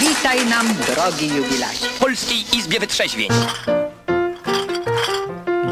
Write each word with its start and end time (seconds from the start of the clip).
Witaj 0.00 0.46
nam, 0.46 0.66
drogi 0.86 1.28
jubilacie. 1.28 1.86
W 1.86 1.98
Polskiej 1.98 2.36
Izbie 2.58 2.80
Wytrzeźwień. 2.80 3.28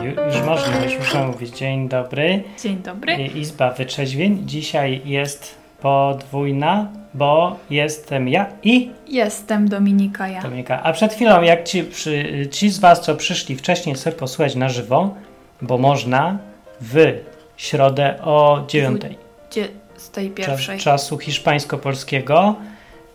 Ju- 0.02 0.26
Już 0.26 0.46
można, 0.46 0.84
już 0.84 0.98
muszę 0.98 1.26
mówić. 1.26 1.56
Dzień 1.58 1.88
dobry. 1.88 2.42
Dzień 2.62 2.76
dobry. 2.76 3.14
Izba 3.16 3.70
Wytrzeźwień. 3.70 4.42
Dzisiaj 4.46 5.00
jest 5.04 5.54
podwójna, 5.80 6.86
bo 7.14 7.56
jestem 7.70 8.28
ja 8.28 8.46
i 8.62 8.90
Jestem 9.08 9.68
Dominika 9.68 10.28
ja. 10.28 10.42
Dominika. 10.42 10.82
A 10.82 10.92
przed 10.92 11.14
chwilą, 11.14 11.42
jak 11.42 11.64
ci, 11.64 11.84
przy, 11.84 12.46
ci 12.50 12.70
z 12.70 12.78
Was, 12.78 13.00
co 13.00 13.14
przyszli 13.16 13.56
wcześniej 13.56 13.96
sobie 13.96 14.16
posłuchać 14.16 14.54
na 14.54 14.68
żywo, 14.68 15.14
bo 15.62 15.78
można 15.78 16.38
w 16.80 17.12
środę 17.56 18.18
o 18.22 18.64
dziewiątej 18.68 19.18
Gdzie 19.50 19.68
z 19.96 20.10
tej 20.10 20.34
czas, 20.34 20.46
pierwszej? 20.46 20.78
czasu 20.78 21.18
hiszpańsko-polskiego, 21.18 22.54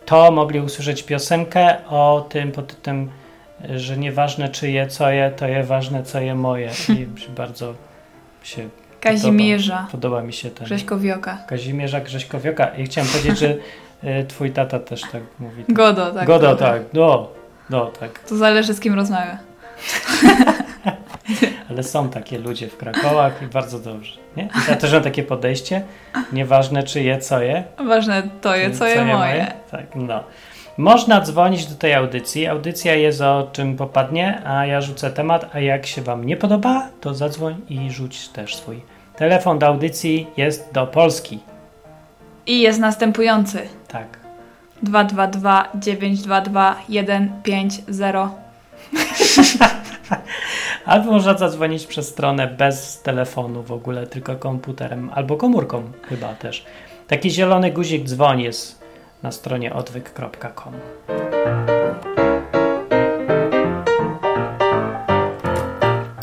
to 0.06 0.30
mogli 0.30 0.60
usłyszeć 0.60 1.02
piosenkę 1.02 1.76
o 1.88 2.26
tym 2.28 2.52
pod 2.52 2.66
tytułem, 2.66 3.10
że 3.76 3.96
nieważne 3.96 4.48
czyje, 4.48 4.86
co 4.86 5.10
je, 5.10 5.30
to 5.30 5.46
je 5.46 5.64
ważne, 5.64 6.02
co 6.02 6.20
je 6.20 6.34
moje. 6.34 6.70
I 6.88 7.06
bardzo 7.36 7.74
się 8.42 8.68
Kazimierza 9.00 9.76
podoba, 9.76 9.90
podoba 9.92 10.22
mi 10.22 10.32
się 10.32 10.50
ten 10.50 10.66
Grześkowioka. 10.66 11.38
Kazimierza 11.46 12.00
Grześkowioka. 12.00 12.66
I 12.66 12.84
chciałem 12.84 13.10
powiedzieć, 13.10 13.38
że 13.38 13.48
y, 14.20 14.24
twój 14.24 14.50
tata 14.50 14.78
też 14.78 15.00
tak 15.00 15.22
mówi. 15.38 15.64
Godo, 15.68 16.12
tak. 16.12 16.26
Godo, 16.26 16.46
Godo. 16.46 16.56
tak. 16.56 16.82
No, 16.92 17.28
no, 17.70 17.86
tak. 17.86 18.18
To 18.18 18.36
zależy 18.36 18.74
z 18.74 18.80
kim 18.80 18.94
rozmawia. 18.94 19.38
Ale 21.70 21.82
są 21.82 22.08
takie 22.08 22.38
ludzie 22.38 22.68
w 22.68 22.76
Krakołach 22.76 23.42
i 23.42 23.46
bardzo 23.46 23.78
dobrze. 23.78 24.18
Nie? 24.36 24.42
I 24.42 24.70
ja 24.70 24.76
też 24.76 24.92
mam 24.92 25.02
takie 25.02 25.22
podejście. 25.22 25.82
Nieważne 26.32 26.82
czyje, 26.82 27.18
co 27.18 27.40
je. 27.40 27.64
Ważne 27.86 28.22
to 28.40 28.56
je, 28.56 28.70
co 28.70 28.86
je 28.86 29.04
moje. 29.04 29.52
Tak, 29.70 29.86
no. 29.94 30.24
Można 30.78 31.20
dzwonić 31.20 31.66
do 31.66 31.74
tej 31.74 31.94
audycji. 31.94 32.46
Audycja 32.46 32.94
jest 32.94 33.20
o 33.20 33.48
czym 33.52 33.76
popadnie, 33.76 34.42
a 34.44 34.66
ja 34.66 34.80
rzucę 34.80 35.10
temat, 35.10 35.50
a 35.52 35.60
jak 35.60 35.86
się 35.86 36.02
Wam 36.02 36.24
nie 36.24 36.36
podoba, 36.36 36.88
to 37.00 37.14
zadzwoń 37.14 37.60
i 37.68 37.90
rzuć 37.90 38.28
też 38.28 38.56
swój. 38.56 38.80
Telefon 39.16 39.58
do 39.58 39.66
audycji 39.66 40.26
jest 40.36 40.72
do 40.72 40.86
Polski. 40.86 41.38
I 42.46 42.60
jest 42.60 42.80
następujący. 42.80 43.68
Tak. 43.88 44.18
222 44.82 45.68
922 45.74 46.76
150. 46.88 48.43
Albo 50.84 51.12
można 51.12 51.38
zadzwonić 51.38 51.86
przez 51.86 52.08
stronę 52.08 52.46
bez 52.46 53.02
telefonu 53.02 53.62
w 53.62 53.72
ogóle, 53.72 54.06
tylko 54.06 54.36
komputerem 54.36 55.10
albo 55.14 55.36
komórką 55.36 55.82
chyba 56.08 56.34
też. 56.34 56.64
Taki 57.08 57.30
zielony 57.30 57.70
guzik 57.70 58.04
dzwoń 58.04 58.40
jest 58.40 58.84
na 59.22 59.32
stronie 59.32 59.74
odwyk.com. 59.74 60.74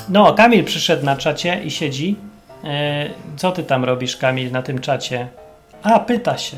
No, 0.10 0.34
Kamil 0.34 0.64
przyszedł 0.64 1.06
na 1.06 1.16
czacie 1.16 1.62
i 1.64 1.72
siedzi. 1.72 2.16
E, 2.64 3.10
co 3.38 3.52
ty 3.52 3.64
tam 3.64 3.86
robisz, 3.86 4.18
Kamil, 4.18 4.52
na 4.52 4.62
tym 4.62 4.80
czacie? 4.80 5.28
A, 5.84 6.00
pyta 6.00 6.38
się. 6.38 6.58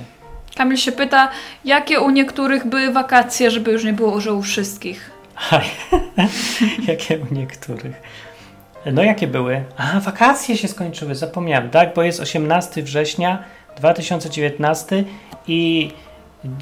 Kamil 0.55 0.77
się 0.77 0.92
pyta, 0.92 1.30
jakie 1.66 2.00
u 2.00 2.09
niektórych 2.09 2.67
były 2.67 2.92
wakacje, 2.92 3.52
żeby 3.52 3.72
już 3.72 3.83
nie 3.83 3.94
było, 3.94 4.22
że 4.22 4.33
u 4.33 4.42
wszystkich. 4.42 5.12
Jakie 6.88 7.20
u 7.20 7.34
niektórych. 7.34 8.02
No 8.86 9.03
jakie 9.03 9.28
były? 9.28 9.64
A, 9.78 10.00
wakacje 10.00 10.58
się 10.58 10.67
skończyły, 10.67 11.16
zapomniałem, 11.16 11.70
tak? 11.70 11.94
Bo 11.94 12.03
jest 12.03 12.20
18 12.20 12.84
września 12.84 13.44
2019 13.78 15.04
i 15.48 15.92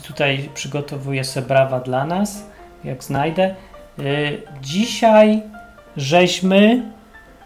tutaj 0.08 0.50
przygotowuję 0.54 1.24
sobie 1.24 1.48
brawa 1.48 1.80
dla 1.80 2.06
nas, 2.06 2.44
jak 2.84 3.04
znajdę. 3.04 3.56
Y, 4.00 4.42
Dzisiaj 4.62 5.42
żeśmy 5.98 6.84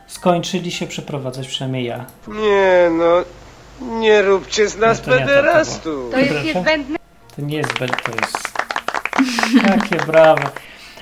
skończyli 0.08 0.72
się 0.72 0.88
przeprowadzać, 0.88 1.48
przynajmniej 1.48 1.86
ja. 1.86 2.06
Nie 2.28 2.90
no, 2.92 3.24
nie 4.00 4.22
róbcie 4.22 4.70
z 4.70 4.78
nas 4.78 5.00
No 5.00 5.06
to 5.06 5.20
nie 5.20 5.26
to 5.26 5.28
pederastu. 5.28 6.10
To 6.12 6.18
jest 6.18 6.46
niezbędne. 6.46 6.98
To 7.36 7.42
nie 7.42 7.58
jest 7.58 7.76
zbędne, 7.76 7.98
to 7.98 8.12
jest... 8.12 8.38
Jakie 9.68 10.06
brawo. 10.06 10.50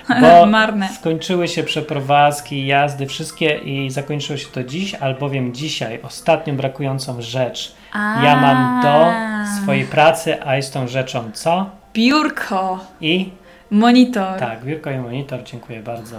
Bo 0.22 0.46
Marne. 0.46 0.90
skończyły 0.90 1.48
się 1.48 1.64
przeprowadzki, 1.64 2.66
jazdy, 2.66 3.08
wszystkie 3.08 3.58
i 3.58 3.90
zakończyło 3.90 4.38
się 4.38 4.48
to 4.48 4.64
dziś, 4.64 4.96
albowiem 4.96 5.54
dzisiaj 5.54 6.00
ostatnią 6.04 6.58
brakującą 6.58 7.22
rzecz 7.22 7.76
ja 7.96 8.36
mam 8.42 8.82
do 8.82 9.14
swojej 9.62 9.86
pracy, 9.86 10.46
a 10.46 10.56
jest 10.56 10.74
tą 10.74 10.88
rzeczą 10.88 11.32
co? 11.34 11.70
Biurko. 11.94 12.80
I 13.02 13.30
Monitor. 13.72 14.40
tak, 14.40 14.66
biurko 14.66 14.92
i 14.92 14.98
monitor, 14.98 15.44
dziękuję 15.44 15.80
bardzo. 15.80 16.16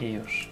I 0.00 0.12
już. 0.12 0.48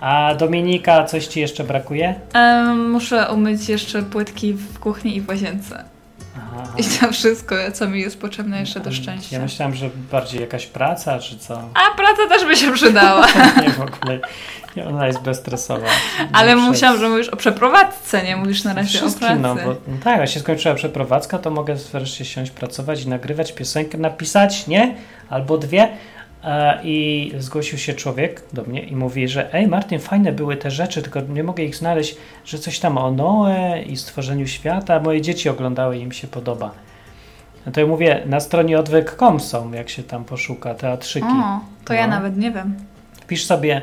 A 0.00 0.34
Dominika, 0.34 1.04
coś 1.04 1.26
ci 1.26 1.40
jeszcze 1.40 1.64
brakuje? 1.64 2.14
Em, 2.32 2.90
muszę 2.90 3.28
umyć 3.32 3.68
jeszcze 3.68 4.02
płytki 4.02 4.52
w 4.52 4.78
kuchni 4.78 5.16
i 5.16 5.20
w 5.20 5.28
łazience. 5.28 5.84
I 6.80 6.84
to 7.00 7.12
wszystko, 7.12 7.54
co 7.72 7.88
mi 7.88 8.00
jest 8.00 8.20
potrzebne 8.20 8.60
jeszcze 8.60 8.80
do 8.80 8.92
szczęścia. 8.92 9.36
Ja 9.36 9.42
myślałam, 9.42 9.74
że 9.74 9.90
bardziej 10.12 10.40
jakaś 10.40 10.66
praca, 10.66 11.18
czy 11.18 11.38
co? 11.38 11.54
A 11.74 11.96
praca 11.96 12.28
też 12.28 12.44
by 12.44 12.56
się 12.56 12.72
przydała. 12.72 13.26
Nie, 13.62 13.70
w 13.70 13.80
ogóle. 13.80 14.20
Nie, 14.76 14.86
ona 14.86 15.06
jest 15.06 15.20
bezstresowa. 15.22 15.86
Ale 16.32 16.54
Przez- 16.56 16.68
musiałam, 16.68 16.98
że 16.98 17.08
mówisz 17.08 17.28
o 17.28 17.36
przeprowadzce, 17.36 18.22
nie 18.22 18.36
mówisz 18.36 18.64
na 18.64 18.74
razie 18.74 18.98
o 18.98 19.00
Wszystkim, 19.00 19.26
pracy. 19.26 19.42
no 19.42 19.54
bo 19.54 19.70
no 19.70 19.96
tak, 20.04 20.18
jak 20.20 20.28
się 20.28 20.40
skończyła 20.40 20.74
przeprowadzka, 20.74 21.38
to 21.38 21.50
mogę 21.50 21.74
wreszcie 21.74 22.24
siąść, 22.24 22.50
pracować 22.50 23.02
i 23.02 23.08
nagrywać 23.08 23.52
piosenkę, 23.52 23.98
napisać, 23.98 24.66
nie? 24.66 24.94
Albo 25.30 25.58
dwie. 25.58 25.88
E, 26.44 26.80
I 26.84 27.32
zgłosił 27.38 27.78
się 27.78 27.94
człowiek 27.94 28.42
do 28.52 28.62
mnie 28.62 28.80
i 28.82 28.96
mówi, 28.96 29.28
że 29.28 29.54
ej 29.54 29.66
Martin, 29.68 29.98
fajne 29.98 30.32
były 30.32 30.56
te 30.56 30.70
rzeczy, 30.70 31.02
tylko 31.02 31.20
nie 31.20 31.44
mogę 31.44 31.62
ich 31.62 31.76
znaleźć, 31.76 32.16
że 32.44 32.58
coś 32.58 32.78
tam 32.78 32.98
o 32.98 33.10
Noe 33.10 33.82
i 33.86 33.96
stworzeniu 33.96 34.46
świata. 34.46 35.00
Moje 35.00 35.20
dzieci 35.22 35.48
oglądały 35.48 35.98
i 35.98 36.00
im 36.00 36.12
się 36.12 36.28
podoba. 36.28 36.70
No 37.66 37.72
to 37.72 37.80
ja 37.80 37.86
mówię, 37.86 38.22
na 38.26 38.40
stronie 38.40 38.78
odwyk.com 38.78 39.40
są, 39.40 39.72
jak 39.72 39.88
się 39.88 40.02
tam 40.02 40.24
poszuka, 40.24 40.74
teatrzyki. 40.74 41.26
O, 41.26 41.60
to 41.84 41.94
ja 41.94 42.06
No. 42.06 42.10
nawet 42.14 42.36
nie 42.36 42.50
wiem. 42.50 42.74
Wpisz 43.20 43.44
sobie 43.44 43.82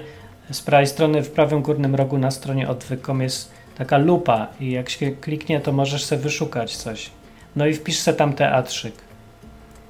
z 0.52 0.62
prawej 0.62 0.88
strony 0.88 1.24
w 1.24 1.32
prawym 1.32 1.62
górnym 1.62 1.96
rogu 1.96 2.18
na 2.18 2.32
stronie 2.32 2.70
odwyk.com 2.70 3.22
jest 3.22 3.52
taka 3.78 3.98
lupa 3.98 4.48
i 4.60 4.72
jak 4.72 4.90
się 4.90 5.12
kliknie, 5.12 5.60
to 5.60 5.72
możesz 5.72 6.06
sobie 6.06 6.22
wyszukać 6.22 6.78
coś. 6.78 7.10
No 7.56 7.66
i 7.68 7.74
wpisz 7.74 8.00
sobie 8.00 8.18
tam 8.18 8.34
teatrzyk. 8.34 8.94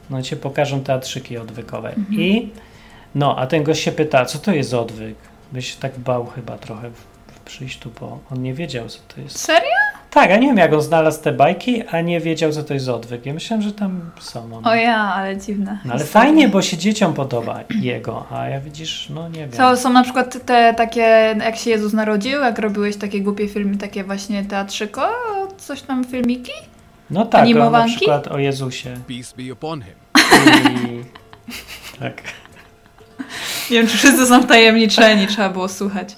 No 0.10 0.20
i 0.20 0.24
ci 0.24 0.36
pokażą 0.36 0.82
teatrzyki 0.82 1.38
odwykowe. 1.38 1.96
I 2.12 2.50
no, 3.16 3.36
a 3.38 3.48
ten 3.48 3.64
gość 3.64 3.84
się 3.84 3.92
pyta, 3.92 4.26
co 4.26 4.40
to 4.40 4.52
jest 4.52 4.74
odwyk? 4.74 5.16
Byś 5.52 5.74
się 5.74 5.80
tak 5.80 6.00
bał 6.00 6.26
chyba 6.26 6.58
trochę 6.58 6.90
w, 6.90 7.00
w 7.36 7.40
przyjść 7.40 7.80
tu, 7.80 7.92
bo 8.00 8.20
on 8.32 8.42
nie 8.42 8.54
wiedział, 8.54 8.90
co 8.90 9.00
to 9.16 9.22
jest. 9.22 9.40
Serio? 9.40 9.70
Tak, 10.12 10.32
a 10.32 10.38
nie 10.38 10.48
wiem, 10.48 10.58
jak 10.58 10.74
on 10.74 10.82
znalazł 10.82 11.24
te 11.24 11.32
bajki, 11.32 11.84
a 11.88 12.02
nie 12.02 12.20
wiedział, 12.20 12.52
co 12.52 12.64
to 12.64 12.74
jest 12.74 12.90
odwyk. 12.90 13.26
Ja 13.26 13.34
myślałem, 13.34 13.62
że 13.64 13.72
tam 13.72 14.12
są 14.20 14.56
one. 14.56 14.70
O 14.70 14.76
ja, 14.76 14.98
ale 14.98 15.38
dziwne. 15.38 15.80
No 15.86 15.94
ale 15.94 16.06
fajnie, 16.06 16.50
bo 16.50 16.62
się 16.62 16.78
dzieciom 16.78 17.14
podoba 17.14 17.60
jego, 17.82 18.26
a 18.32 18.50
ja 18.50 18.60
widzisz, 18.60 19.10
no 19.10 19.30
nie 19.30 19.40
wiem. 19.40 19.52
To 19.52 19.78
są 19.78 19.90
na 19.94 20.04
przykład 20.04 20.46
te 20.46 20.74
takie, 20.74 21.36
jak 21.40 21.56
się 21.56 21.70
Jezus 21.70 21.94
narodził, 21.94 22.42
jak 22.42 22.60
robiłeś 22.60 22.98
takie 22.98 23.22
głupie 23.22 23.48
filmy, 23.48 23.78
takie 23.78 24.04
właśnie 24.04 24.46
teatrzyko, 24.46 25.10
coś 25.58 25.82
tam 25.82 26.04
filmiki? 26.04 26.52
No 27.10 27.26
tak, 27.26 27.34
o, 27.34 27.38
na 27.38 27.42
Animowanki? 27.44 27.96
przykład 27.96 28.28
o 28.28 28.38
Jezusie. 28.40 28.98
Peace 29.08 29.36
be 29.38 29.54
upon 29.54 29.82
him. 29.82 29.94
I... 30.76 31.04
tak. 32.00 32.22
Nie 33.72 33.78
wiem, 33.78 33.88
czy 33.88 33.98
wszyscy 33.98 34.26
są 34.26 34.44
wtajemniczeni, 34.44 35.28
trzeba 35.28 35.50
było 35.50 35.68
słuchać. 35.70 36.16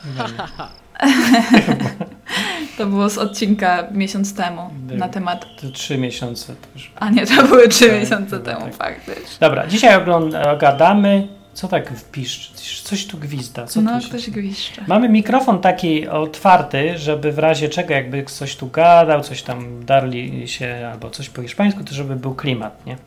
To 2.78 2.86
było 2.86 3.10
z 3.10 3.18
odcinka 3.18 3.84
miesiąc 3.92 4.36
temu 4.36 4.70
na 4.92 5.10
temat. 5.10 5.46
To 5.62 5.70
trzy 5.70 5.98
miesiące. 5.98 6.56
To 6.56 6.68
już... 6.76 6.92
A 6.96 7.10
nie, 7.10 7.28
to 7.28 7.44
były 7.44 7.68
trzy 7.68 7.90
Tak, 7.90 8.00
miesiące 8.00 8.40
temu, 8.40 8.62
tak. 8.62 8.76
faktycznie. 8.76 9.38
Dobra, 9.40 9.68
dzisiaj 9.68 9.98
ogląd- 9.98 10.48
ogadamy. 10.54 11.28
Co 11.54 11.68
tak 11.68 11.90
wpisz? 11.98 12.52
Coś 12.84 13.06
tu 13.06 13.18
gwizda. 13.18 13.66
Co 13.66 13.82
No, 13.82 13.96
tu 13.98 14.02
się... 14.04 14.10
ktoś 14.10 14.30
gwiszcze. 14.30 14.82
Mamy 14.88 15.10
mikrofon 15.10 15.62
taki 15.62 16.08
otwarty, 16.08 16.98
żeby 16.98 17.32
w 17.32 17.40
razie 17.40 17.70
czego, 17.70 17.94
jakby 17.94 18.24
ktoś 18.24 18.56
tu 18.56 18.68
gadał, 18.68 19.22
coś 19.22 19.44
tam 19.44 19.86
darli 19.86 20.48
się, 20.48 20.90
albo 20.92 21.10
coś 21.10 21.30
po 21.30 21.42
hiszpańsku, 21.42 21.84
to 21.84 21.94
żeby 21.96 22.16
był 22.16 22.36
klimat, 22.36 22.86
nie? 22.86 22.98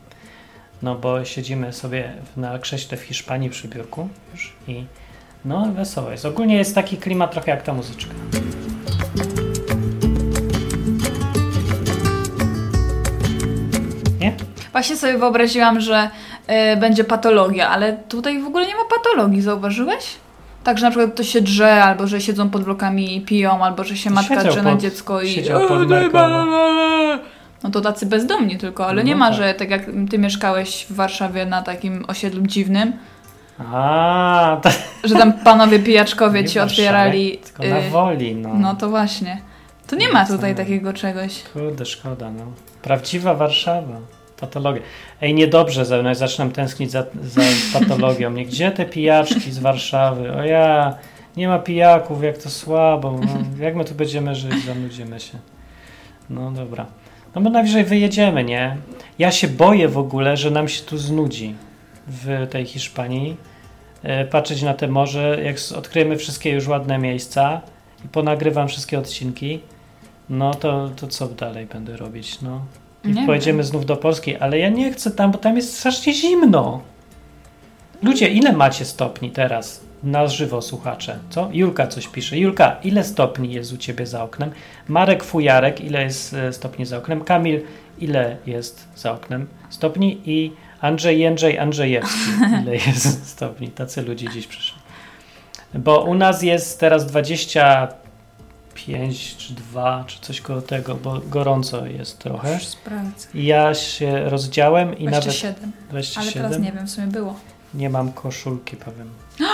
No 0.81 0.95
bo 0.95 1.25
siedzimy 1.25 1.73
sobie 1.73 2.11
na 2.37 2.59
krześle 2.59 2.97
w 2.97 3.01
Hiszpanii 3.01 3.49
przy 3.49 3.67
biurku 3.67 4.09
już 4.33 4.53
i 4.67 4.83
no 5.45 5.65
wesoło 5.71 6.11
jest. 6.11 6.25
Ogólnie 6.25 6.55
jest 6.55 6.75
taki 6.75 6.97
klimat 6.97 7.31
trochę 7.31 7.51
jak 7.51 7.63
ta 7.63 7.73
muzyczka. 7.73 8.13
Nie? 14.19 14.33
Właśnie 14.71 14.95
sobie 14.97 15.17
wyobraziłam, 15.17 15.81
że 15.81 16.09
y, 16.73 16.77
będzie 16.77 17.03
patologia, 17.03 17.69
ale 17.69 17.93
tutaj 17.93 18.41
w 18.41 18.47
ogóle 18.47 18.67
nie 18.67 18.75
ma 18.75 18.83
patologii, 18.97 19.41
zauważyłeś? 19.41 20.15
Tak, 20.63 20.77
że 20.77 20.85
na 20.85 20.91
przykład 20.91 21.11
ktoś 21.13 21.29
się 21.29 21.41
drze, 21.41 21.83
albo 21.83 22.07
że 22.07 22.21
siedzą 22.21 22.49
pod 22.49 22.63
blokami 22.63 23.17
i 23.17 23.21
piją, 23.21 23.63
albo 23.63 23.83
że 23.83 23.97
się 23.97 24.09
matka 24.09 24.35
Siedział 24.35 24.51
drze 24.51 24.61
na 24.63 24.71
pod- 24.71 24.81
dziecko 24.81 25.21
i... 25.21 25.29
siedział 25.29 25.67
pod 25.67 25.89
Merką, 25.89 26.27
no. 27.63 27.69
To 27.71 27.81
tacy 27.81 28.05
bezdomni 28.05 28.57
tylko, 28.57 28.87
ale 28.87 29.01
No 29.03 29.07
nie 29.07 29.15
ma, 29.15 29.27
tak. 29.29 29.37
że 29.37 29.53
tak 29.53 29.69
jak 29.69 29.81
ty 30.09 30.17
mieszkałeś 30.19 30.85
w 30.89 30.95
Warszawie 30.95 31.45
na 31.45 31.61
takim 31.61 32.05
osiedlu 32.07 32.41
dziwnym, 32.47 32.93
A, 33.73 34.57
to 34.63 34.69
że 35.03 35.15
tam 35.15 35.33
panowie 35.33 35.79
pijaczkowie 35.79 36.41
nie 36.43 36.47
ci 36.47 36.59
otwierali. 36.59 37.37
Tylko 37.37 37.63
na 37.63 37.79
y, 37.79 37.89
woli, 37.89 38.35
no. 38.35 38.49
No 38.53 38.75
to 38.75 38.89
właśnie. 38.89 39.41
To 39.87 39.95
nie 39.95 40.09
ma 40.09 40.21
No, 40.21 40.27
tutaj 40.27 40.51
co? 40.55 40.57
takiego 40.57 40.93
czegoś. 40.93 41.43
Kurde, 41.43 41.85
szkoda, 41.85 42.31
no. 42.31 42.43
Prawdziwa 42.81 43.33
Warszawa. 43.33 43.95
Patologia. 44.39 44.81
Ej, 45.21 45.33
niedobrze 45.33 45.85
ze 45.85 45.99
mną, 45.99 46.09
ja 46.09 46.15
zaczynam 46.15 46.51
tęsknić 46.51 46.91
za, 46.91 47.05
za 47.21 47.41
patologią. 47.79 48.31
Nie, 48.31 48.45
gdzie 48.45 48.71
te 48.71 48.85
pijaczki 48.85 49.51
z 49.51 49.59
Warszawy? 49.59 50.33
O 50.33 50.43
ja, 50.43 50.95
nie 51.37 51.47
ma 51.47 51.59
pijaków, 51.59 52.23
jak 52.23 52.37
to 52.37 52.49
słabo. 52.49 53.19
No, 53.21 53.65
jak 53.65 53.75
my 53.75 53.85
tu 53.85 53.95
będziemy 53.95 54.35
żyć? 54.35 54.65
Zanudzimy 54.65 55.19
się. 55.19 55.37
No 56.29 56.51
dobra. 56.51 56.85
No 57.35 57.41
bo 57.41 57.49
najwyżej 57.49 57.83
wyjedziemy, 57.83 58.43
nie? 58.43 58.77
Ja 59.19 59.31
się 59.31 59.47
boję 59.47 59.89
w 59.89 59.97
ogóle, 59.97 60.37
że 60.37 60.51
nam 60.51 60.67
się 60.67 60.83
tu 60.83 60.97
znudzi 60.97 61.55
w 62.07 62.47
tej 62.49 62.65
Hiszpanii. 62.65 63.37
E, 64.03 64.25
Patrzeć 64.25 64.61
na 64.61 64.73
te 64.73 64.87
morze, 64.87 65.37
jak 65.43 65.55
odkryjemy 65.77 66.17
wszystkie 66.17 66.49
już 66.49 66.67
ładne 66.67 66.97
miejsca 66.97 67.61
i 68.05 68.07
ponagrywam 68.07 68.67
wszystkie 68.67 68.99
odcinki, 68.99 69.59
no 70.29 70.53
to, 70.53 70.89
to 70.95 71.07
co 71.07 71.27
dalej 71.27 71.65
będę 71.65 71.97
robić? 71.97 72.41
No. 72.41 72.61
I 73.03 73.11
Nie 73.11 73.25
pojedziemy 73.25 73.63
znów 73.63 73.85
do 73.85 73.97
Polski, 73.97 74.35
ale 74.35 74.59
ja 74.59 74.69
nie 74.69 74.93
chcę 74.93 75.11
tam, 75.11 75.31
bo 75.31 75.37
tam 75.37 75.55
jest 75.55 75.77
strasznie 75.77 76.13
zimno. 76.13 76.81
Ludzie, 78.03 78.27
ile 78.27 78.53
macie 78.53 78.85
stopni 78.85 79.31
teraz? 79.31 79.81
Na 80.03 80.27
żywo 80.27 80.61
słuchacze, 80.61 81.19
co? 81.29 81.49
Julka 81.53 81.87
coś 81.87 82.07
pisze. 82.07 82.37
Julka, 82.37 82.79
ile 82.83 83.03
stopni 83.03 83.53
jest 83.53 83.73
u 83.73 83.77
ciebie 83.77 84.07
za 84.07 84.23
oknem? 84.23 84.51
Marek 84.87 85.23
Fujarek, 85.23 85.81
ile 85.81 86.03
jest 86.03 86.33
e, 86.33 86.53
stopni 86.53 86.85
za 86.85 86.97
oknem? 86.97 87.23
Kamil, 87.23 87.61
ile 87.99 88.37
jest 88.45 88.87
za 88.95 89.11
oknem 89.11 89.47
stopni? 89.69 90.21
I 90.25 90.51
Andrzej 90.81 91.19
Jędrzej 91.19 91.59
Andrzejewski, 91.59 92.31
ile 92.61 92.75
jest 92.75 93.27
stopni? 93.27 93.67
Tacy 93.67 94.01
ludzie 94.01 94.29
dziś 94.29 94.47
przyszli. 94.47 94.77
Bo 95.73 96.03
u 96.03 96.13
nas 96.13 96.43
jest 96.43 96.79
teraz 96.79 97.11
25 98.73 99.35
czy 99.37 99.53
2, 99.53 100.03
czy 100.07 100.19
coś 100.19 100.41
koło 100.41 100.61
tego, 100.61 100.95
bo 100.95 101.19
gorąco 101.29 101.85
jest 101.85 102.19
trochę. 102.19 102.53
Już 102.53 102.65
sprawdzę. 102.65 103.27
Ja 103.33 103.73
się 103.73 104.29
rozdziałem 104.29 104.97
i 104.97 105.05
nawet 105.05 105.23
27. 105.23 105.71
27 105.89 106.43
Ale 106.45 106.49
teraz 106.49 106.65
nie 106.65 106.71
wiem, 106.71 106.87
w 106.87 106.91
sumie 106.91 107.07
było. 107.07 107.35
nie 107.73 107.89
mam 107.89 108.11
koszulki, 108.11 108.77
powiem. 108.77 109.09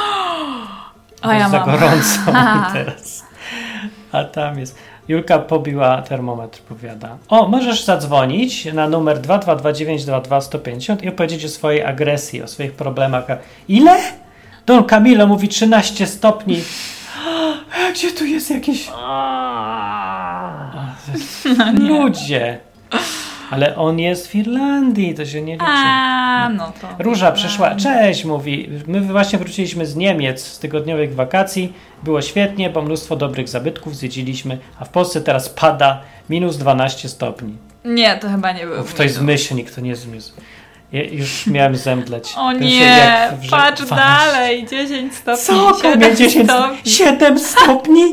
A 1.22 1.34
ja 1.34 1.50
za 1.50 1.60
mam. 1.60 1.72
gorąco 1.72 2.20
teraz. 2.74 3.24
A 4.12 4.24
tam 4.24 4.60
jest. 4.60 4.76
Julka 5.08 5.40
pobiła 5.40 6.02
termometr, 6.02 6.60
powiada. 6.62 7.18
O, 7.30 7.48
możesz 7.48 7.84
zadzwonić 7.84 8.66
na 8.74 8.90
numer 8.90 9.22
222922150 9.22 11.04
i 11.04 11.10
opowiedzieć 11.10 11.46
o 11.46 11.50
swojej 11.50 11.84
agresji, 11.84 12.44
o 12.44 12.48
swoich 12.48 12.74
problemach. 12.74 13.26
Ile? 13.68 14.00
Don 14.66 14.84
Camilo 14.84 15.28
mówi 15.28 15.48
13 15.48 16.08
stopni. 16.08 16.62
Gdzie 17.94 18.12
tu 18.12 18.26
jest 18.26 18.50
jakieś... 18.50 18.92
Ludzie. 21.80 22.58
Ale 23.52 23.76
on 23.76 24.00
jest 24.00 24.28
w 24.28 24.36
Irlandii, 24.36 25.16
to 25.16 25.26
się 25.26 25.42
nie 25.42 25.54
liczy. 25.54 25.66
A, 25.68 26.50
no 26.50 26.74
to. 26.82 27.04
Róża 27.04 27.32
przyszła. 27.32 27.76
Cześć, 27.76 28.26
mówi. 28.26 28.70
My 28.88 29.02
właśnie 29.02 29.40
wróciliśmy 29.40 29.86
z 29.86 29.96
Niemiec 29.96 30.48
z 30.48 30.60
tygodniowych 30.60 31.16
wakacji. 31.16 31.74
Było 32.04 32.22
świetnie, 32.22 32.70
bo 32.70 32.82
mnóstwo 32.82 33.16
dobrych 33.16 33.50
zabytków 33.50 33.96
zwiedziliśmy, 33.96 34.58
a 34.80 34.86
w 34.86 34.90
Polsce 34.90 35.22
teraz 35.22 35.50
pada 35.50 36.02
minus 36.30 36.58
12 36.58 37.10
stopni. 37.10 37.58
Nie, 37.86 38.18
to 38.18 38.30
chyba 38.30 38.52
nie 38.52 38.66
było. 38.66 38.82
Uf, 38.82 38.94
to 38.94 39.04
jest 39.04 39.22
myślnik, 39.22 39.72
to 39.72 39.82
nie 39.82 39.90
jest 39.90 40.08
myśl. 40.08 40.32
Ja 40.92 41.04
już 41.04 41.48
miałem 41.48 41.76
zemdleć. 41.76 42.34
O 42.38 42.52
Ten 42.54 42.62
nie, 42.62 43.30
w 43.42 43.50
patrz 43.50 43.82
12. 43.82 43.96
dalej, 43.96 44.66
10 44.72 45.16
stopni. 45.16 45.44
Co? 45.46 45.78
7 45.82 46.00
Kamil 46.02 46.16
10 46.16 46.46
stopni. 46.50 46.92
7 46.92 47.40
stopni? 47.40 48.04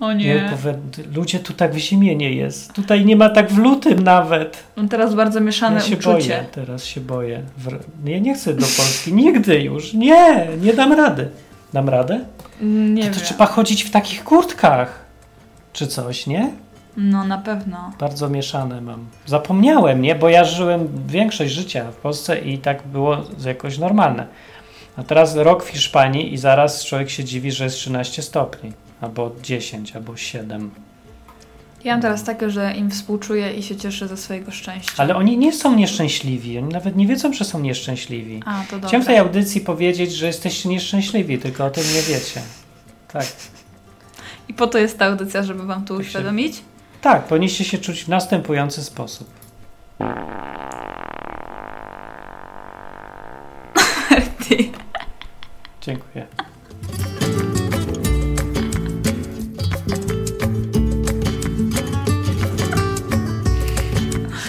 O 0.00 0.12
Nie, 0.12 0.24
nie. 0.34 0.50
powie- 0.50 0.78
ludzie, 1.14 1.38
tu 1.38 1.52
tak 1.52 1.74
w 1.74 1.78
zimie 1.78 2.16
nie 2.16 2.32
jest. 2.32 2.72
Tutaj 2.72 3.04
nie 3.04 3.16
ma 3.16 3.28
tak 3.28 3.50
w 3.52 3.58
lutym 3.58 3.98
nawet. 4.04 4.64
Mam 4.76 4.88
teraz 4.88 5.14
bardzo 5.14 5.40
mieszane 5.40 5.76
Ja 5.76 5.82
się 5.82 5.94
uczucie. 5.94 6.10
boję, 6.12 6.44
teraz 6.52 6.84
się 6.84 7.00
boję. 7.00 7.42
Ja 8.04 8.18
nie 8.18 8.34
chcę 8.34 8.54
do 8.54 8.66
Polski, 8.76 9.12
nigdy 9.12 9.60
już. 9.60 9.92
Nie, 9.92 10.46
nie 10.62 10.74
dam 10.74 10.92
rady. 10.92 11.28
Dam 11.72 11.88
radę? 11.88 12.20
Nie 12.60 13.02
to, 13.02 13.10
wiem. 13.10 13.14
to 13.14 13.26
trzeba 13.26 13.46
chodzić 13.46 13.84
w 13.84 13.90
takich 13.90 14.24
kurtkach. 14.24 15.04
Czy 15.72 15.86
coś, 15.86 16.26
nie? 16.26 16.50
No 16.96 17.24
na 17.24 17.38
pewno. 17.38 17.92
Bardzo 17.98 18.28
mieszane 18.28 18.80
mam. 18.80 19.06
Zapomniałem, 19.26 20.02
nie? 20.02 20.14
Bo 20.14 20.28
ja 20.28 20.44
żyłem 20.44 20.88
większość 21.06 21.52
życia 21.52 21.90
w 21.92 21.96
Polsce 21.96 22.38
i 22.38 22.58
tak 22.58 22.86
było 22.86 23.16
jakoś 23.44 23.78
normalne. 23.78 24.26
A 24.96 25.02
teraz 25.02 25.36
rok 25.36 25.64
w 25.64 25.68
Hiszpanii 25.68 26.34
i 26.34 26.38
zaraz 26.38 26.84
człowiek 26.84 27.10
się 27.10 27.24
dziwi, 27.24 27.52
że 27.52 27.64
jest 27.64 27.76
13 27.76 28.22
stopni. 28.22 28.72
Albo 29.00 29.30
10, 29.42 29.96
albo 29.96 30.16
7. 30.16 30.70
Ja 31.84 31.92
mam 31.92 32.02
teraz 32.02 32.24
takie, 32.24 32.50
że 32.50 32.72
im 32.72 32.90
współczuję 32.90 33.52
i 33.52 33.62
się 33.62 33.76
cieszę 33.76 34.08
ze 34.08 34.16
swojego 34.16 34.50
szczęścia. 34.50 34.92
Ale 34.96 35.16
oni 35.16 35.38
nie 35.38 35.52
są 35.52 35.74
nieszczęśliwi. 35.76 36.58
Oni 36.58 36.68
nawet 36.68 36.96
nie 36.96 37.06
wiedzą, 37.06 37.32
że 37.32 37.44
są 37.44 37.60
nieszczęśliwi. 37.60 38.42
A, 38.46 38.64
to 38.64 38.72
dobrze. 38.72 38.88
Chciałem 38.88 39.04
w 39.04 39.06
tej 39.06 39.18
audycji 39.18 39.60
powiedzieć, 39.60 40.12
że 40.12 40.26
jesteście 40.26 40.68
nieszczęśliwi, 40.68 41.38
tylko 41.38 41.64
o 41.64 41.70
tym 41.70 41.84
nie 41.84 42.02
wiecie. 42.02 42.40
Tak. 43.12 43.26
I 44.48 44.54
po 44.54 44.66
to 44.66 44.78
jest 44.78 44.98
ta 44.98 45.06
audycja, 45.06 45.42
żeby 45.42 45.66
wam 45.66 45.84
to 45.84 45.94
Tak 45.94 46.06
uświadomić. 46.06 46.62
Tak, 47.04 47.24
powinniście 47.24 47.64
się 47.64 47.78
czuć 47.78 48.04
w 48.04 48.08
następujący 48.08 48.84
sposób. 48.84 49.28
Dziękuję. 55.80 56.26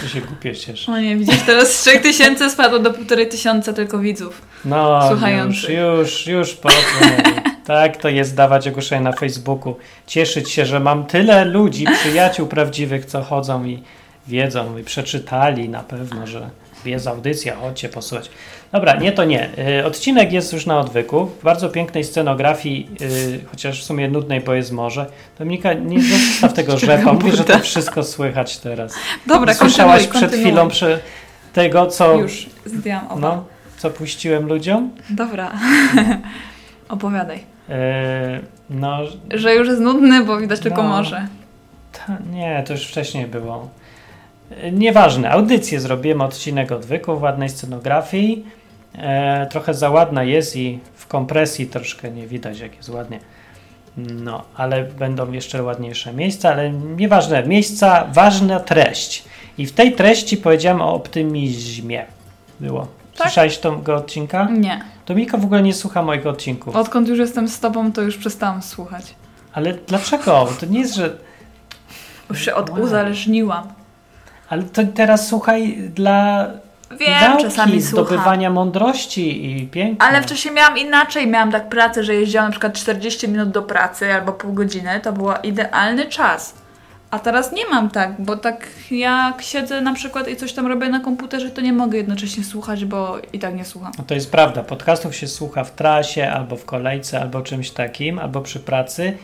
To 0.02 0.08
się 0.08 0.20
głupie 0.20 0.56
cieszy. 0.56 0.92
O 0.92 0.98
nie, 0.98 1.16
widzisz, 1.16 1.42
teraz 1.46 1.74
z 1.74 1.80
3000 1.80 2.50
spadło 2.50 2.78
do 2.78 2.92
1500 2.92 3.76
tylko 3.76 3.98
widzów. 3.98 4.42
No, 4.64 5.00
już, 5.00 5.10
Słuchających. 5.10 5.70
już, 5.70 6.26
już 6.26 6.52
po 6.54 6.68
co 6.68 6.76
mówię. 7.00 7.35
Tak 7.66 7.96
to 7.96 8.08
jest 8.08 8.34
dawać 8.34 8.68
ogłoszenia 8.68 9.00
na 9.02 9.12
Facebooku. 9.12 9.76
Cieszyć 10.06 10.50
się, 10.50 10.66
że 10.66 10.80
mam 10.80 11.06
tyle 11.06 11.44
ludzi, 11.44 11.86
przyjaciół 12.00 12.46
prawdziwych, 12.46 13.04
co 13.04 13.22
chodzą 13.22 13.64
i 13.64 13.82
wiedzą 14.26 14.78
i 14.78 14.84
przeczytali 14.84 15.68
na 15.68 15.80
pewno, 15.82 16.26
że 16.26 16.50
jest 16.84 17.06
audycja, 17.06 17.56
chodźcie 17.56 17.88
posłuchać. 17.88 18.30
Dobra, 18.72 18.96
nie 18.96 19.12
to 19.12 19.24
nie. 19.24 19.48
Y, 19.80 19.84
Odcinek 19.86 20.32
jest 20.32 20.52
już 20.52 20.66
na 20.66 20.78
odwyku, 20.80 21.26
w 21.26 21.42
bardzo 21.44 21.68
pięknej 21.68 22.04
scenografii, 22.04 22.88
y, 23.00 23.40
chociaż 23.50 23.80
w 23.80 23.84
sumie 23.84 24.08
nudnej, 24.08 24.40
bo 24.40 24.54
jest 24.54 24.72
morze. 24.72 25.06
Dominika, 25.38 25.72
nie 25.72 25.98
zostaw 26.02 26.52
tego 26.52 26.78
rzepa, 26.86 27.12
mówię, 27.12 27.32
że 27.32 27.44
to 27.44 27.58
wszystko 27.58 28.02
słychać 28.02 28.58
teraz. 28.58 28.94
Dobra, 29.26 29.54
Słyszałaś 29.54 30.06
kontynuuj, 30.06 30.10
przed 30.10 30.30
kontynuuj. 30.30 30.44
chwilą 30.50 30.68
przy 30.68 30.98
tego, 31.52 31.86
co, 31.86 32.14
Już, 32.14 32.46
zdjęłam 32.66 33.06
oba. 33.08 33.20
no, 33.20 33.44
co 33.78 33.90
puściłem 33.90 34.46
ludziom? 34.48 34.90
Dobra. 35.10 35.52
Opowiadaj. 36.88 37.55
E, 37.68 38.40
no, 38.70 38.98
Że 39.34 39.54
już 39.54 39.68
jest 39.68 39.80
nudny, 39.80 40.24
bo 40.24 40.38
widać 40.38 40.60
tylko 40.60 40.82
No. 40.82 40.88
morze. 40.88 41.26
ta, 41.92 42.18
nie, 42.32 42.62
to 42.66 42.72
już 42.72 42.86
wcześniej 42.86 43.26
było. 43.26 43.68
E, 44.50 44.72
Nieważne, 44.72 45.30
audycję 45.30 45.80
zrobiłem, 45.80 46.20
odcinek 46.20 46.72
odwyku 46.72 47.16
w 47.18 47.22
ładnej 47.22 47.48
scenografii. 47.48 48.44
E, 48.98 49.46
trochę 49.50 49.74
za 49.74 49.90
ładna 49.90 50.24
jest 50.24 50.56
i 50.56 50.78
w 50.94 51.06
kompresji 51.06 51.66
troszkę 51.66 52.10
nie 52.10 52.26
widać, 52.26 52.58
jak 52.60 52.76
jest 52.76 52.88
ładnie. 52.88 53.20
No, 53.96 54.42
ale 54.56 54.84
będą 54.84 55.32
jeszcze 55.32 55.62
ładniejsze 55.62 56.12
miejsca, 56.12 56.50
ale 56.50 56.70
nieważne, 56.70 57.42
miejsca, 57.42 58.06
ważna 58.12 58.60
treść. 58.60 59.24
I 59.58 59.66
w 59.66 59.72
tej 59.72 59.92
treści 59.92 60.36
powiedziałem 60.36 60.80
o 60.82 60.94
optymizmie. 60.94 62.04
Było. 62.60 62.86
Tak? 63.16 63.26
Słyszałeś 63.26 63.58
tego 63.58 63.96
odcinka? 63.96 64.48
Nie. 64.50 64.80
Dominika 65.06 65.38
w 65.38 65.44
ogóle 65.44 65.62
nie 65.62 65.74
słucha 65.74 66.02
moich 66.02 66.26
odcinków. 66.26 66.76
Odkąd 66.76 67.08
już 67.08 67.18
jestem 67.18 67.48
z 67.48 67.60
tobą, 67.60 67.92
to 67.92 68.02
już 68.02 68.16
przestałam 68.16 68.62
słuchać. 68.62 69.14
Ale 69.52 69.74
dlaczego? 69.74 70.48
To 70.60 70.66
nie 70.66 70.80
jest, 70.80 70.94
że 70.94 71.16
Już 72.30 72.44
się 72.44 72.52
Wow. 72.54 72.60
oduzależniłam. 72.62 73.68
Ale 74.48 74.62
to 74.62 74.82
teraz 74.94 75.28
słuchaj 75.28 75.76
dla 75.94 76.46
Wiem, 76.98 77.20
nauki, 77.20 77.44
czasami 77.44 77.82
słucham. 77.82 78.06
zdobywania 78.06 78.50
mądrości 78.50 79.46
i 79.60 79.66
piękna. 79.66 80.06
Ale 80.06 80.22
wcześniej 80.22 80.54
miałam 80.54 80.78
inaczej. 80.78 81.26
Miałam 81.26 81.52
tak 81.52 81.68
pracę, 81.68 82.04
że 82.04 82.14
jeździłam 82.14 82.44
na 82.46 82.50
przykład 82.50 82.72
40 82.72 83.28
minut 83.28 83.50
do 83.50 83.62
pracy 83.62 84.14
albo 84.14 84.32
pół 84.32 84.52
godziny. 84.52 85.00
To 85.02 85.12
był 85.12 85.26
idealny 85.42 86.06
czas. 86.06 86.54
A 87.10 87.18
teraz 87.18 87.52
nie 87.52 87.66
mam 87.66 87.90
tak, 87.90 88.14
bo 88.18 88.36
tak 88.36 88.66
jak 88.90 89.42
siedzę 89.42 89.80
na 89.80 89.94
przykład 89.94 90.28
i 90.28 90.36
coś 90.36 90.52
tam 90.52 90.66
robię 90.66 90.88
na 90.88 91.00
komputerze, 91.00 91.50
to 91.50 91.60
nie 91.60 91.72
mogę 91.72 91.98
jednocześnie 91.98 92.44
słuchać, 92.44 92.84
bo 92.84 93.16
i 93.32 93.38
tak 93.38 93.54
nie 93.54 93.64
słucham. 93.64 93.92
No 93.98 94.04
to 94.04 94.14
jest 94.14 94.30
prawda. 94.30 94.62
Podcastów 94.62 95.16
się 95.16 95.28
słucha 95.28 95.64
w 95.64 95.74
trasie, 95.74 96.30
albo 96.30 96.56
w 96.56 96.64
kolejce, 96.64 97.20
albo 97.20 97.42
czymś 97.42 97.70
takim, 97.70 98.18
albo 98.18 98.40
przy 98.40 98.60
pracy 98.60 99.16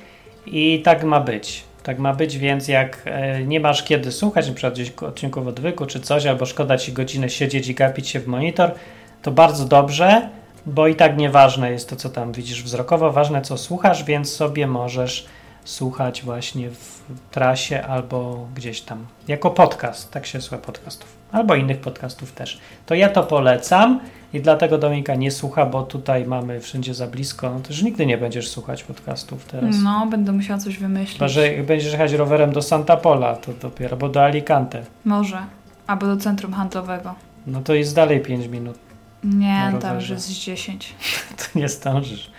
i 0.46 0.82
tak 0.84 1.04
ma 1.04 1.20
być. 1.20 1.64
Tak 1.82 1.98
ma 1.98 2.14
być, 2.14 2.38
więc 2.38 2.68
jak 2.68 3.02
e, 3.04 3.44
nie 3.44 3.60
masz 3.60 3.82
kiedy 3.82 4.12
słuchać, 4.12 4.50
przykład 4.50 4.74
gdzieś 4.74 4.90
odcinków 4.90 5.46
odwyku 5.46 5.86
czy 5.86 6.00
coś, 6.00 6.26
albo 6.26 6.46
szkoda 6.46 6.78
ci 6.78 6.92
godzinę 6.92 7.30
siedzieć 7.30 7.68
i 7.68 7.74
gapić 7.74 8.08
się 8.08 8.20
w 8.20 8.26
monitor, 8.26 8.74
to 9.22 9.30
bardzo 9.30 9.64
dobrze, 9.64 10.28
bo 10.66 10.88
i 10.88 10.94
tak 10.94 11.16
nieważne 11.16 11.70
jest 11.70 11.88
to, 11.88 11.96
co 11.96 12.08
tam 12.08 12.32
widzisz 12.32 12.62
wzrokowo, 12.62 13.12
ważne 13.12 13.42
co 13.42 13.58
słuchasz, 13.58 14.04
więc 14.04 14.32
sobie 14.32 14.66
możesz 14.66 15.26
słuchać 15.64 16.22
właśnie 16.22 16.70
w 16.70 17.02
trasie 17.30 17.82
albo 17.82 18.48
gdzieś 18.54 18.80
tam 18.80 19.06
jako 19.28 19.50
podcast, 19.50 20.10
tak 20.10 20.26
się 20.26 20.40
słucha 20.40 20.58
podcastów, 20.58 21.16
albo 21.32 21.54
innych 21.54 21.80
podcastów 21.80 22.32
też. 22.32 22.60
To 22.86 22.94
ja 22.94 23.08
to 23.08 23.22
polecam 23.22 24.00
i 24.32 24.40
dlatego 24.40 24.78
Dominika 24.78 25.14
nie 25.14 25.30
słucha, 25.30 25.66
bo 25.66 25.82
tutaj 25.82 26.26
mamy 26.26 26.60
wszędzie 26.60 26.94
za 26.94 27.06
blisko, 27.06 27.50
no 27.50 27.60
to 27.60 27.68
już 27.68 27.82
nigdy 27.82 28.06
nie 28.06 28.18
będziesz 28.18 28.48
słuchać 28.50 28.84
podcastów 28.84 29.44
teraz. 29.44 29.76
No, 29.82 30.06
będę 30.06 30.32
musiała 30.32 30.58
coś 30.60 30.78
wymyślić. 30.78 31.18
Chyba, 31.18 31.28
że 31.28 31.50
będziesz 31.66 31.92
jechać 31.92 32.12
rowerem 32.12 32.52
do 32.52 32.62
Santa 32.62 32.96
Pola, 32.96 33.36
to 33.36 33.52
dopiero, 33.52 33.96
bo 33.96 34.08
do 34.08 34.24
Alicante. 34.24 34.82
Może. 35.04 35.38
Albo 35.86 36.06
do 36.06 36.16
centrum 36.16 36.52
handlowego. 36.52 37.14
No 37.46 37.62
to 37.62 37.74
jest 37.74 37.94
dalej 37.94 38.20
5 38.20 38.46
minut, 38.46 38.78
Nie, 39.24 39.72
tam 39.80 39.96
już 39.96 40.08
jest 40.08 40.32
10. 40.32 40.94
to 41.38 41.58
nie 41.58 41.68
zdążysz. 41.68 42.30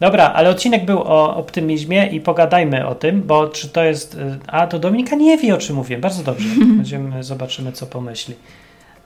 Dobra, 0.00 0.32
ale 0.32 0.50
odcinek 0.50 0.84
był 0.84 0.98
o 1.02 1.36
optymizmie 1.36 2.06
i 2.06 2.20
pogadajmy 2.20 2.86
o 2.86 2.94
tym, 2.94 3.22
bo 3.22 3.48
czy 3.48 3.68
to 3.68 3.84
jest... 3.84 4.14
y, 4.14 4.38
A, 4.46 4.66
to 4.66 4.78
Dominika 4.78 5.16
nie 5.16 5.38
wie, 5.38 5.54
o 5.54 5.58
czym 5.58 5.76
mówię. 5.76 5.98
Bardzo 5.98 6.22
dobrze. 6.22 6.48
Będziemy, 6.76 7.24
zobaczymy, 7.24 7.72
co 7.72 7.86
pomyśli. 7.86 8.34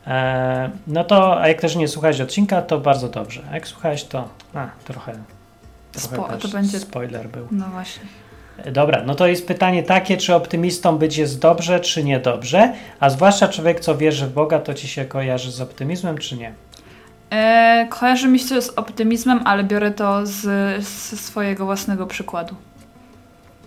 E, 0.07 0.71
no 0.87 1.05
to, 1.05 1.41
a 1.41 1.49
jak 1.49 1.61
też 1.61 1.77
nie 1.77 1.89
słuchałeś 1.89 2.21
odcinka, 2.21 2.63
to 2.63 2.79
bardzo 2.81 3.09
dobrze. 3.09 3.43
A 3.51 3.55
jak 3.55 3.69
słuchałeś, 3.69 4.05
to 4.05 4.29
a, 4.55 4.67
trochę, 4.85 5.13
trochę 5.93 6.17
Spo- 6.17 6.39
to 6.39 6.49
będzie- 6.49 6.79
spoiler 6.81 7.29
był. 7.29 7.47
No 7.51 7.67
właśnie. 7.73 8.03
Dobra, 8.73 9.03
no 9.07 9.15
to 9.15 9.27
jest 9.27 9.47
pytanie 9.47 9.83
takie, 9.83 10.17
czy 10.17 10.35
optymistą 10.35 10.99
być 10.99 11.17
jest 11.17 11.41
dobrze, 11.41 11.81
czy 11.81 12.05
niedobrze, 12.05 12.73
a 13.01 13.11
zwłaszcza 13.11 13.49
człowiek, 13.49 13.81
co 13.81 13.97
wierzy 13.97 14.27
w 14.27 14.33
Boga, 14.33 14.59
to 14.59 14.75
ci 14.75 14.89
się 14.89 15.05
kojarzy 15.05 15.53
z 15.53 15.61
optymizmem, 15.61 16.19
czy 16.19 16.37
nie? 16.37 16.53
E, 17.31 17.87
kojarzy 17.91 18.29
mi 18.29 18.39
się 18.39 18.49
to 18.55 18.63
z 18.63 18.69
optymizmem, 18.71 19.41
ale 19.45 19.65
biorę 19.65 19.91
to 19.91 20.27
z, 20.27 20.41
z 20.87 21.21
swojego 21.21 21.65
własnego 21.65 22.07
przykładu. 22.07 22.55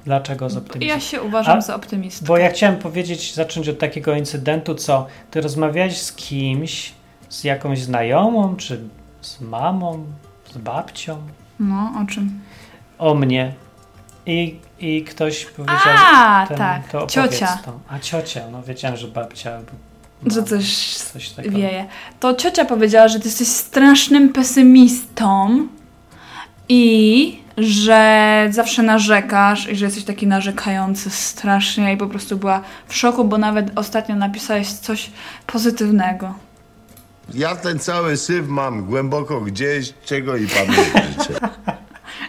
Dlaczego 0.06 0.50
z 0.50 0.58
optymizmem? 0.58 0.98
Ja 0.98 1.00
się 1.00 1.22
uważam 1.22 1.58
A- 1.58 1.62
za 1.62 1.75
optymistkę. 1.75 2.25
Bo 2.25 2.38
ja 2.38 2.50
chciałem 2.50 2.77
powiedzieć, 2.80 3.34
zacząć 3.34 3.70
od 3.70 3.80
takiego 3.80 4.15
incydentu, 4.15 4.75
co 4.75 5.08
ty 5.32 5.41
rozmawiałeś 5.41 6.01
z 6.01 6.12
kimś, 6.13 6.94
z 7.30 7.44
jakąś 7.44 7.82
znajomą, 7.82 8.56
czy 8.56 8.82
z 9.22 9.41
mamą, 9.41 10.06
z 10.53 10.58
babcią, 10.58 11.18
No, 11.60 11.91
o 12.03 12.06
czym? 12.12 12.39
o 13.00 13.13
mnie. 13.15 13.53
I, 14.25 14.60
i 14.80 15.03
ktoś 15.03 15.46
powiedział, 15.46 15.77
A, 16.15 16.46
ten, 16.48 16.58
tak, 16.58 16.88
to 16.89 17.08
ciocia. 17.08 17.60
To. 17.65 17.80
A 17.89 18.00
ciocia, 18.00 18.41
no 18.51 18.63
wiedziałem, 18.63 18.98
że 18.98 19.08
babcia 19.08 19.60
albo 20.23 20.35
Że 20.35 20.43
coś 20.43 20.95
coś 20.95 21.29
takiego. 21.29 21.57
wieje. 21.57 21.85
To 22.19 22.33
ciocia 22.33 22.65
powiedziała, 22.65 23.07
że 23.07 23.19
ty 23.19 23.27
jesteś 23.27 23.47
strasznym 23.47 24.29
pesymistą 24.33 25.67
i 26.69 27.41
że 27.57 28.47
zawsze 28.51 28.83
narzekasz 28.83 29.69
i 29.69 29.75
że 29.75 29.85
jesteś 29.85 30.03
taki 30.03 30.27
narzekający 30.27 31.09
strasznie 31.09 31.93
i 31.93 31.97
po 31.97 32.07
prostu 32.07 32.37
była 32.37 32.61
w 32.87 32.95
szoku, 32.95 33.25
bo 33.25 33.37
nawet 33.37 33.71
ostatnio 33.75 34.15
napisałeś 34.15 34.67
coś 34.71 35.11
pozytywnego. 35.47 36.33
Ja 37.33 37.55
ten 37.55 37.79
cały 37.79 38.17
syf 38.17 38.47
mam 38.47 38.85
głęboko 38.85 39.41
gdzieś, 39.41 39.93
czego 40.05 40.37
i 40.37 40.47
panu 40.47 40.73
życzę. 41.19 41.39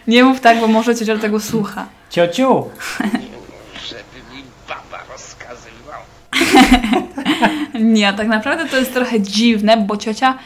Nie 0.07 0.23
mów 0.23 0.39
tak, 0.41 0.59
bo 0.59 0.67
może 0.67 0.95
ciocia 0.95 1.17
tego 1.17 1.39
słucha. 1.39 1.85
Ciociu, 2.09 2.69
Żeby 3.93 4.35
mi 4.35 4.43
baba 4.67 5.03
rozkazywał. 5.11 6.01
Nie, 7.93 8.13
tak 8.13 8.27
naprawdę 8.27 8.65
to 8.69 8.77
jest 8.77 8.93
trochę 8.93 9.21
dziwne, 9.21 9.77
bo 9.77 9.97
ciocia 9.97 10.37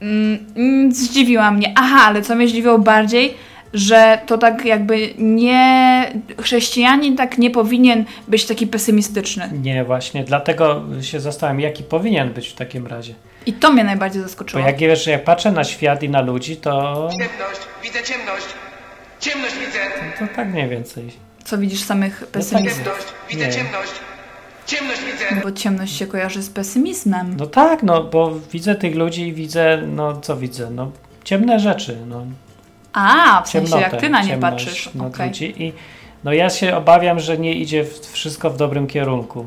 mm, 0.00 0.92
zdziwiła 0.94 1.50
mnie. 1.50 1.72
Aha, 1.76 2.00
ale 2.06 2.22
co 2.22 2.34
mnie 2.34 2.48
zdziwiło 2.48 2.78
bardziej, 2.78 3.34
że 3.74 4.18
to 4.26 4.38
tak 4.38 4.64
jakby 4.64 5.14
nie... 5.18 6.12
Chrześcijanin 6.40 7.16
tak 7.16 7.38
nie 7.38 7.50
powinien 7.50 8.04
być 8.28 8.46
taki 8.46 8.66
pesymistyczny. 8.66 9.50
nie 9.62 9.84
właśnie, 9.84 10.24
dlatego 10.24 10.82
się 11.00 11.20
zastanawiam, 11.20 11.60
jaki 11.60 11.82
powinien 11.82 12.32
być 12.32 12.48
w 12.48 12.54
takim 12.54 12.86
razie. 12.86 13.14
I 13.46 13.52
to 13.52 13.72
mnie 13.72 13.84
najbardziej 13.84 14.22
Bo 14.22 14.28
zaskoczyło. 14.28 14.66
jak 14.66 14.76
wiesz, 14.78 15.04
że 15.04 15.10
jak 15.10 15.24
patrzę 15.24 15.52
na 15.52 15.64
świat 15.64 16.02
i 16.02 16.08
na 16.08 16.20
ludzi, 16.20 16.56
to, 16.56 17.08
Ciemność, 17.10 17.60
widzę 17.82 18.02
ciemność. 18.02 18.46
Ciemność 19.20 19.54
widzę. 19.54 19.78
to 20.18 20.36
tak 20.36 20.48
mniej 20.48 20.68
więcej. 20.68 21.12
Co 21.44 21.58
widzisz 21.58 21.82
samych 21.82 22.26
pesymistów? 22.26 22.84
Ciemność, 22.84 23.06
widzę 23.30 23.46
Nie. 23.46 23.52
ciemność. 23.52 23.92
Ciemność 24.66 25.00
widzę. 25.00 25.40
Bo 25.42 25.52
ciemność 25.52 25.96
się 25.96 26.06
kojarzy 26.06 26.42
z 26.42 26.50
pesymizmem. 26.50 27.36
No 27.38 27.46
tak, 27.46 27.82
no 27.82 28.04
bo 28.04 28.32
widzę 28.52 28.74
tych 28.74 28.94
ludzi 28.94 29.28
i 29.28 29.32
widzę, 29.32 29.82
no 29.86 30.20
co 30.20 30.36
widzę, 30.36 30.70
no 30.70 30.90
ciemne 31.24 31.60
rzeczy, 31.60 31.96
no 32.06 32.26
A, 32.92 33.42
w 33.42 33.48
sensie 33.48 33.70
ciemnotę, 33.70 33.92
jak 33.92 34.00
ty 34.00 34.08
na 34.08 34.22
nie 34.22 34.38
patrzysz. 34.38 34.90
Okej. 35.08 35.28
ludzi 35.28 35.62
i 35.62 35.72
no 36.24 36.32
ja 36.32 36.50
się 36.50 36.76
obawiam, 36.76 37.20
że 37.20 37.38
nie 37.38 37.54
idzie 37.54 37.84
wszystko 38.12 38.50
w 38.50 38.56
dobrym 38.56 38.86
kierunku 38.86 39.46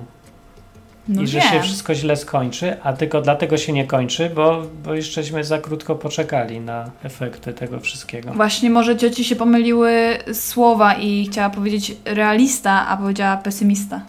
No 1.08 1.22
i 1.22 1.28
że 1.28 1.40
wiem. 1.40 1.50
się 1.50 1.62
wszystko 1.62 1.96
źle 1.96 2.16
skończy, 2.16 2.78
a 2.84 2.94
tylko 2.94 3.22
dlatego 3.22 3.58
się 3.58 3.74
nie 3.74 3.88
kończy, 3.88 4.30
bo, 4.30 4.62
bo 4.84 4.94
jeszcze 4.94 5.44
za 5.44 5.60
krótko 5.60 5.96
poczekali 5.96 6.60
na 6.60 6.92
efekty 7.04 7.54
tego 7.54 7.80
wszystkiego. 7.80 8.34
Właśnie 8.34 8.70
może 8.70 8.98
cioci 8.98 9.24
się 9.24 9.36
pomyliły 9.36 10.18
słowa 10.34 10.94
i 10.94 11.26
chciała 11.26 11.50
powiedzieć 11.50 11.98
realista, 12.06 12.88
a 12.88 12.98
powiedziała 12.98 13.38
pesymista. 13.38 14.02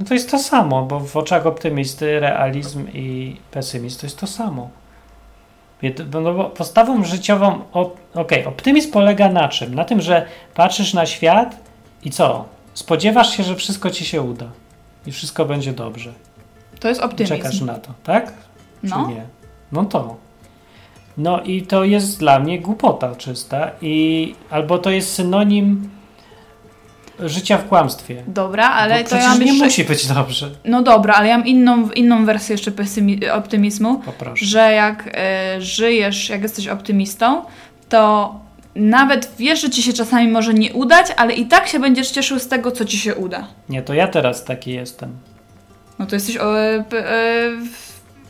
No 0.00 0.06
to 0.06 0.14
jest 0.14 0.30
to 0.30 0.38
samo, 0.38 0.82
bo 0.82 1.00
w 1.00 1.16
oczach 1.16 1.46
optymisty 1.46 2.20
realizm 2.20 2.86
i 2.94 3.36
pesymizm 3.50 4.00
to 4.00 4.06
jest 4.06 4.18
to 4.18 4.26
samo. 4.26 4.70
No 6.12 6.34
bo 6.34 6.44
postawą 6.44 7.04
życiową, 7.04 7.60
okej, 8.14 8.44
optymizm 8.44 8.90
polega 8.90 9.28
na 9.28 9.48
czym? 9.48 9.74
Na 9.74 9.84
tym, 9.84 10.00
że 10.00 10.26
patrzysz 10.54 10.94
na 10.94 11.06
świat 11.06 11.56
i 12.04 12.10
co? 12.10 12.44
Spodziewasz 12.74 13.36
się, 13.36 13.42
że 13.42 13.56
wszystko 13.56 13.90
ci 13.90 14.04
się 14.04 14.22
uda 14.22 14.46
i 15.06 15.12
wszystko 15.12 15.44
będzie 15.44 15.72
dobrze. 15.72 16.12
To 16.82 16.88
jest 16.88 17.00
optymizm. 17.00 17.34
Czekasz 17.36 17.60
na 17.60 17.74
to, 17.74 17.94
tak? 18.04 18.26
Czy 18.26 18.88
No. 18.90 19.08
nie? 19.08 19.22
No 19.72 19.84
to. 19.84 20.16
No 21.18 21.40
i 21.42 21.62
to 21.62 21.84
jest 21.84 22.18
dla 22.18 22.38
mnie 22.38 22.58
głupota 22.60 23.14
czysta 23.14 23.70
i 23.82 24.34
albo 24.50 24.78
to 24.78 24.90
jest 24.90 25.14
synonim 25.14 25.90
życia 27.20 27.58
w 27.58 27.68
kłamstwie. 27.68 28.22
Dobra, 28.26 28.70
ale 28.70 29.02
bo 29.04 29.10
to 29.10 29.16
ja 29.16 29.28
mam 29.28 29.38
nie 29.40 29.46
jeszcze... 29.46 29.64
musi 29.64 29.84
być 29.84 30.06
dobrze. 30.06 30.50
No 30.64 30.82
dobra, 30.82 31.14
ale 31.14 31.28
ja 31.28 31.38
mam 31.38 31.46
inną, 31.46 31.90
inną 31.90 32.24
wersję 32.24 32.54
jeszcze 32.54 32.72
pesymi... 32.72 33.28
optymizmu, 33.28 33.98
Poproszę. 33.98 34.46
że 34.46 34.72
jak 34.72 35.10
e, 35.14 35.60
żyjesz, 35.60 36.28
jak 36.28 36.42
jesteś 36.42 36.68
optymistą, 36.68 37.42
to 37.88 38.34
nawet 38.76 39.30
wiesz, 39.38 39.60
że 39.62 39.70
ci 39.70 39.82
się 39.82 39.92
czasami 39.92 40.28
może 40.28 40.54
nie 40.54 40.72
udać, 40.72 41.06
ale 41.16 41.34
i 41.34 41.46
tak 41.46 41.68
się 41.68 41.78
będziesz 41.80 42.10
cieszył 42.10 42.38
z 42.38 42.48
tego, 42.48 42.70
co 42.70 42.84
ci 42.84 42.98
się 42.98 43.14
uda. 43.14 43.46
Nie, 43.68 43.82
to 43.82 43.94
ja 43.94 44.08
teraz 44.08 44.44
taki 44.44 44.70
jestem. 44.72 45.16
No 45.98 46.06
to 46.06 46.16
jesteś 46.16 46.36
o, 46.36 46.60
e, 46.60 46.84
e, 46.92 47.50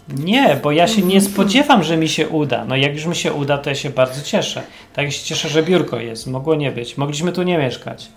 Nie, 0.09 0.57
bo 0.63 0.73
ja 0.73 0.89
się 0.89 1.03
nie 1.03 1.21
spodziewam, 1.21 1.83
że 1.83 1.97
mi 1.97 2.09
się 2.09 2.29
uda. 2.29 2.65
No 2.65 2.77
jak 2.77 2.95
już 2.95 3.07
mi 3.07 3.17
się 3.17 3.33
uda, 3.33 3.59
to 3.59 3.71
ja 3.71 3.77
się 3.77 3.91
bardzo 3.91 4.23
cieszę. 4.23 4.63
Tak 4.95 5.13
się 5.13 5.25
cieszę, 5.25 5.49
że 5.49 5.63
biurko 5.63 6.01
jest. 6.01 6.27
Mogło 6.27 6.55
nie 6.55 6.73
być. 6.73 6.97
Mogliśmy 6.97 7.33
tu 7.33 7.43
nie 7.43 7.59
mieszkać. 7.59 8.09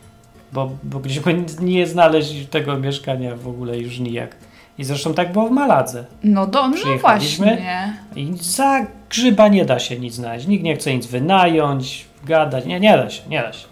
Bo 0.54 0.72
mogliśmy 0.94 1.34
nie 1.62 1.88
znaleźć 1.88 2.46
tego 2.50 2.78
mieszkania 2.78 3.36
w 3.36 3.48
ogóle 3.48 3.78
już 3.78 4.00
nijak. 4.00 4.36
I 4.78 4.84
zresztą 4.84 5.14
tak 5.14 5.32
było 5.32 5.48
w 5.48 5.52
Maladze. 5.52 6.06
No 6.24 6.48
do, 6.48 6.68
no 6.68 6.98
właśnie. 7.02 7.84
I 8.16 8.34
za 8.42 8.86
grzyba 9.10 9.48
nie 9.48 9.66
da 9.66 9.80
się 9.80 10.00
nic 10.00 10.14
znaleźć. 10.14 10.48
Nikt 10.48 10.64
nie 10.64 10.76
chce 10.76 10.96
nic 10.96 11.06
wynająć, 11.06 12.06
gadać. 12.26 12.66
Nie, 12.66 12.80
nie 12.80 12.98
da 12.98 13.10
się, 13.10 13.22
nie 13.30 13.42
da 13.42 13.54
się. 13.54 13.68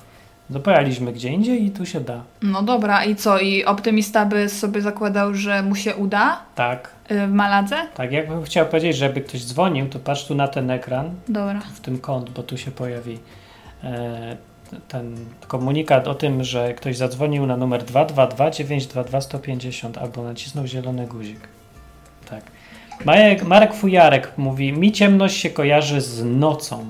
Pojechaliśmy 0.64 1.14
gdzie 1.14 1.30
indziej 1.30 1.66
i 1.66 1.72
tu 1.72 1.86
się 1.86 2.00
da. 2.02 2.22
No 2.42 2.62
dobra, 2.64 3.06
i 3.06 3.16
co? 3.16 3.40
I 3.40 3.66
optymista 3.66 4.26
by 4.26 4.50
sobie 4.50 4.82
zakładał, 4.82 5.34
że 5.34 5.64
mu 5.64 5.76
się 5.76 5.96
uda 5.96 6.42
Tak, 6.56 6.90
y, 7.12 7.28
w 7.28 7.32
Maladze? 7.32 7.76
tak. 7.96 8.12
Jakbym 8.12 8.44
chciał 8.44 8.66
powiedzieć, 8.66 8.98
żeby 8.98 9.22
ktoś 9.22 9.46
dzwonił, 9.46 9.90
to 9.90 10.00
patrz 10.00 10.26
tu 10.26 10.36
na 10.36 10.48
ten 10.48 10.72
ekran. 10.72 11.10
Dobra. 11.28 11.62
w 11.74 11.80
tym 11.80 12.00
kąt, 12.00 12.30
bo 12.30 12.44
tu 12.44 12.58
się 12.58 12.72
pojawi 12.72 13.20
e, 13.84 14.38
ten 14.88 15.16
komunikat 15.48 16.08
o 16.08 16.16
tym, 16.16 16.44
że 16.44 16.74
ktoś 16.74 16.98
zadzwonił 16.98 17.46
na 17.46 17.58
numer 17.58 17.84
222 17.84 18.52
922 18.52 19.22
150 19.22 19.98
albo 19.98 20.24
nacisnął 20.24 20.68
zielony 20.68 21.08
guzik. 21.08 21.40
Tak. 22.30 22.44
Marek, 23.06 23.44
Marek 23.44 23.74
Fujarek 23.74 24.32
mówi, 24.38 24.74
mi 24.74 24.92
ciemność 24.92 25.38
się 25.38 25.50
kojarzy 25.50 26.02
z 26.02 26.24
nocą. 26.26 26.86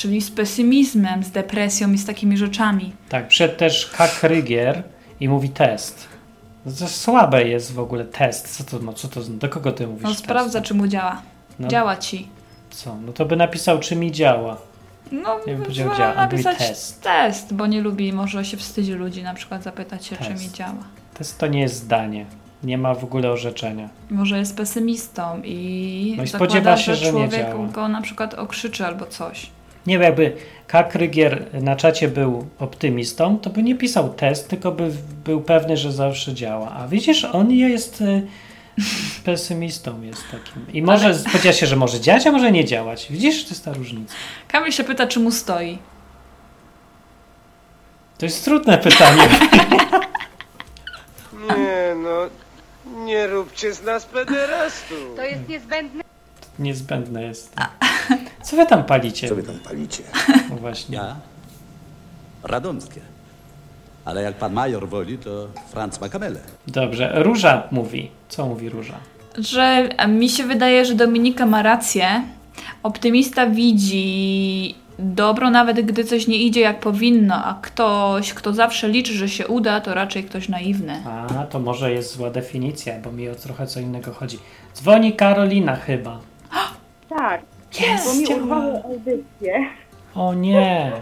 Czyli 0.00 0.20
z 0.20 0.30
pesymizmem, 0.30 1.24
z 1.24 1.30
depresją 1.30 1.92
i 1.92 1.98
z 1.98 2.06
takimi 2.06 2.36
rzeczami. 2.36 2.92
Tak, 3.08 3.28
przed 3.28 3.56
też 3.56 3.86
Hakrygier 3.86 4.82
i 5.20 5.28
mówi 5.28 5.48
test. 5.48 6.08
To 6.78 6.88
słabe 6.88 7.48
jest 7.48 7.72
w 7.72 7.78
ogóle 7.78 8.04
test. 8.04 8.56
Co 8.56 8.64
to, 8.64 8.84
no, 8.84 8.92
co 8.92 9.08
to, 9.08 9.20
do 9.20 9.48
kogo 9.48 9.72
ty 9.72 9.86
mówisz? 9.86 10.02
No 10.02 10.08
test? 10.10 10.20
sprawdza, 10.20 10.60
czy 10.62 10.74
mu 10.74 10.86
działa. 10.86 11.22
No, 11.58 11.68
Działa 11.68 11.96
ci. 11.96 12.28
Co? 12.70 12.96
No 13.06 13.12
to 13.12 13.24
by 13.26 13.36
napisał, 13.36 13.78
czy 13.78 13.96
mi 13.96 14.12
działa. 14.12 14.56
No, 15.12 15.38
Ja 15.46 15.54
bym 15.54 15.62
powiedział, 15.62 15.96
działa. 15.96 16.14
napisać 16.14 16.58
Test. 16.58 17.02
test. 17.02 17.54
bo 17.54 17.66
nie 17.66 17.80
lubi, 17.80 18.12
może 18.12 18.44
się 18.44 18.56
wstydzi 18.56 18.92
ludzi 18.92 19.22
na 19.22 19.34
przykład 19.34 19.62
zapytać 19.62 20.06
się, 20.06 20.16
czy 20.16 20.24
Test. 20.24 20.44
mi 20.44 20.52
działa. 20.52 20.84
Test 21.14 21.38
to 21.38 21.46
nie 21.46 21.60
jest 21.60 21.74
zdanie. 21.74 22.26
Nie 22.64 22.78
ma 22.78 22.94
w 22.94 23.04
ogóle 23.04 23.30
orzeczenia. 23.30 23.88
Może 24.10 24.38
jest 24.38 24.56
pesymistą 24.56 25.42
i 25.44 26.14
No 26.16 26.22
i 26.22 26.28
spodziewa 26.28 26.76
się, 26.76 26.94
że 26.94 27.04
że 27.04 27.10
człowiek 27.10 27.72
go 27.72 27.88
na 27.88 28.02
przykład 28.02 28.34
okrzyczy 28.34 28.86
albo 28.86 29.06
coś. 29.06 29.50
Nie 29.86 29.94
wiem, 29.94 30.02
jakby 30.02 30.36
K. 30.66 30.84
Krygier 30.84 31.46
na 31.52 31.76
czacie 31.76 32.08
był 32.08 32.46
optymistą, 32.58 33.38
to 33.38 33.50
by 33.50 33.62
nie 33.62 33.74
pisał 33.74 34.14
test, 34.14 34.48
tylko 34.48 34.72
by 34.72 34.90
był 35.24 35.40
pewny, 35.40 35.76
że 35.76 35.92
zawsze 35.92 36.34
działa. 36.34 36.70
A 36.70 36.88
widzisz, 36.88 37.24
on 37.24 37.50
jest 37.50 38.00
y, 38.00 38.26
pesymistą 39.24 40.02
jest 40.02 40.22
takim. 40.30 40.66
I 40.72 40.82
może 40.82 41.14
spodziewa 41.14 41.52
się, 41.52 41.66
że 41.66 41.76
może 41.76 42.00
działać, 42.00 42.26
a 42.26 42.32
może 42.32 42.52
nie 42.52 42.64
działać. 42.64 43.06
Widzisz, 43.10 43.44
to 43.44 43.50
jest 43.50 43.64
ta 43.64 43.72
różnica. 43.72 44.14
Kamil 44.48 44.72
się 44.72 44.84
pyta, 44.84 45.06
czy 45.06 45.20
mu 45.20 45.32
stoi. 45.32 45.78
To 48.18 48.26
jest 48.26 48.44
trudne 48.44 48.78
pytanie. 48.78 49.28
Nie 51.48 51.94
no, 51.94 52.28
nie 53.04 53.26
róbcie 53.26 53.74
z 53.74 53.82
nas 53.82 54.04
pederastów. 54.04 55.16
To 55.16 55.22
jest 55.22 55.48
niezbędne. 55.48 56.04
Niezbędne 56.58 57.22
jest. 57.22 57.56
Co 58.42 58.56
wy 58.56 58.66
tam 58.66 58.84
palicie? 58.84 59.28
Co 59.28 59.34
wy 59.34 59.42
tam 59.42 59.58
palicie? 59.58 60.02
No 60.50 60.56
właśnie. 60.56 60.96
Ja? 60.96 61.16
Radomskie. 62.42 63.00
Ale 64.04 64.22
jak 64.22 64.34
pan 64.34 64.52
major 64.52 64.88
woli, 64.88 65.18
to 65.18 65.48
Franz 65.68 66.00
ma 66.00 66.08
kamelę. 66.08 66.40
Dobrze. 66.66 67.12
Róża 67.22 67.62
mówi. 67.70 68.10
Co 68.28 68.46
mówi 68.46 68.68
Róża? 68.68 68.94
Że 69.38 69.88
mi 70.08 70.28
się 70.28 70.44
wydaje, 70.44 70.84
że 70.84 70.94
Dominika 70.94 71.46
ma 71.46 71.62
rację. 71.62 72.22
Optymista 72.82 73.46
widzi 73.46 74.74
dobro, 74.98 75.50
nawet 75.50 75.80
gdy 75.80 76.04
coś 76.04 76.26
nie 76.26 76.38
idzie 76.38 76.60
jak 76.60 76.80
powinno, 76.80 77.44
a 77.44 77.58
ktoś, 77.62 78.34
kto 78.34 78.52
zawsze 78.54 78.88
liczy, 78.88 79.12
że 79.12 79.28
się 79.28 79.48
uda, 79.48 79.80
to 79.80 79.94
raczej 79.94 80.24
ktoś 80.24 80.48
naiwny. 80.48 81.02
A, 81.06 81.44
to 81.44 81.58
może 81.58 81.92
jest 81.92 82.16
zła 82.16 82.30
definicja, 82.30 82.98
bo 83.04 83.12
mi 83.12 83.28
o 83.28 83.34
trochę 83.34 83.66
co 83.66 83.80
innego 83.80 84.12
chodzi. 84.12 84.38
Dzwoni 84.74 85.12
Karolina 85.12 85.76
chyba. 85.76 86.20
Tak, 87.08 87.42
bo 87.78 87.86
Jest! 87.86 88.20
mi 88.20 88.26
działa. 88.26 88.40
urwało 88.42 88.84
audycję. 88.84 89.64
O 90.14 90.34
nie! 90.34 90.92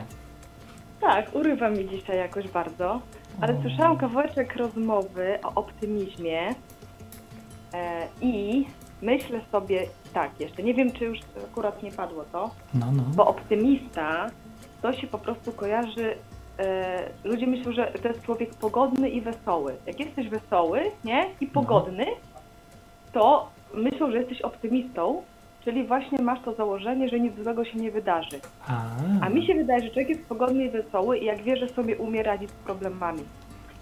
Tak, 1.01 1.35
urywa 1.35 1.71
mi 1.71 1.89
dzisiaj 1.89 2.17
jakoś 2.19 2.49
bardzo. 2.49 3.01
Ale 3.41 3.55
O. 3.59 3.61
słyszałam 3.61 3.97
kawałeczek 3.97 4.57
rozmowy 4.57 5.39
o 5.43 5.53
optymizmie 5.55 6.55
e, 7.75 8.07
i 8.21 8.65
myślę 9.03 9.41
sobie 9.53 9.87
tak, 10.15 10.41
jeszcze 10.41 10.63
nie 10.63 10.75
wiem, 10.75 10.93
czy 10.93 11.05
już 11.05 11.19
akurat 11.53 11.83
nie 11.83 11.93
padło 11.93 12.25
to, 12.33 12.51
No, 12.75 12.87
no. 12.93 13.03
bo 13.17 13.27
optymista 13.27 14.27
to 14.83 14.93
się 14.93 15.07
po 15.07 15.19
prostu 15.19 15.53
kojarzy. 15.53 16.15
E, 16.59 16.99
ludzie 17.25 17.47
myślą, 17.47 17.73
że 17.73 17.87
to 18.03 18.09
jest 18.09 18.23
człowiek 18.23 18.55
pogodny 18.55 19.09
i 19.11 19.21
wesoły. 19.21 19.77
Jak 19.87 20.01
jesteś 20.01 20.29
wesoły, 20.29 20.81
nie? 21.05 21.27
I 21.41 21.47
pogodny, 21.47 22.07
to 23.13 23.49
myślą, 23.75 24.11
że 24.11 24.19
jesteś 24.19 24.43
optymistą, 24.43 25.23
czyli 25.69 25.85
właśnie 25.85 26.19
masz 26.23 26.39
to 26.45 26.55
założenie, 26.55 27.09
że 27.09 27.21
nic 27.21 27.33
złego 27.43 27.65
się 27.65 27.79
nie 27.79 27.91
wydarzy. 27.91 28.41
A, 28.69 28.81
A 29.21 29.29
mi 29.29 29.47
się 29.47 29.55
wydaje, 29.55 29.81
że 29.83 29.89
człowiek 29.91 30.09
jest 30.09 30.27
pogodny 30.29 30.65
i 30.65 30.71
wesoły 30.71 31.19
i 31.19 31.25
jak 31.25 31.43
wie, 31.43 31.57
że 31.57 31.69
sobie 31.69 31.97
umie 31.97 32.23
radzić 32.23 32.51
z 32.51 32.53
problemami. 32.53 33.21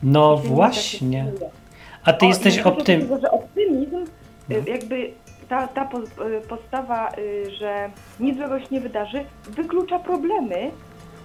no 0.03 0.37
właśnie. 0.37 1.27
tak 1.41 1.49
A 2.05 2.13
ty 2.13 2.27
O, 2.27 2.29
jesteś 2.29 2.55
i 2.55 2.63
dotyczy 2.63 2.79
optym... 2.81 3.01
Tego, 3.01 3.19
że 3.19 3.31
optymizm, 3.31 4.05
No. 4.49 4.57
y, 4.57 4.63
jakby 4.71 5.11
ta, 5.49 5.67
ta 5.69 5.83
y, 5.85 6.49
postawa, 6.49 7.13
y, 7.19 7.51
że 7.51 7.91
nic 8.21 8.37
złego 8.37 8.61
się 8.61 8.67
nie 8.71 8.81
wydarzy, 8.81 9.25
wyklucza 9.51 9.99
problemy 9.99 10.71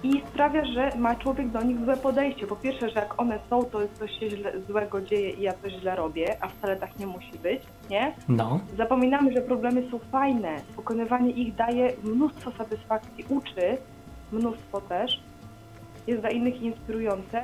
i 0.02 0.22
sprawia, 0.28 0.64
że 0.64 0.90
ma 0.98 1.14
człowiek 1.14 1.50
do 1.50 1.62
nich 1.62 1.84
złe 1.84 1.96
podejście. 1.96 2.46
Po 2.46 2.56
pierwsze, 2.56 2.88
że 2.90 3.00
jak 3.00 3.20
one 3.20 3.38
są, 3.50 3.64
to 3.64 3.78
coś 3.98 4.18
się 4.18 4.30
źle, 4.30 4.52
złego 4.68 5.00
dzieje 5.00 5.30
i 5.30 5.42
ja 5.42 5.52
coś 5.62 5.72
źle 5.72 5.96
robię, 5.96 6.36
a 6.40 6.48
wcale 6.48 6.76
tak 6.76 6.98
nie 6.98 7.06
musi 7.06 7.38
być, 7.38 7.62
nie? 7.90 8.14
No, 8.28 8.60
Zapominamy, 8.76 9.32
że 9.32 9.40
problemy 9.40 9.90
są 9.90 9.98
fajne. 9.98 10.56
Pokonywanie 10.76 11.30
ich 11.30 11.54
daje 11.54 11.92
mnóstwo 12.04 12.50
satysfakcji, 12.50 13.24
uczy 13.28 13.76
mnóstwo 14.32 14.80
też. 14.80 15.20
Jest 16.06 16.20
dla 16.20 16.30
innych 16.30 16.62
inspirujące. 16.62 17.42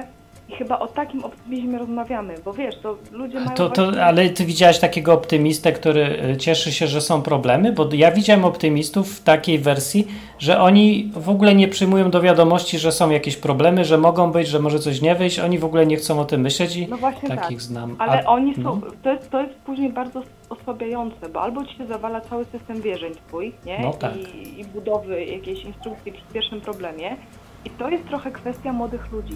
I 0.49 0.57
chyba 0.57 0.79
o 0.79 0.87
takim 0.87 1.25
optymizmie 1.25 1.79
rozmawiamy, 1.79 2.35
bo 2.45 2.53
wiesz, 2.53 2.75
to 2.83 2.97
ludzie 3.13 3.41
mają 3.41 3.51
to, 3.57 3.71
to, 3.71 3.85
właśnie... 3.85 4.05
ale 4.05 4.31
ty 4.31 4.45
widziałaś 4.45 4.79
takiego 4.79 5.13
optymistę, 5.13 5.73
który 5.73 6.23
y, 6.33 6.37
cieszy 6.37 6.73
się, 6.73 6.87
że 6.87 7.01
są 7.01 7.23
problemy? 7.23 7.73
Bo 7.73 7.89
ja 7.93 8.11
widziałem 8.13 8.45
optymistów 8.45 9.19
w 9.19 9.23
takiej 9.25 9.59
wersji, 9.59 10.07
że 10.39 10.61
oni 10.61 11.11
w 11.15 11.29
ogóle 11.29 11.55
nie 11.55 11.69
przyjmują 11.69 12.11
do 12.11 12.21
wiadomości, 12.21 12.79
że 12.79 12.93
są 12.93 13.11
jakieś 13.11 13.37
problemy, 13.37 13.85
że 13.85 13.99
mogą 13.99 14.33
być, 14.33 14.49
że 14.49 14.59
może 14.59 14.79
coś 14.79 15.01
nie 15.01 15.15
wyjść. 15.15 15.39
Oni 15.39 15.59
w 15.59 15.65
ogóle 15.65 15.87
nie 15.87 15.97
chcą 15.97 16.21
o 16.21 16.25
tym 16.25 16.41
myśleć 16.41 16.77
i 16.77 16.89
No 16.89 16.97
właśnie 16.97 17.29
takich 17.29 17.59
tak. 17.59 17.63
znam. 17.63 17.97
Ale 17.99 18.23
A- 18.25 18.31
oni 18.31 18.55
są, 18.55 18.63
no. 18.63 18.81
to, 19.03 19.13
jest, 19.13 19.31
to 19.31 19.41
jest 19.43 19.55
później 19.55 19.93
bardzo 19.93 20.23
osłabiające, 20.51 21.29
bo 21.29 21.43
albo 21.43 21.65
ci 21.65 21.77
się 21.77 21.87
zawala 21.87 22.21
cały 22.21 22.45
system 22.45 22.83
wierzeń 22.83 23.13
twój, 23.29 23.53
nie? 23.67 23.79
No 23.83 23.93
tak. 23.93 24.17
I, 24.17 24.61
I 24.61 24.65
budowy 24.65 25.25
jakiejś 25.25 25.65
instrukcji 25.65 26.13
przy 26.13 26.23
pierwszym 26.33 26.61
problemie. 26.61 27.17
I 27.65 27.71
to 27.71 27.91
jest 27.91 28.07
trochę 28.07 28.31
kwestia 28.31 28.73
młodych 28.73 29.13
ludzi. 29.13 29.35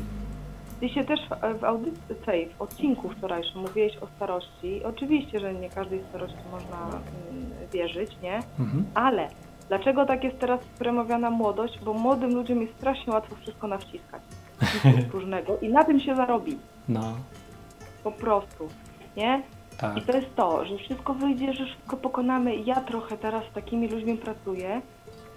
Ty 0.83 0.89
się 0.89 1.05
też 1.05 1.21
w, 1.21 1.59
w 1.61 1.65
audycji, 1.65 2.15
tej, 2.27 2.49
w 2.49 2.63
odcinku 2.63 3.09
wczorajszym 3.09 3.61
mówiłeś 3.61 3.97
o 3.97 4.07
starości. 4.17 4.85
Oczywiście, 4.85 5.41
że 5.41 5.55
nie 5.55 5.71
każdej 5.71 6.01
starości 6.09 6.39
można 6.51 6.87
mm, 6.87 7.51
wierzyć, 7.73 8.11
nie? 8.23 8.35
Mhm. 8.61 8.85
Ale 8.95 9.29
dlaczego 9.69 10.07
tak 10.07 10.25
jest 10.25 10.39
teraz 10.39 10.61
promowana 10.79 11.31
młodość? 11.31 11.79
Bo 11.85 11.95
młodym 11.95 12.35
ludziom 12.35 12.63
jest 12.63 12.75
strasznie 12.75 13.13
łatwo 13.13 13.37
wszystko 13.37 13.67
nawciskać. 13.67 14.23
różnego 15.15 15.59
i 15.59 15.69
na 15.69 15.85
tym 15.85 16.01
się 16.01 16.17
zarobi. 16.17 16.59
No, 16.89 17.13
Po 18.05 18.13
prostu. 18.13 18.69
Nie? 19.17 19.43
tak. 19.79 19.97
I 19.97 20.03
to 20.03 20.17
jest 20.17 20.35
to, 20.37 20.65
że 20.65 20.77
wszystko 20.77 21.15
wyjdzie, 21.15 21.53
że 21.53 21.65
wszystko 21.65 21.97
pokonamy. 21.97 22.57
Ja 22.57 22.81
trochę 22.81 23.19
teraz 23.19 23.45
z 23.45 23.55
takimi 23.55 23.89
ludźmi 23.89 24.17
pracuję 24.17 24.83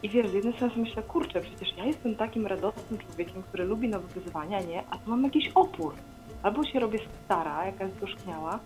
i 0.04 0.10
wiesz, 0.10 0.30
z 0.30 0.34
jednej 0.34 0.54
strony 0.54 0.74
sobie 0.74 0.86
myślę, 0.88 1.04
kurczę, 1.04 1.42
przecież 1.42 1.78
ja 1.78 1.86
jestem 1.86 2.16
takim 2.16 2.48
radosnym 2.48 3.00
człowiekiem, 3.00 3.44
który 3.44 3.66
lubi 3.66 3.90
nowe 3.90 4.08
wyzwania, 4.16 4.62
nie? 4.62 4.84
A 4.90 4.98
tu 4.98 5.10
mam 5.10 5.24
jakiś 5.24 5.52
opór. 5.56 5.94
Albo 6.44 6.64
się 6.64 6.80
robię 6.80 7.00
stara, 7.26 7.66
jakaś 7.66 7.92
zgorzkniała, 7.92 8.60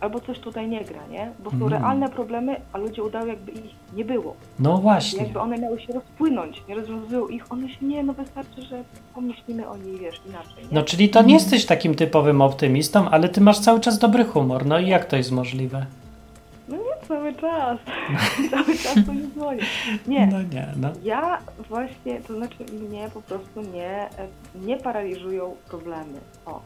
albo 0.00 0.20
coś 0.20 0.38
tutaj 0.38 0.68
nie 0.68 0.84
gra, 0.84 1.06
nie? 1.10 1.32
Bo 1.44 1.50
są 1.50 1.56
Mm. 1.56 1.68
realne 1.68 2.08
problemy, 2.08 2.60
a 2.72 2.78
ludzie 2.78 3.02
udają 3.02 3.26
jakby 3.26 3.52
ich 3.52 3.70
nie 3.94 4.04
było. 4.04 4.34
No 4.58 4.78
właśnie. 4.78 5.22
Jakby 5.22 5.40
one 5.40 5.58
miały 5.58 5.80
się 5.80 5.92
rozpłynąć, 5.92 6.62
nie 6.68 6.74
rozwiązują 6.74 7.28
ich, 7.28 7.52
one 7.52 7.68
się 7.68 7.86
nie, 7.86 8.02
no 8.02 8.12
wystarczy, 8.12 8.62
że 8.62 8.84
pomyślimy 9.14 9.68
o 9.68 9.76
niej, 9.76 9.98
wiesz, 9.98 10.20
inaczej, 10.26 10.62
nie? 10.62 10.68
No, 10.72 10.82
czyli 10.82 11.08
to 11.08 11.22
nie 11.22 11.34
jesteś 11.34 11.66
takim 11.66 11.94
typowym 11.94 12.42
optymistą, 12.42 13.08
ale 13.08 13.28
ty 13.28 13.40
masz 13.40 13.58
cały 13.60 13.80
czas 13.80 13.98
dobry 13.98 14.24
humor. 14.24 14.66
No 14.66 14.78
i 14.78 14.88
jak 14.88 15.04
to 15.04 15.16
jest 15.16 15.32
możliwe? 15.32 15.86
Cały 17.10 17.34
czas. 17.34 17.78
cały 18.50 18.78
czas 18.78 18.94
to 19.06 19.12
nie 19.14 19.26
dzwonię. 19.34 19.62
Nie, 20.06 20.26
No 20.26 20.42
nie, 20.42 20.68
no. 20.76 20.92
Ja 21.02 21.38
właśnie, 21.68 22.20
to 22.20 22.34
znaczy 22.36 22.64
mnie 22.72 23.08
po 23.14 23.22
prostu 23.22 23.60
nie, 23.62 23.90
e, 24.18 24.28
nie 24.54 24.76
paraliżują 24.76 25.56
problemy. 25.68 26.20
O. 26.46 26.60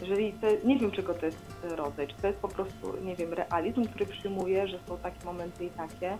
Jeżeli 0.00 0.32
to, 0.32 0.46
nie 0.64 0.78
wiem 0.78 0.90
czego 0.90 1.14
to 1.14 1.26
jest 1.26 1.38
rodzaj, 1.62 2.06
czy 2.08 2.14
to 2.22 2.26
jest 2.26 2.38
po 2.38 2.48
prostu, 2.48 2.94
nie 3.04 3.16
wiem, 3.16 3.32
realizm, 3.32 3.84
który 3.84 4.06
przyjmuje, 4.06 4.68
że 4.68 4.78
są 4.88 4.98
takie 4.98 5.24
momenty 5.24 5.64
i 5.64 5.70
takie, 5.70 6.18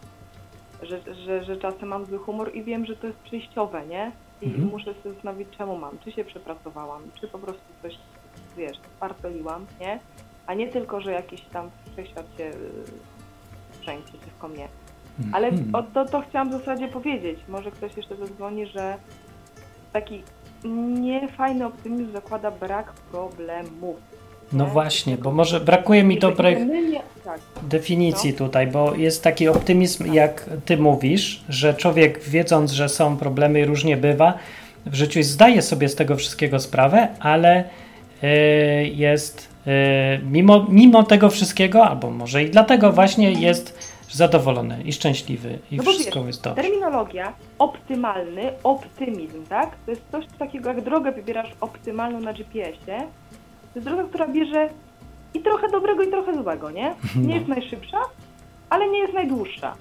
że, 0.83 1.01
że, 1.25 1.45
że 1.45 1.57
czasem 1.57 1.89
mam 1.89 2.07
zły 2.07 2.19
humor 2.19 2.55
i 2.55 2.63
wiem, 2.65 2.87
że 2.87 2.97
to 2.97 3.07
jest 3.07 3.19
przejściowe, 3.19 3.87
nie? 3.87 4.13
I 4.43 4.47
Mhm. 4.47 4.69
muszę 4.69 4.95
się 4.95 5.13
zastanowić, 5.13 5.49
czemu 5.59 5.79
mam, 5.79 5.99
czy 6.05 6.13
się 6.13 6.25
przepracowałam, 6.25 7.03
czy 7.21 7.29
po 7.29 7.39
prostu 7.39 7.63
coś, 7.83 7.99
wiesz, 8.57 8.77
spartoliłam, 8.97 9.67
nie? 9.81 9.99
A 10.47 10.55
nie 10.55 10.69
tylko, 10.69 11.01
że 11.01 11.13
jakiś 11.13 11.41
tam 11.41 11.71
wszechświat 11.93 12.27
się 12.39 12.51
sprzęg 13.87 14.05
przeciwko 14.05 14.49
mnie. 14.49 14.69
Ale 15.33 15.49
Mhm. 15.49 15.75
o, 15.75 15.83
to, 15.83 16.05
to 16.05 16.21
chciałam 16.29 16.49
w 16.51 16.53
zasadzie 16.53 16.89
powiedzieć. 16.89 17.39
Może 17.49 17.71
ktoś 17.71 17.97
jeszcze 17.97 18.17
zadzwoni, 18.17 18.67
że 18.67 18.97
taki 19.93 20.23
niefajny 21.01 21.67
optymizm 21.67 22.13
zakłada 22.13 22.51
brak 22.51 22.93
problemów. 22.93 23.97
No 24.53 24.65
nie? 24.65 24.71
właśnie, 24.71 25.17
bo 25.17 25.33
może 25.33 25.61
brakuje 25.61 26.05
mi 26.05 26.19
nie- 26.91 27.01
Tak. 27.25 27.41
definicji 27.63 28.35
tutaj, 28.35 28.67
bo 28.67 28.95
jest 28.95 29.23
taki 29.23 29.49
optymizm, 29.49 30.13
jak 30.13 30.51
ty 30.65 30.77
mówisz, 30.77 31.45
że 31.49 31.75
człowiek 31.75 32.23
wiedząc, 32.25 32.73
że 32.73 32.89
są 32.89 33.17
problemy 33.17 33.61
i 33.61 33.65
różnie 33.65 33.97
bywa, 33.97 34.35
w 34.87 34.95
życiu 34.95 35.23
zdaje 35.23 35.63
sobie 35.63 35.89
z 35.89 35.95
tego 35.95 36.17
wszystkiego 36.17 36.61
sprawę, 36.61 37.09
ale 37.21 37.65
y, 38.23 38.27
jest 38.95 39.49
mimo, 40.31 40.67
mimo 40.69 41.03
tego 41.03 41.31
wszystkiego, 41.31 41.85
albo 41.87 42.11
może 42.11 42.43
i 42.45 42.51
dlatego 42.51 42.93
właśnie 42.93 43.33
jest 43.33 43.97
zadowolony 44.11 44.83
i 44.85 44.93
szczęśliwy 44.93 45.59
i 45.71 45.77
No 45.77 45.83
wszystko 45.83 46.19
wiesz, 46.21 46.27
jest 46.27 46.43
dobrze. 46.45 46.63
Terminologia 46.63 47.33
optymalny 47.59 48.43
optymizm, 48.65 49.47
tak? 49.49 49.71
To 49.87 49.91
jest 49.91 50.03
coś 50.13 50.25
takiego, 50.39 50.69
jak 50.69 50.81
drogę 50.81 51.13
wybierasz 51.13 51.51
optymalną 51.61 52.21
na 52.21 52.33
GPS-ie. 52.33 52.99
To 53.73 53.79
jest 53.79 53.89
droga, 53.89 54.05
która 54.05 54.29
bierze 54.29 54.69
i 55.35 55.41
trochę 55.41 55.69
dobrego, 55.71 56.03
i 56.03 56.09
trochę 56.11 56.35
złego, 56.43 56.71
nie? 56.71 56.83
Nie 57.17 57.29
No. 57.29 57.35
jest 57.35 57.49
najszybsza, 57.49 57.99
ale 58.71 58.89
nie 58.89 58.99
jest 58.99 59.15
najdłuższa. 59.15 59.75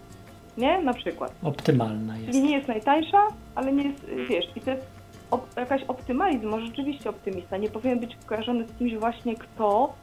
nie? 0.58 0.82
Na 0.82 0.94
przykład. 0.94 1.32
Optymalna 1.44 2.18
jest. 2.18 2.32
Czyli 2.32 2.44
nie 2.44 2.56
jest 2.56 2.68
najtańsza, 2.68 3.28
ale 3.56 3.72
nie 3.74 3.84
jest, 3.84 4.04
y, 4.04 4.26
wiesz, 4.30 4.46
i 4.56 4.62
to 4.62 4.72
jest 4.72 4.84
op- 5.36 5.60
jakaś 5.60 5.84
optymalizm, 5.84 6.48
może 6.50 6.66
rzeczywiście 6.66 7.10
optymista. 7.10 7.58
Nie 7.58 7.70
powinien 7.70 8.00
być 8.00 8.18
kojarzony 8.26 8.66
z 8.68 8.78
kimś 8.80 8.94
właśnie, 8.96 9.36
kto 9.36 9.94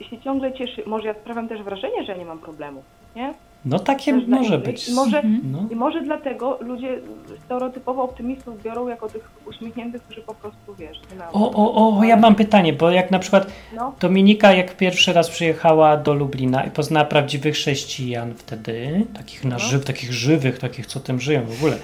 y, 0.00 0.04
się 0.04 0.18
ciągle 0.18 0.52
cieszy. 0.52 0.82
Może 0.86 1.08
ja 1.08 1.14
sprawiam 1.14 1.48
też 1.48 1.62
wrażenie, 1.62 2.04
że 2.04 2.12
ja 2.12 2.18
nie 2.18 2.24
mam 2.24 2.38
problemu, 2.38 2.82
nie? 3.16 3.34
No 3.64 3.78
takie 3.78 4.12
Też 4.12 4.26
może 4.26 4.58
być. 4.58 4.88
I 4.88 4.92
może, 4.94 5.22
No. 5.52 5.58
I 5.70 5.76
może 5.76 6.02
dlatego 6.02 6.58
ludzie 6.60 6.98
stereotypowo 7.44 8.02
optymistów 8.02 8.62
biorą 8.62 8.88
jako 8.88 9.08
tych 9.08 9.30
uśmiechniętych, 9.46 10.02
którzy 10.02 10.22
po 10.22 10.34
prostu, 10.34 10.74
wiesz. 10.78 11.00
O, 11.32 11.50
o, 11.52 11.98
o, 11.98 12.04
ja 12.04 12.16
mam 12.16 12.34
pytanie, 12.34 12.72
bo 12.72 12.90
jak 12.90 13.10
na 13.10 13.18
przykład 13.18 13.46
No, 13.76 13.92
Dominika, 14.00 14.52
jak 14.52 14.76
pierwszy 14.76 15.12
raz 15.12 15.30
przyjechała 15.30 15.96
do 15.96 16.14
Lublina 16.14 16.64
i 16.64 16.70
poznała 16.70 17.06
prawdziwych 17.06 17.54
chrześcijan 17.54 18.34
wtedy, 18.34 19.06
takich 19.14 19.44
na 19.44 19.50
No. 19.54 19.58
żyw, 19.58 19.84
takich 19.84 20.12
żywych, 20.12 20.58
takich, 20.58 20.86
co 20.86 21.00
tym 21.00 21.20
żyją 21.20 21.42
w 21.46 21.58
ogóle, 21.58 21.78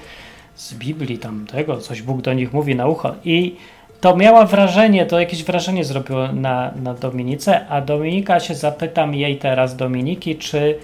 z 0.57 0.75
Biblii 0.75 1.19
tam 1.19 1.47
tego, 1.47 1.79
coś 1.79 2.03
Bóg 2.03 2.23
do 2.23 2.33
nich 2.33 2.53
mówi 2.53 2.75
na 2.75 2.87
ucho 2.87 3.15
i 3.25 3.57
to 4.01 4.17
miała 4.17 4.47
wrażenie, 4.47 5.07
to 5.07 5.21
jakieś 5.21 5.45
wrażenie 5.45 5.85
zrobiło 5.85 6.33
na, 6.33 6.71
na 6.83 6.95
Dominice, 6.95 7.69
a 7.69 7.81
Dominika 7.81 8.41
się 8.41 8.55
zapytam 8.55 9.15
jej 9.15 9.39
teraz, 9.39 9.77
Dominiki, 9.77 10.37
czy 10.37 10.79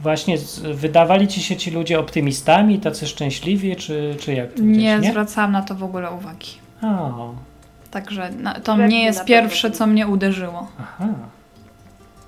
właśnie 0.00 0.38
z, 0.38 0.58
wydawali 0.60 1.28
ci 1.28 1.42
się 1.42 1.56
ci 1.56 1.70
ludzie 1.70 1.98
optymistami, 2.00 2.78
tacy 2.78 3.06
szczęśliwi, 3.06 3.76
czy, 3.76 4.16
czy 4.20 4.34
jak 4.34 4.52
to 4.52 4.62
Nie, 4.62 4.98
nie? 4.98 5.10
zwracałam 5.10 5.52
na 5.52 5.62
to 5.62 5.74
w 5.74 5.82
ogóle 5.82 6.10
uwagi. 6.10 6.50
O, 6.82 7.34
Także 7.90 8.30
na, 8.30 8.54
to 8.54 8.76
Pewnie 8.76 8.88
nie 8.88 9.04
jest 9.04 9.24
pierwsze, 9.24 9.70
co 9.70 9.86
mnie 9.86 10.06
uderzyło. 10.06 10.66
aha. 10.80 11.08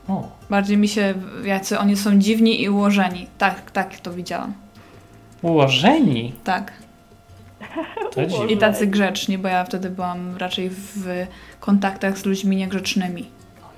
O, 0.08 0.28
Bardziej 0.50 0.76
mi 0.76 0.88
się, 0.88 1.14
jacy 1.44 1.78
oni 1.78 1.96
są 1.96 2.18
dziwni 2.18 2.62
i 2.62 2.68
ułożeni. 2.68 3.26
Tak, 3.38 3.70
tak 3.70 4.00
to 4.00 4.12
widziałam. 4.12 4.52
ułożeni. 5.42 6.32
Tak. 6.44 6.72
I 8.48 8.56
tacy 8.56 8.86
grzeczni, 8.86 9.38
bo 9.38 9.48
ja 9.48 9.64
wtedy 9.64 9.90
byłam 9.90 10.36
raczej 10.36 10.70
w 10.70 11.26
kontaktach 11.60 12.18
z 12.18 12.24
ludźmi 12.24 12.56
niegrzecznymi. 12.56 13.30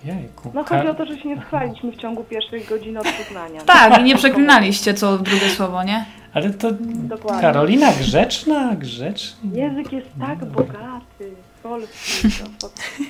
Ojejku. 0.04 0.50
no 0.54 0.64
chodzi 0.64 0.88
o 0.88 0.94
to, 0.94 1.06
że 1.06 1.18
się 1.18 1.28
nie 1.28 1.42
schwaliliśmy 1.42 1.92
w 1.92 1.96
ciągu 1.96 2.24
pierwszej 2.24 2.64
godziny 2.64 3.00
od 3.00 3.06
poznania. 3.12 3.60
Tak, 3.60 4.00
i 4.00 4.04
nie 4.04 4.16
przeklinaliście 4.16 4.94
co 4.94 5.18
drugie 5.18 5.48
słowo, 5.48 5.84
nie? 5.84 6.04
Ale 6.34 6.50
to 6.50 6.68
Dokładnie. 6.82 7.40
Karolina 7.40 7.92
grzeczna, 7.92 8.74
grzeczna. 8.74 9.50
Język 9.52 9.92
jest 9.92 10.08
tak 10.20 10.44
bogaty, 10.44 11.34
polski. 11.62 12.28
To, 12.60 12.68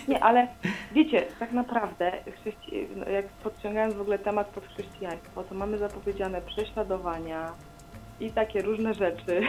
nie, 0.08 0.24
ale 0.24 0.48
wiecie, 0.92 1.22
tak 1.38 1.52
naprawdę, 1.52 2.12
chrześci- 2.26 2.86
no, 2.96 3.08
jak 3.08 3.28
podciągając 3.28 3.94
w 3.94 4.00
ogóle 4.00 4.18
temat 4.18 4.46
pod 4.46 4.64
chrześcijaństwo, 4.66 5.42
to 5.44 5.54
mamy 5.54 5.78
zapowiedziane 5.78 6.40
prześladowania 6.40 7.52
i 8.20 8.30
takie 8.30 8.62
różne 8.62 8.94
rzeczy. 8.94 9.42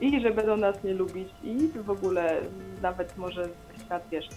I 0.00 0.20
że 0.20 0.30
będą 0.30 0.56
nas 0.56 0.84
nie 0.84 0.94
lubić 0.94 1.28
i 1.44 1.56
w 1.86 1.90
ogóle 1.90 2.36
nawet 2.82 3.18
może 3.18 3.48
świat, 3.84 4.02
wiesz, 4.12 4.28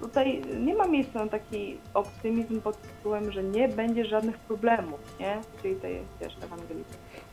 tutaj 0.00 0.42
nie 0.60 0.74
ma 0.74 0.86
miejsca 0.88 1.24
na 1.24 1.30
taki 1.30 1.76
optymizm 1.94 2.60
pod 2.60 2.76
tytułem, 2.82 3.32
że 3.32 3.42
nie 3.42 3.68
będzie 3.68 4.04
żadnych 4.04 4.38
problemów, 4.38 5.00
nie? 5.20 5.36
Czyli 5.62 5.74
tej, 5.76 5.98
wiesz, 6.20 6.32
Ewangelii. 6.44 6.84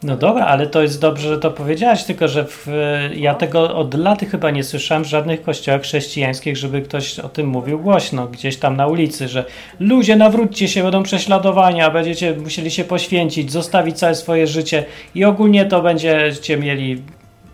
No 0.04 0.18
dobra, 0.18 0.46
ale 0.46 0.68
to 0.68 0.82
jest 0.82 1.02
dobrze, 1.02 1.30
że 1.30 1.38
to 1.38 1.52
powiedziałaś, 1.52 2.04
tylko 2.04 2.28
że 2.28 2.46
w, 2.46 2.68
ja 3.16 3.32
No. 3.32 3.38
tego 3.38 3.76
od 3.76 3.94
lat 3.94 4.20
chyba 4.32 4.52
nie 4.52 4.64
słyszałem 4.64 5.04
w 5.04 5.08
żadnych 5.08 5.42
kościołach 5.44 5.82
chrześcijańskich, 5.82 6.58
żeby 6.58 6.82
ktoś 6.82 7.20
o 7.20 7.30
tym 7.30 7.48
mówił 7.48 7.80
głośno, 7.80 8.28
gdzieś 8.28 8.58
tam 8.58 8.76
na 8.76 8.88
ulicy, 8.88 9.28
że 9.28 9.46
ludzie 9.80 10.16
nawróćcie 10.16 10.68
się, 10.68 10.84
będą 10.84 11.04
prześladowania, 11.04 11.92
będziecie 11.92 12.34
musieli 12.34 12.72
się 12.72 12.84
poświęcić, 12.84 13.52
zostawić 13.52 13.98
całe 13.98 14.16
swoje 14.16 14.48
życie 14.48 14.86
i 15.16 15.26
ogólnie 15.26 15.66
to 15.66 15.82
będziecie 15.82 16.58
mieli 16.58 17.02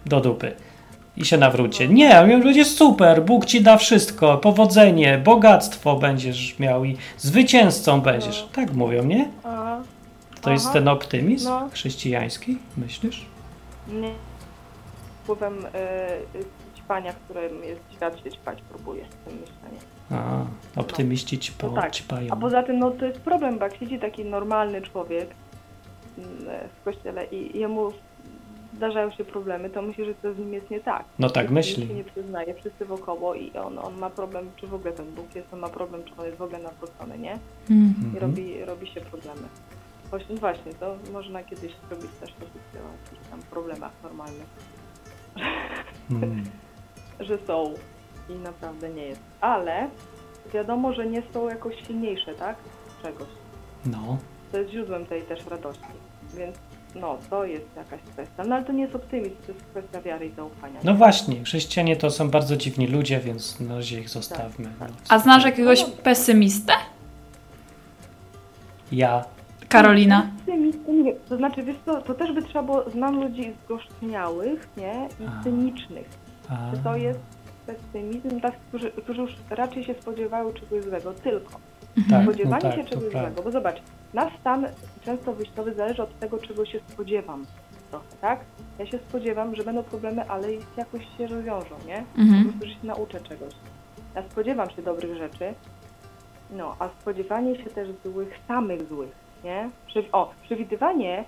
do 0.08 0.20
dupy. 0.22 0.56
I 1.18 1.26
się 1.26 1.38
nawróćcie. 1.38 1.88
Nie, 1.88 2.22
mówię, 2.22 2.38
będzie 2.38 2.66
super, 2.66 3.24
Bóg 3.26 3.46
ci 3.46 3.62
da 3.62 3.78
wszystko, 3.78 4.38
powodzenie, 4.38 5.18
bogactwo 5.18 5.96
będziesz 5.96 6.60
miał 6.60 6.86
i 6.86 6.98
zwycięzcą 7.18 8.02
będziesz. 8.02 8.48
Tak 8.54 8.74
mówią, 8.74 9.04
nie? 9.04 9.30
To 10.42 10.52
jest 10.52 10.74
ten 10.74 10.88
optymizm 10.88 11.50
No. 11.50 11.70
chrześcijański, 11.74 12.58
myślisz? 12.78 13.26
Nie. 13.88 14.12
Wpływem 15.24 15.66
y, 15.66 16.78
ćpania, 16.78 17.14
którym 17.14 17.64
jest 17.64 17.82
świat 17.96 18.24
się 18.24 18.32
ćpać 18.32 18.62
próbuje 18.62 19.06
z 19.06 19.30
tym 19.30 19.38
myśleniem. 19.40 19.82
A, 20.12 20.46
optymiści 20.80 21.40
ci 21.40 21.52
No 21.64 21.70
tak. 21.70 21.92
ćpają. 21.92 22.34
A 22.34 22.36
poza 22.36 22.64
tym, 22.64 22.80
no 22.80 22.92
to 22.92 23.06
jest 23.06 23.20
problem, 23.20 23.58
bo 23.60 23.66
jak 23.66 23.78
siedzi 23.78 24.00
taki 24.00 24.26
normalny 24.26 24.82
człowiek 24.82 25.30
mm, 26.18 26.30
w 26.82 26.84
kościele 26.84 27.26
i 27.26 27.60
jemu 27.60 27.92
zdarzają 28.78 29.12
się 29.12 29.26
problemy, 29.26 29.70
to 29.70 29.82
myśli, 29.82 30.06
że 30.06 30.16
to 30.16 30.34
z 30.34 30.38
nim 30.38 30.54
jest 30.54 30.70
nie 30.70 30.80
tak. 30.80 31.06
No 31.20 31.30
tak 31.30 31.44
Nikt 31.44 31.54
myśli. 31.54 31.88
się 31.88 31.94
nie 31.94 32.04
przyznaje, 32.04 32.54
wszyscy 32.54 32.86
wokoło 32.86 33.36
i 33.36 33.52
on, 33.58 33.80
on 33.80 33.98
ma 33.98 34.10
problem, 34.10 34.50
czy 34.56 34.68
w 34.68 34.74
ogóle 34.74 34.94
ten 34.94 35.06
Bóg 35.16 35.36
jest, 35.36 35.54
on 35.54 35.60
ma 35.60 35.70
problem, 35.70 36.04
czy 36.04 36.12
on 36.18 36.26
jest 36.26 36.38
w 36.38 36.42
ogóle 36.42 36.60
nawrócony, 36.60 37.18
nie? 37.18 37.38
Mm. 37.70 37.94
I 38.02 38.06
Mhm. 38.06 38.18
robi, 38.18 38.66
robi 38.66 38.88
się 38.88 39.02
problemy. 39.02 39.42
Właśnie, 40.10 40.36
właśnie, 40.36 40.74
to 40.74 40.96
można 41.14 41.44
kiedyś 41.44 41.72
zrobić 41.88 42.12
też 42.20 42.30
audycję 42.32 42.80
o 42.82 42.92
jakichś 43.06 43.30
tam 43.30 43.40
problemach 43.42 43.92
normalnych. 44.04 44.48
Mm. 46.12 46.44
że 47.20 47.38
są 47.48 47.74
i 48.30 48.34
naprawdę 48.34 48.90
nie 48.90 49.04
jest. 49.06 49.22
Ale 49.42 49.90
wiadomo, 50.54 50.94
że 50.94 51.06
nie 51.06 51.24
są 51.34 51.50
jakoś 51.50 51.88
silniejsze, 51.88 52.34
tak? 52.36 52.56
Czegoś. 53.04 53.28
No, 53.86 54.18
To 54.52 54.58
jest 54.58 54.72
źródłem 54.72 55.06
tej 55.06 55.22
też 55.22 55.46
radości. 55.46 55.84
Więc 56.34 56.58
no, 57.02 57.18
to 57.30 57.46
jest 57.46 57.66
jakaś 57.76 58.00
kwestia. 58.02 58.44
No 58.48 58.56
ale 58.56 58.66
to 58.66 58.72
nie 58.74 58.82
jest 58.84 58.96
optymizm, 58.96 59.36
to 59.46 59.52
jest 59.52 59.66
kwestia 59.66 60.02
wiary 60.02 60.26
i 60.26 60.32
zaufania. 60.32 60.80
no 60.84 60.94
właśnie, 60.94 61.44
chrześcijanie 61.44 61.96
to 61.96 62.12
są 62.12 62.30
bardzo 62.30 62.58
dziwni 62.58 62.88
ludzie, 62.88 63.20
więc 63.20 63.60
na 63.60 63.76
razie 63.76 64.00
ich 64.00 64.10
zostawmy. 64.10 64.70
No, 64.80 64.86
A 65.10 65.20
znasz 65.20 65.46
jakiegoś 65.46 65.84
pesymistę? 65.84 66.74
Ja. 68.92 69.26
Karolina? 69.70 70.32
Optymizm, 70.40 71.04
nie, 71.04 71.14
to 71.14 71.38
znaczy, 71.38 71.64
wiesz 71.64 71.76
co, 71.86 72.02
to 72.02 72.14
też 72.14 72.32
by 72.32 72.44
trzeba 72.44 72.64
było, 72.64 72.90
znam 72.90 73.24
ludzi 73.24 73.54
zgorzkniałych, 73.66 74.68
nie? 74.78 74.94
A. 74.94 75.40
I 75.40 75.44
cynicznych. 75.44 76.10
A, 76.50 76.72
Czy 76.72 76.78
to 76.84 76.96
jest 76.96 77.20
pesymizm, 77.66 78.40
tak, 78.42 78.54
którzy, 78.68 78.92
którzy 78.92 79.22
już 79.22 79.32
raczej 79.50 79.84
się 79.84 79.94
spodziewają 79.94 80.54
czegoś 80.54 80.84
złego, 80.84 81.14
tylko. 81.14 81.52
tak, 81.52 82.10
no 82.10 82.24
spodziewanie 82.24 82.62
tak, 82.62 82.76
się 82.76 82.84
czegoś 82.84 83.12
złego, 83.12 83.44
bo 83.44 83.52
zobacz, 83.52 83.82
nasz 84.14 84.34
stan 84.40 84.66
często 85.08 85.34
wyjściowy 85.34 85.74
zależy 85.74 86.04
od 86.04 86.20
tego, 86.20 86.38
czego 86.40 86.66
się 86.66 86.80
spodziewam 86.88 87.46
trochę, 87.90 88.06
tak? 88.22 88.40
Ja 88.80 88.86
się 88.86 88.98
spodziewam, 89.10 89.56
że 89.56 89.64
będą 89.64 89.84
problemy, 89.84 90.30
ale 90.30 90.48
jakoś 90.78 91.02
się 91.18 91.28
rozwiążą, 91.28 91.76
nie? 91.86 92.04
Po 92.16 92.22
Mhm. 92.22 92.44
prostu, 92.44 92.66
że 92.68 92.74
się 92.74 92.88
nauczę 92.88 93.20
czegoś. 93.22 93.54
Ja 94.16 94.24
spodziewam 94.32 94.70
się 94.70 94.82
dobrych 94.82 95.18
rzeczy, 95.18 95.54
no, 96.52 96.76
a 96.80 96.90
spodziewanie 97.02 97.56
się 97.64 97.70
też 97.70 97.90
złych, 98.06 98.40
samych 98.48 98.88
złych, 98.88 99.12
nie? 99.44 99.70
O, 100.12 100.32
przewidywanie, 100.44 101.24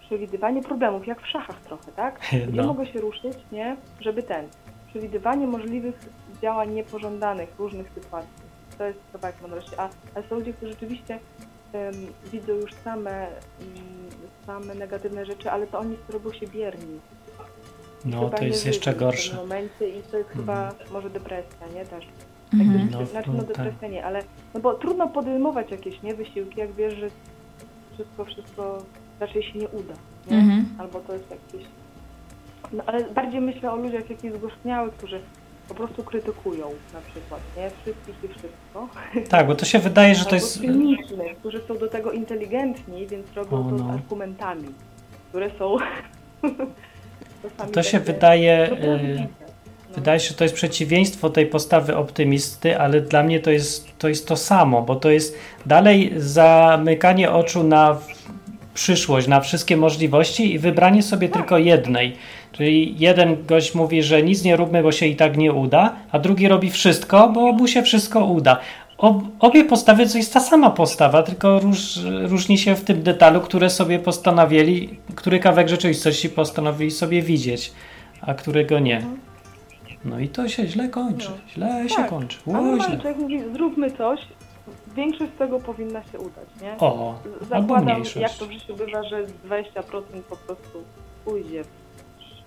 przewidywanie 0.00 0.62
problemów, 0.62 1.06
jak 1.06 1.22
w 1.22 1.26
szachach 1.26 1.60
trochę, 1.60 1.92
tak? 1.92 2.20
Gdzie 2.48 2.62
No. 2.62 2.66
mogę 2.66 2.86
się 2.86 3.00
ruszyć, 3.00 3.38
nie? 3.52 3.76
Żeby 4.00 4.22
ten, 4.22 4.48
przewidywanie 4.90 5.46
możliwych 5.46 6.00
działań 6.42 6.70
niepożądanych, 6.74 7.58
różnych 7.58 7.90
sytuacji. 7.94 8.30
To 8.78 8.84
jest 8.84 8.98
kawałek 9.12 9.42
mądrości. 9.42 9.72
A, 9.76 9.88
a 10.14 10.22
są 10.28 10.34
ludzie, 10.34 10.52
którzy 10.52 10.72
rzeczywiście 10.72 11.18
widzą 12.32 12.52
już 12.52 12.74
same, 12.74 13.26
mm, 13.26 13.34
same 14.46 14.74
negatywne 14.74 15.26
rzeczy, 15.26 15.50
ale 15.50 15.66
to 15.66 15.78
oni 15.78 15.96
robią 16.08 16.32
się 16.32 16.46
bierni. 16.46 16.98
No, 18.04 18.20
Chyba 18.24 18.38
to 18.38 18.44
jest 18.44 18.66
jeszcze 18.66 18.92
w 18.92 18.98
gorsze. 18.98 19.36
momencie 19.36 19.88
i 19.88 20.02
to 20.02 20.18
jest 20.18 20.30
chyba 20.30 20.74
może 20.92 21.10
depresja, 21.10 21.66
nie? 21.74 21.84
Też. 21.86 22.06
Mhm. 22.54 22.80
Jak 22.80 22.90
No, 22.90 23.06
znaczy, 23.06 23.30
no 23.30 23.38
tak. 23.42 23.46
depresja 23.46 23.88
nie, 23.88 24.04
ale 24.04 24.22
no 24.54 24.60
bo 24.60 24.74
trudno 24.74 25.08
podejmować 25.08 25.70
jakieś 25.70 26.02
nie 26.02 26.14
wysiłki, 26.14 26.60
jak 26.60 26.72
wiesz, 26.72 26.94
że 26.94 27.08
wszystko, 27.94 28.24
wszystko 28.24 28.82
raczej 29.20 29.42
się 29.42 29.58
nie 29.58 29.68
uda, 29.68 29.94
nie? 30.30 30.36
Mhm. 30.36 30.68
Albo 30.78 31.00
to 31.00 31.12
jest 31.12 31.30
jakieś... 31.30 31.68
No 32.72 32.82
ale 32.86 33.04
bardziej 33.10 33.40
myślę 33.40 33.72
o 33.72 33.76
ludziach 33.76 34.10
jakichś 34.10 34.34
zgorzkniałych, 34.34 34.94
którzy 34.94 35.20
po 35.70 35.74
prostu 35.74 36.02
krytykują 36.04 36.66
na 36.94 37.00
przykład, 37.00 37.40
nie? 37.56 37.70
Wszystkich 37.70 38.14
i 38.24 38.28
wszystko. 38.28 38.88
Tak, 39.28 39.46
bo 39.46 39.54
to 39.54 39.64
się 39.64 39.78
wydaje, 39.78 40.14
że 40.14 40.24
to 40.24 40.34
jest... 40.34 40.60
cynicznych, 40.60 41.38
którzy 41.38 41.60
są 41.68 41.78
do 41.78 41.88
tego 41.88 42.12
inteligentni, 42.12 43.06
więc 43.06 43.26
robią 43.34 43.66
O, 43.66 43.70
to 43.70 43.78
z 43.78 43.80
no. 43.80 43.92
argumentami, 43.92 44.68
które 45.28 45.50
są... 45.58 45.76
To 47.72 47.82
się 47.82 48.00
wydaje... 48.00 48.68
no, 48.70 48.76
prawdziwe. 48.76 49.26
No. 49.88 49.94
Wydaje 49.94 50.20
się, 50.20 50.28
że 50.28 50.34
to 50.34 50.44
jest 50.44 50.54
przeciwieństwo 50.54 51.30
tej 51.30 51.46
postawy 51.46 51.96
optymisty, 51.96 52.78
ale 52.78 53.00
dla 53.00 53.22
mnie 53.22 53.40
to 53.40 53.50
jest, 53.50 53.98
to 53.98 54.08
jest 54.08 54.28
to 54.28 54.36
samo, 54.36 54.82
bo 54.82 54.96
to 54.96 55.10
jest 55.10 55.38
dalej 55.66 56.12
zamykanie 56.16 57.32
oczu 57.32 57.62
na 57.62 57.98
przyszłość, 58.74 59.26
na 59.26 59.40
wszystkie 59.40 59.76
możliwości 59.76 60.54
i 60.54 60.58
wybranie 60.58 61.02
sobie 61.02 61.28
tylko 61.28 61.58
jednej. 61.58 62.16
Czyli 62.52 62.94
jeden 62.98 63.46
gość 63.46 63.74
mówi, 63.74 64.02
że 64.02 64.22
nic 64.22 64.44
nie 64.44 64.56
róbmy, 64.56 64.82
bo 64.82 64.92
się 64.92 65.06
i 65.06 65.16
tak 65.16 65.36
nie 65.36 65.52
uda, 65.52 65.92
a 66.12 66.18
drugi 66.18 66.48
robi 66.48 66.70
wszystko, 66.70 67.28
bo 67.28 67.52
mu 67.52 67.66
się 67.68 67.82
wszystko 67.82 68.24
uda. 68.24 68.60
ob, 68.98 69.22
obie 69.40 69.64
postawy 69.64 70.08
to 70.08 70.18
jest 70.18 70.32
ta 70.32 70.40
sama 70.40 70.70
postawa, 70.70 71.22
tylko 71.22 71.58
róż, 71.60 71.98
różni 72.22 72.58
się 72.58 72.74
w 72.76 72.84
tym 72.84 73.02
detalu, 73.02 73.40
które 73.40 73.70
sobie 73.70 73.98
postanowili, 73.98 74.98
który 75.14 75.38
kawałek 75.38 75.68
rzeczywistości 75.68 76.28
postanowili 76.30 76.90
sobie 76.90 77.22
widzieć, 77.22 77.72
a 78.20 78.34
którego 78.34 78.78
nie. 78.78 79.02
No 80.04 80.18
i 80.20 80.28
to 80.28 80.48
się 80.48 80.66
źle 80.66 80.88
kończy. 80.88 81.30
Źle 81.54 81.88
się 81.88 81.94
Tak. 81.96 82.08
kończy. 82.08 82.38
A 82.46 82.50
O, 82.50 82.52
normalny 82.52 82.84
źle. 82.84 82.98
człowiek 83.00 83.18
mówi, 83.18 83.40
zróbmy 83.52 83.90
coś, 83.90 84.20
większość 84.96 85.32
z 85.34 85.38
tego 85.38 85.60
powinna 85.60 86.02
się 86.12 86.18
udać, 86.18 86.48
nie? 86.62 86.76
O, 86.78 87.14
Z- 87.24 87.52
albo 87.52 87.66
Zakładam, 87.74 87.84
mniejszość. 87.84 88.16
jak 88.16 88.34
to 88.34 88.46
w 88.46 88.52
życiu 88.52 88.76
bywa, 88.76 89.02
że 89.02 89.24
20% 89.48 90.22
po 90.30 90.36
prostu 90.36 90.78
pójdzie 91.24 91.64
w 91.64 91.68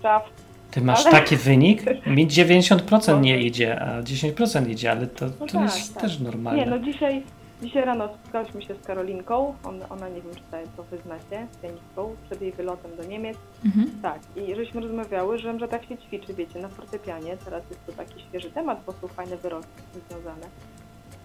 szczaw. 0.04 0.22
Ty 0.70 0.80
masz 0.80 1.06
ale- 1.06 1.10
taki 1.10 1.36
wynik? 1.36 1.82
Mi 2.06 2.28
90% 2.38 3.20
nie 3.20 3.40
idzie, 3.40 3.80
a 3.82 4.02
10% 4.02 4.68
idzie, 4.70 4.90
ale 4.90 5.06
to, 5.06 5.26
No 5.26 5.46
to 5.46 5.52
tak, 5.52 5.62
jest 5.62 5.94
tak. 5.94 6.02
też 6.02 6.20
normalne. 6.20 6.60
Nie, 6.64 6.70
no 6.70 6.78
dzisiaj, 6.78 7.22
dzisiaj 7.62 7.84
rano 7.84 8.08
spotkałyśmy 8.14 8.62
się 8.62 8.74
z 8.74 8.86
Karolinką, 8.86 9.54
On, 9.64 9.80
ona 9.90 10.08
nie 10.08 10.22
wiem, 10.22 10.34
czy 10.34 10.40
tutaj 10.42 10.64
to 10.76 10.82
wy 10.82 10.98
znacie, 10.98 11.46
z 11.52 11.56
pianistką, 11.56 12.16
przed 12.26 12.42
jej 12.42 12.52
wylotem 12.52 12.96
do 12.96 13.04
Niemiec. 13.04 13.36
Mhm. 13.64 13.90
Tak, 14.02 14.18
i 14.36 14.54
żeśmy 14.54 14.80
rozmawiały, 14.80 15.38
że, 15.38 15.58
że 15.58 15.68
tak 15.68 15.84
się 15.84 15.98
ćwiczy, 15.98 16.34
wiecie, 16.34 16.58
na 16.58 16.68
fortepianie, 16.68 17.36
teraz 17.44 17.62
jest 17.70 17.86
to 17.86 17.92
taki 17.92 18.20
świeży 18.20 18.50
temat, 18.50 18.82
bo 18.86 18.92
są 18.92 19.08
fajne 19.08 19.36
wyroki 19.36 19.66
związane. 20.10 20.46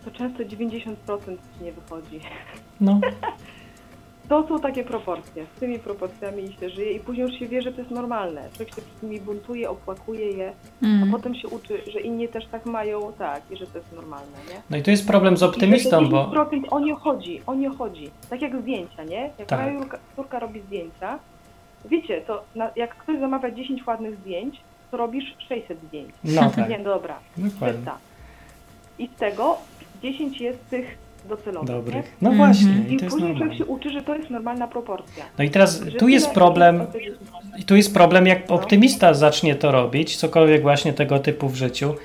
To 0.05 0.11
często 0.11 0.43
90% 0.43 0.95
ci 1.27 1.63
nie 1.63 1.71
wychodzi. 1.71 2.19
No, 2.81 2.99
To 4.29 4.47
są 4.47 4.59
takie 4.59 4.83
proporcje. 4.83 5.45
Z 5.57 5.59
tymi 5.59 5.79
proporcjami 5.79 6.53
się 6.59 6.69
żyje 6.69 6.91
i 6.91 6.99
później 6.99 7.27
już 7.27 7.39
się 7.39 7.47
wie, 7.47 7.61
że 7.61 7.71
to 7.71 7.79
jest 7.81 7.91
normalne. 7.91 8.49
Człowiek 8.53 8.75
się 8.75 8.81
przed 8.81 9.03
nimi 9.03 9.21
buntuje, 9.21 9.69
opłakuje 9.69 10.31
je, 10.31 10.53
a 10.83 10.85
Mm. 10.85 11.11
potem 11.11 11.35
się 11.35 11.47
uczy, 11.47 11.81
że 11.91 11.99
inni 11.99 12.27
też 12.27 12.45
tak 12.45 12.65
mają, 12.65 13.13
tak, 13.17 13.41
i 13.51 13.57
że 13.57 13.67
to 13.67 13.77
jest 13.77 13.91
normalne, 13.93 14.37
nie? 14.49 14.61
no 14.69 14.77
i 14.77 14.81
to 14.83 14.91
jest 14.91 15.07
problem 15.07 15.37
z 15.37 15.43
optymistą, 15.43 16.01
I 16.05 16.09
bo 16.09 16.25
10% 16.25 16.61
o 16.71 16.79
nie 16.79 16.95
chodzi, 16.95 17.41
o 17.47 17.53
nie 17.55 17.69
chodzi. 17.69 18.09
Tak 18.29 18.41
jak 18.41 18.61
zdjęcia, 18.61 19.03
nie? 19.03 19.29
Jak 19.39 19.47
Tak. 19.47 19.73
moja 19.73 19.85
córka 20.15 20.39
robi 20.39 20.61
zdjęcia, 20.61 21.19
wiecie, 21.85 22.21
to 22.21 22.43
na, 22.55 22.69
jak 22.75 22.95
ktoś 22.95 23.19
zamawia 23.19 23.51
10 23.51 23.87
ładnych 23.87 24.15
zdjęć, 24.19 24.61
to 24.91 24.97
robisz 24.97 25.35
600 25.47 25.79
zdjęć. 25.87 26.09
no 26.23 26.41
tak, 26.55 26.69
Nie, 26.69 26.79
dobra, 26.79 27.19
dokładnie. 27.37 27.73
300. 27.81 27.97
I 28.99 29.07
z 29.07 29.19
tego 29.19 29.57
10 30.03 30.41
jest 30.41 30.69
tych 30.69 30.97
docelowych, 31.27 31.69
nie? 31.69 31.75
Dobrych. 31.75 32.17
No 32.21 32.29
Mhm. 32.29 32.53
właśnie, 32.53 32.71
I 32.89 32.93
i 32.93 32.97
to 32.97 33.03
jest 33.03 33.15
później 33.15 33.36
człowiek 33.38 33.58
się 33.58 33.65
uczy, 33.65 33.89
że 33.89 34.01
to 34.01 34.15
jest 34.15 34.29
normalna 34.29 34.67
proporcja. 34.67 35.23
No 35.38 35.43
i 35.43 35.49
teraz 35.49 35.82
Że 35.84 35.91
tu 35.91 36.08
jest 36.08 36.29
problem, 36.32 36.86
i 37.60 37.63
tu 37.63 37.75
jest 37.75 37.93
problem, 37.93 38.27
jak 38.27 38.51
optymista 38.51 39.13
zacznie 39.13 39.55
to 39.55 39.71
robić, 39.71 40.17
cokolwiek 40.17 40.62
właśnie 40.62 40.93
tego 40.93 41.19
typu 41.19 41.49
w 41.49 41.55
życiu, 41.55 41.95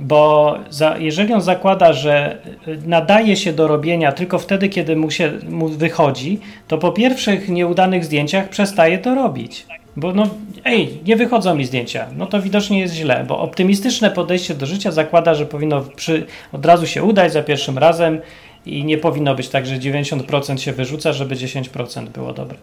bo 0.00 0.54
za, 0.70 0.98
jeżeli 0.98 1.32
on 1.32 1.40
zakłada, 1.40 1.92
że 1.92 2.38
y, 2.68 2.78
nadaje 2.86 3.36
się 3.36 3.52
do 3.52 3.68
robienia 3.68 4.12
tylko 4.12 4.38
wtedy, 4.38 4.68
kiedy 4.68 4.96
mu 4.96 5.10
się 5.10 5.32
mu 5.48 5.68
wychodzi, 5.68 6.40
to 6.68 6.78
po 6.78 6.92
pierwszych 6.92 7.48
nieudanych 7.48 8.04
zdjęciach 8.04 8.48
przestaje 8.48 8.98
to 8.98 9.14
robić. 9.14 9.66
Bo 9.96 10.12
no, 10.12 10.26
ej, 10.64 10.98
nie 11.06 11.16
wychodzą 11.16 11.54
mi 11.54 11.64
zdjęcia, 11.64 12.06
no 12.16 12.26
to 12.26 12.42
widocznie 12.42 12.80
jest 12.80 12.94
źle, 12.94 13.24
bo 13.28 13.38
optymistyczne 13.38 14.10
podejście 14.10 14.54
do 14.54 14.66
życia 14.66 14.90
zakłada, 14.92 15.34
że 15.34 15.46
powinno 15.46 15.80
przy, 15.96 16.26
od 16.52 16.66
razu 16.66 16.86
się 16.86 17.02
udać 17.02 17.32
za 17.32 17.42
pierwszym 17.42 17.78
razem 17.78 18.20
i 18.66 18.84
nie 18.84 18.98
powinno 18.98 19.34
być 19.34 19.48
tak, 19.48 19.66
że 19.66 19.74
90% 19.76 20.56
się 20.56 20.72
wyrzuca, 20.72 21.12
żeby 21.12 21.34
10% 21.34 22.08
było 22.08 22.32
dobre. 22.32 22.56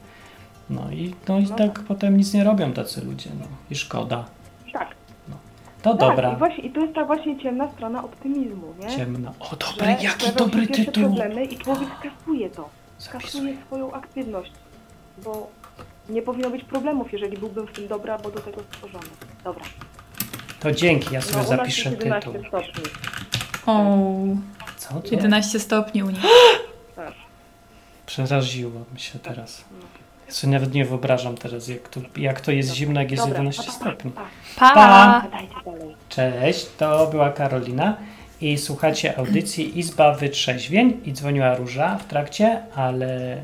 No 0.69 0.91
i, 0.91 1.13
no 1.27 1.39
i 1.39 1.43
No 1.43 1.55
tak 1.55 1.79
potem 1.79 2.17
nic 2.17 2.33
nie 2.33 2.43
robią 2.43 2.73
tacy 2.73 3.05
ludzie, 3.05 3.29
no 3.39 3.45
i 3.71 3.75
szkoda. 3.75 4.25
Tak, 4.73 4.87
To 5.81 5.89
tak. 5.95 5.99
dobra, 6.09 6.33
I, 6.33 6.35
właśnie, 6.35 6.63
I 6.63 6.71
to 6.71 6.79
jest 6.81 6.93
ta 6.95 7.05
właśnie 7.05 7.39
ciemna 7.39 7.71
strona 7.71 8.03
optymizmu, 8.03 8.73
nie? 8.79 8.95
ciemno. 8.97 9.33
O, 9.39 9.45
Że 9.45 9.57
dobry, 9.57 9.87
jaki 9.91 10.05
pojawiają 10.19 10.35
dobry 10.35 10.67
tytuł. 10.67 11.03
problemy 11.03 11.45
i 11.45 11.57
człowiek 11.57 11.89
skasuje 11.99 12.49
to. 12.49 12.69
Zapisuję. 12.99 13.19
Skasuje 13.21 13.57
swoją 13.67 13.91
aktywność, 13.91 14.51
bo 15.23 15.49
nie 16.09 16.21
powinno 16.21 16.49
być 16.49 16.63
problemów, 16.63 17.13
jeżeli 17.13 17.37
byłbym 17.37 17.67
w 17.67 17.71
tym 17.71 17.87
dobra, 17.87 18.17
bo 18.17 18.31
do 18.31 18.39
tego 18.39 18.61
stworzony. 18.71 19.03
Dobra. 19.43 19.63
To 20.59 20.71
dzięki, 20.71 21.13
ja 21.13 21.21
sobie 21.21 21.37
No, 21.37 21.43
zapiszę 21.43 21.89
jest 21.89 21.99
11 22.03 22.31
tytuł. 22.31 22.47
stopni. 22.47 22.83
O, 23.65 23.95
Co 24.81 25.01
to? 25.01 25.15
11 25.15 25.59
stopni 25.59 26.03
u 26.03 26.09
nich. 26.09 26.21
Przeraziło 28.05 28.85
mi 28.93 28.99
się 28.99 29.19
teraz. 29.19 29.63
Ja 30.27 30.33
sobie 30.33 30.53
nawet 30.53 30.73
nie 30.73 30.85
wyobrażam 30.85 31.37
teraz, 31.37 31.67
jak 31.67 31.89
to, 31.89 31.99
jak 32.17 32.41
to 32.41 32.51
jest 32.51 32.73
zimno, 32.73 33.01
jak 33.01 33.11
jest 33.11 33.23
Dobra, 33.23 33.37
11 33.37 33.63
pa, 33.63 33.67
pa, 33.67 33.73
stopni. 33.73 34.11
pa. 34.11 34.73
Pa! 34.73 35.27
Cześć, 36.09 36.65
to 36.77 37.07
była 37.07 37.29
Karolina 37.31 37.97
i 38.41 38.57
słuchacie 38.57 39.17
audycji 39.17 39.79
Izba 39.79 40.13
Wytrzeźwień 40.13 41.01
i 41.05 41.13
dzwoniła 41.13 41.55
Róża 41.55 41.97
w 41.97 42.07
trakcie, 42.07 42.61
ale 42.75 43.37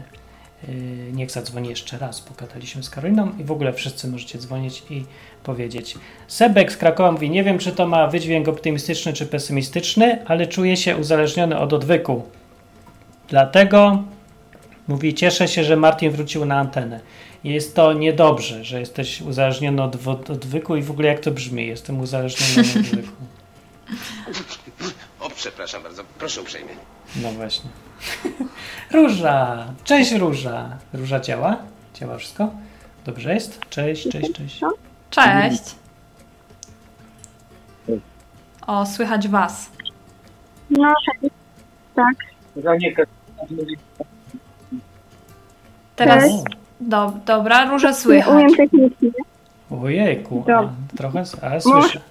yy, 0.68 0.76
niech 1.12 1.32
zadzwoni 1.32 1.70
jeszcze 1.70 1.98
raz, 1.98 2.22
pogadaliśmy 2.22 2.84
z 2.84 2.90
Karoliną 2.90 3.32
i 3.40 3.44
w 3.44 3.52
ogóle 3.52 3.74
wszyscy 3.74 4.08
możecie 4.08 4.38
dzwonić 4.38 4.84
i 4.90 5.06
powiedzieć. 5.48 5.96
Sebek 6.28 6.72
z 6.72 6.78
Krakowa 6.78 7.12
mówi, 7.12 7.30
nie 7.30 7.44
wiem 7.44 7.60
czy 7.60 7.72
to 7.72 7.88
ma 7.88 8.08
wydźwięk 8.08 8.48
optymistyczny 8.48 9.14
czy 9.14 9.26
pesymistyczny, 9.26 10.26
ale 10.26 10.48
czuję 10.48 10.78
się 10.78 10.98
uzależniony 10.98 11.60
od 11.60 11.74
odwyku. 11.74 12.24
Dlatego 13.30 14.04
mówi, 14.88 15.14
cieszę 15.14 15.48
się, 15.48 15.64
że 15.64 15.76
Martin 15.76 16.12
wrócił 16.12 16.46
na 16.46 16.60
antenę. 16.60 17.00
Jest 17.44 17.76
to 17.76 17.94
niedobrze, 17.94 18.64
że 18.64 18.80
jesteś 18.80 19.22
uzależniony 19.22 19.84
od 19.84 20.30
odwyku 20.30 20.76
i 20.76 20.82
w 20.82 20.92
ogóle 20.92 21.08
jak 21.08 21.20
to 21.20 21.32
brzmi, 21.32 21.68
jestem 21.68 22.00
uzależniony 22.00 22.70
od 22.70 22.78
odwyku. 22.78 23.12
O, 25.20 25.30
przepraszam 25.30 25.84
bardzo, 25.84 26.04
proszę 26.20 26.42
uprzejmie. 26.42 26.74
No 27.22 27.32
właśnie. 27.32 27.70
Róża! 28.92 29.66
Cześć 29.84 30.12
Róża! 30.12 30.78
Róża 30.94 31.20
działa? 31.20 31.58
Działa 31.94 32.18
wszystko? 32.18 32.52
Dobrze 33.06 33.34
jest? 33.34 33.60
Cześć, 33.70 34.10
cześć, 34.10 34.32
cześć. 34.32 34.62
Cześć. 35.10 35.76
O, 38.68 38.86
słychać 38.86 39.28
was. 39.28 39.70
No, 40.70 40.94
tak. 41.96 42.14
Teraz. 45.96 46.24
O, 46.32 46.44
Do, 46.80 47.14
dobra, 47.26 47.66
róże 47.70 47.88
Nie 47.88 47.94
słychać. 47.94 48.34
umiem 48.34 48.56
technicznie. 48.56 49.10
Ojejku, 49.84 50.44
a, 50.44 50.52
Dobra. 50.52 50.72
trochę, 50.98 51.24
ale 51.42 51.60
Może 51.66 51.82
słyszę. 51.90 52.02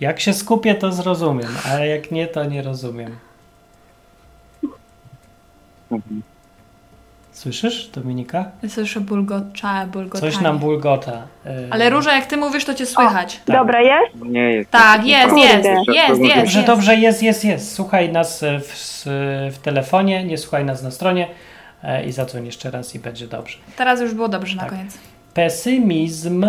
Jak 0.00 0.20
się 0.20 0.32
skupię, 0.32 0.74
to 0.74 0.92
zrozumiem, 0.92 1.50
ale 1.70 1.88
jak 1.88 2.10
nie, 2.10 2.26
to 2.26 2.44
nie 2.44 2.62
rozumiem. 2.62 3.16
Słyszysz, 7.46 7.86
Dominika? 7.88 8.50
Słyszę 8.68 9.00
bulgocze, 9.00 9.86
bulgotanie. 9.92 10.32
Coś 10.32 10.40
nam 10.42 10.58
bulgota. 10.58 11.12
y, 11.46 11.50
Ale 11.70 11.90
róża, 11.90 12.14
jak 12.14 12.26
ty 12.26 12.36
mówisz, 12.36 12.64
to 12.64 12.74
cię 12.74 12.86
słychać. 12.86 13.40
tak. 13.46 13.56
Dobra, 13.56 13.80
jest? 13.80 14.24
Nie 14.24 14.40
jest. 14.40 14.70
Tak, 14.70 15.06
jest, 15.06 15.28
Kurde. 15.30 15.40
jest, 15.46 15.64
jest, 15.64 16.20
jest. 16.20 16.20
Dobrze, 16.20 16.58
jest. 16.58 16.66
dobrze, 16.66 16.96
jest, 16.96 17.22
jest, 17.22 17.44
jest. 17.44 17.74
Słuchaj 17.74 18.12
nas 18.12 18.42
e, 18.42 18.60
w, 18.60 18.72
s- 18.72 19.08
w 19.52 19.58
telefonie, 19.62 20.24
nie 20.24 20.38
słuchaj 20.38 20.64
nas 20.64 20.82
na 20.82 20.90
stronie 20.90 21.28
e, 21.82 22.04
i 22.06 22.12
zadzwoń 22.12 22.46
jeszcze 22.46 22.70
raz 22.70 22.94
i 22.94 22.98
będzie 22.98 23.26
dobrze. 23.26 23.58
Teraz 23.76 24.00
już 24.00 24.14
było 24.14 24.28
dobrze 24.28 24.56
na 24.56 24.62
Tak. 24.62 24.70
koniec. 24.70 24.98
Pesymizm 25.34 26.46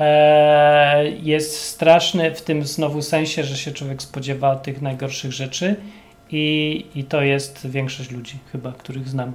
e, 0.00 1.04
jest 1.22 1.60
straszny 1.60 2.34
w 2.34 2.42
tym 2.42 2.64
znowu 2.66 3.02
sensie, 3.02 3.44
że 3.44 3.56
się 3.56 3.72
człowiek 3.72 4.02
spodziewa 4.02 4.56
tych 4.56 4.82
najgorszych 4.82 5.32
rzeczy 5.32 5.76
i, 6.30 6.86
i 6.94 7.04
to 7.04 7.22
jest 7.22 7.66
większość 7.70 8.10
ludzi 8.10 8.38
chyba, 8.52 8.72
których 8.72 9.08
znam. 9.08 9.32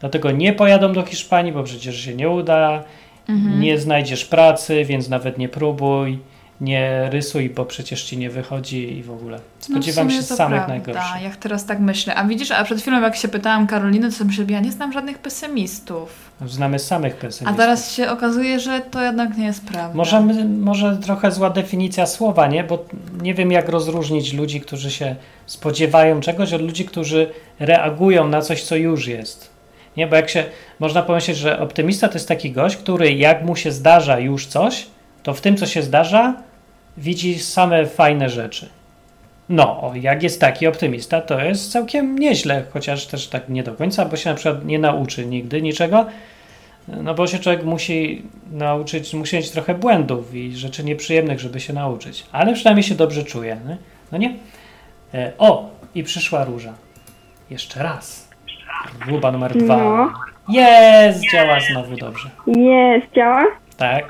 Dlatego 0.00 0.30
nie 0.30 0.52
pojadą 0.52 0.92
do 0.92 1.02
Hiszpanii, 1.02 1.52
bo 1.52 1.62
przecież 1.62 2.00
się 2.04 2.14
nie 2.14 2.28
uda, 2.30 2.84
Mhm. 3.28 3.60
nie 3.60 3.78
znajdziesz 3.78 4.24
pracy, 4.24 4.84
więc 4.84 5.08
nawet 5.08 5.38
nie 5.38 5.48
próbuj, 5.48 6.18
nie 6.60 7.08
rysuj, 7.10 7.50
bo 7.50 7.64
przecież 7.64 8.02
ci 8.04 8.18
nie 8.18 8.30
wychodzi 8.30 8.98
i 8.98 9.02
w 9.02 9.10
ogóle. 9.10 9.36
No 9.36 9.42
w 9.60 9.64
Spodziewam 9.64 10.10
się 10.10 10.22
samych 10.22 10.56
prawda, 10.64 10.68
najgorszych. 10.74 11.22
jak 11.22 11.36
teraz 11.36 11.66
tak 11.66 11.80
myślę. 11.80 12.14
A 12.14 12.24
widzisz, 12.24 12.50
a 12.50 12.64
przed 12.64 12.80
chwilą 12.80 13.00
jak 13.00 13.16
się 13.16 13.28
pytałam 13.28 13.66
Karoliny, 13.66 14.12
to 14.12 14.24
myślę, 14.24 14.44
ja 14.48 14.60
nie 14.60 14.72
znam 14.72 14.92
żadnych 14.92 15.18
pesymistów. 15.18 16.30
Znamy 16.46 16.78
samych 16.78 17.12
A 17.14 17.16
pesymistów. 17.16 17.56
teraz 17.56 17.92
się 17.94 18.10
okazuje, 18.10 18.60
że 18.60 18.80
to 18.80 19.02
jednak 19.02 19.38
nie 19.38 19.44
jest 19.46 19.64
prawda. 19.66 19.96
Możemy, 19.96 20.44
może 20.44 20.96
trochę 20.96 21.32
zła 21.32 21.50
definicja 21.50 22.06
słowa, 22.06 22.46
nie? 22.46 22.64
Bo 22.64 22.84
nie 23.22 23.34
wiem, 23.34 23.52
jak 23.52 23.68
rozróżnić 23.68 24.32
ludzi, 24.32 24.60
którzy 24.60 24.90
się 24.90 25.16
spodziewają 25.46 26.20
czegoś, 26.20 26.52
od 26.52 26.62
ludzi, 26.62 26.84
którzy 26.84 27.30
reagują 27.58 28.28
na 28.28 28.42
coś, 28.42 28.62
co 28.62 28.76
już 28.76 29.06
jest. 29.06 29.49
Nie, 29.96 30.06
bo 30.06 30.16
jak 30.16 30.30
się 30.30 30.44
można 30.80 31.02
pomyśleć, 31.02 31.36
że 31.36 31.60
optymista 31.60 32.08
to 32.08 32.14
jest 32.14 32.28
taki 32.28 32.50
gość, 32.50 32.76
który 32.76 33.12
jak 33.12 33.44
mu 33.44 33.56
się 33.56 33.72
zdarza 33.72 34.18
już 34.18 34.46
coś, 34.46 34.86
to 35.22 35.34
w 35.34 35.40
tym, 35.40 35.56
co 35.56 35.66
się 35.66 35.82
zdarza, 35.82 36.34
widzi 36.96 37.38
same 37.38 37.86
fajne 37.86 38.28
rzeczy. 38.28 38.68
No, 39.48 39.92
jak 39.94 40.22
jest 40.22 40.40
taki 40.40 40.66
optymista, 40.66 41.20
to 41.20 41.40
jest 41.40 41.72
całkiem 41.72 42.18
nieźle, 42.18 42.64
chociaż 42.72 43.06
też 43.06 43.28
tak 43.28 43.48
nie 43.48 43.62
do 43.62 43.74
końca, 43.74 44.04
bo 44.04 44.16
się 44.16 44.30
na 44.30 44.36
przykład 44.36 44.64
nie 44.64 44.78
nauczy 44.78 45.26
nigdy 45.26 45.62
niczego, 45.62 46.06
no 46.88 47.14
bo 47.14 47.26
się 47.26 47.38
człowiek 47.38 47.64
musi 47.64 48.22
nauczyć, 48.52 49.14
musi 49.14 49.36
mieć 49.36 49.50
trochę 49.50 49.74
błędów 49.74 50.34
i 50.34 50.56
rzeczy 50.56 50.84
nieprzyjemnych, 50.84 51.40
żeby 51.40 51.60
się 51.60 51.72
nauczyć. 51.72 52.26
Ale 52.32 52.54
przynajmniej 52.54 52.84
się 52.84 52.94
dobrze 52.94 53.24
czuje. 53.24 53.60
Nie? 53.68 53.76
No 54.12 54.18
nie? 54.18 54.34
E, 55.14 55.32
o, 55.38 55.70
i 55.94 56.04
przyszła 56.04 56.44
róża. 56.44 56.74
Jeszcze 57.50 57.82
raz. 57.82 58.29
Próba 59.06 59.32
numer 59.32 59.52
dwa. 59.56 59.76
No. 59.76 60.12
Jest, 60.48 61.30
działa 61.32 61.60
znowu 61.60 61.96
dobrze. 61.96 62.28
Jest, 62.46 63.12
działa? 63.16 63.44
Tak. 63.76 64.04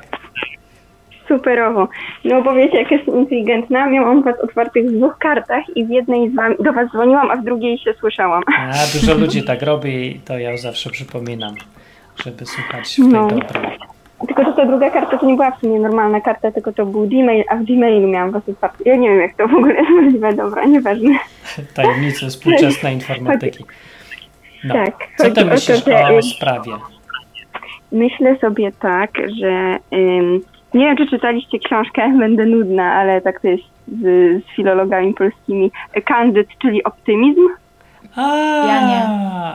Superowo. 1.27 1.87
No 2.25 2.41
bo 2.41 2.53
wiecie, 2.53 2.77
jak 2.79 2.91
jestem 2.91 3.15
inteligentna, 3.19 3.87
miałam 3.87 4.23
was 4.23 4.35
otwartych 4.43 4.85
w 4.89 4.91
dwóch 4.97 5.17
kartach 5.17 5.63
i 5.75 5.85
w 5.85 5.89
jednej 5.89 6.29
z 6.31 6.35
wam, 6.35 6.55
do 6.59 6.73
was 6.73 6.89
dzwoniłam, 6.91 7.31
a 7.31 7.35
w 7.35 7.43
drugiej 7.43 7.77
się 7.77 7.93
słyszałam. 7.99 8.43
A 8.57 8.71
dużo 8.99 9.13
ludzi 9.13 9.43
tak 9.43 9.61
robi 9.61 10.15
i 10.15 10.19
to 10.19 10.37
ja 10.39 10.57
zawsze 10.57 10.89
przypominam, 10.89 11.55
żeby 12.25 12.45
słuchać 12.45 12.93
w 12.93 12.95
tej 12.95 13.07
No. 13.07 13.27
dobrej. 13.27 13.77
Tylko, 14.27 14.43
że 14.43 14.53
ta 14.53 14.65
druga 14.65 14.89
karta 14.89 15.17
to 15.17 15.25
nie 15.25 15.35
była 15.35 15.51
w 15.51 15.59
sumie 15.59 15.79
normalna 15.79 16.21
karta, 16.21 16.51
tylko 16.51 16.71
to 16.73 16.85
był 16.85 17.07
Gmail, 17.07 17.43
a 17.49 17.55
w 17.55 17.63
Gmailu 17.63 18.07
miałam 18.07 18.31
was 18.31 18.49
otwartych. 18.49 18.85
Ja 18.87 18.95
nie 18.95 19.09
wiem, 19.09 19.19
jak 19.19 19.35
to 19.37 19.47
w 19.47 19.53
ogóle 19.55 19.73
jest 19.73 19.89
możliwe, 20.01 20.33
dobra, 20.33 20.65
nieważne. 20.65 21.09
Tajemnice 21.75 22.27
współczesnej 22.27 22.93
informatyki. 22.93 23.65
No. 24.63 24.73
Tak. 24.73 25.07
Co 25.17 25.23
ty 25.23 25.31
o 25.31 25.33
to, 25.33 25.45
myślisz 25.45 25.85
że, 25.85 26.17
o 26.17 26.21
sprawie? 26.21 26.71
Myślę 27.91 28.37
sobie 28.39 28.71
tak, 28.71 29.11
że 29.41 29.77
ym, 29.93 30.41
nie 30.73 30.85
wiem, 30.85 30.97
czy 30.97 31.07
czytaliście 31.07 31.59
książkę, 31.59 32.13
będę 32.19 32.45
nudna, 32.45 32.93
ale 32.93 33.21
tak 33.21 33.41
to 33.41 33.47
jest 33.47 33.63
z, 33.87 34.01
z 34.45 34.55
filologami 34.55 35.13
polskimi. 35.13 35.71
Kandyd, 36.05 36.47
czyli 36.61 36.83
optymizm. 36.83 37.41
A, 38.15 38.21
Ja 38.67 38.87
nie. 38.87 39.03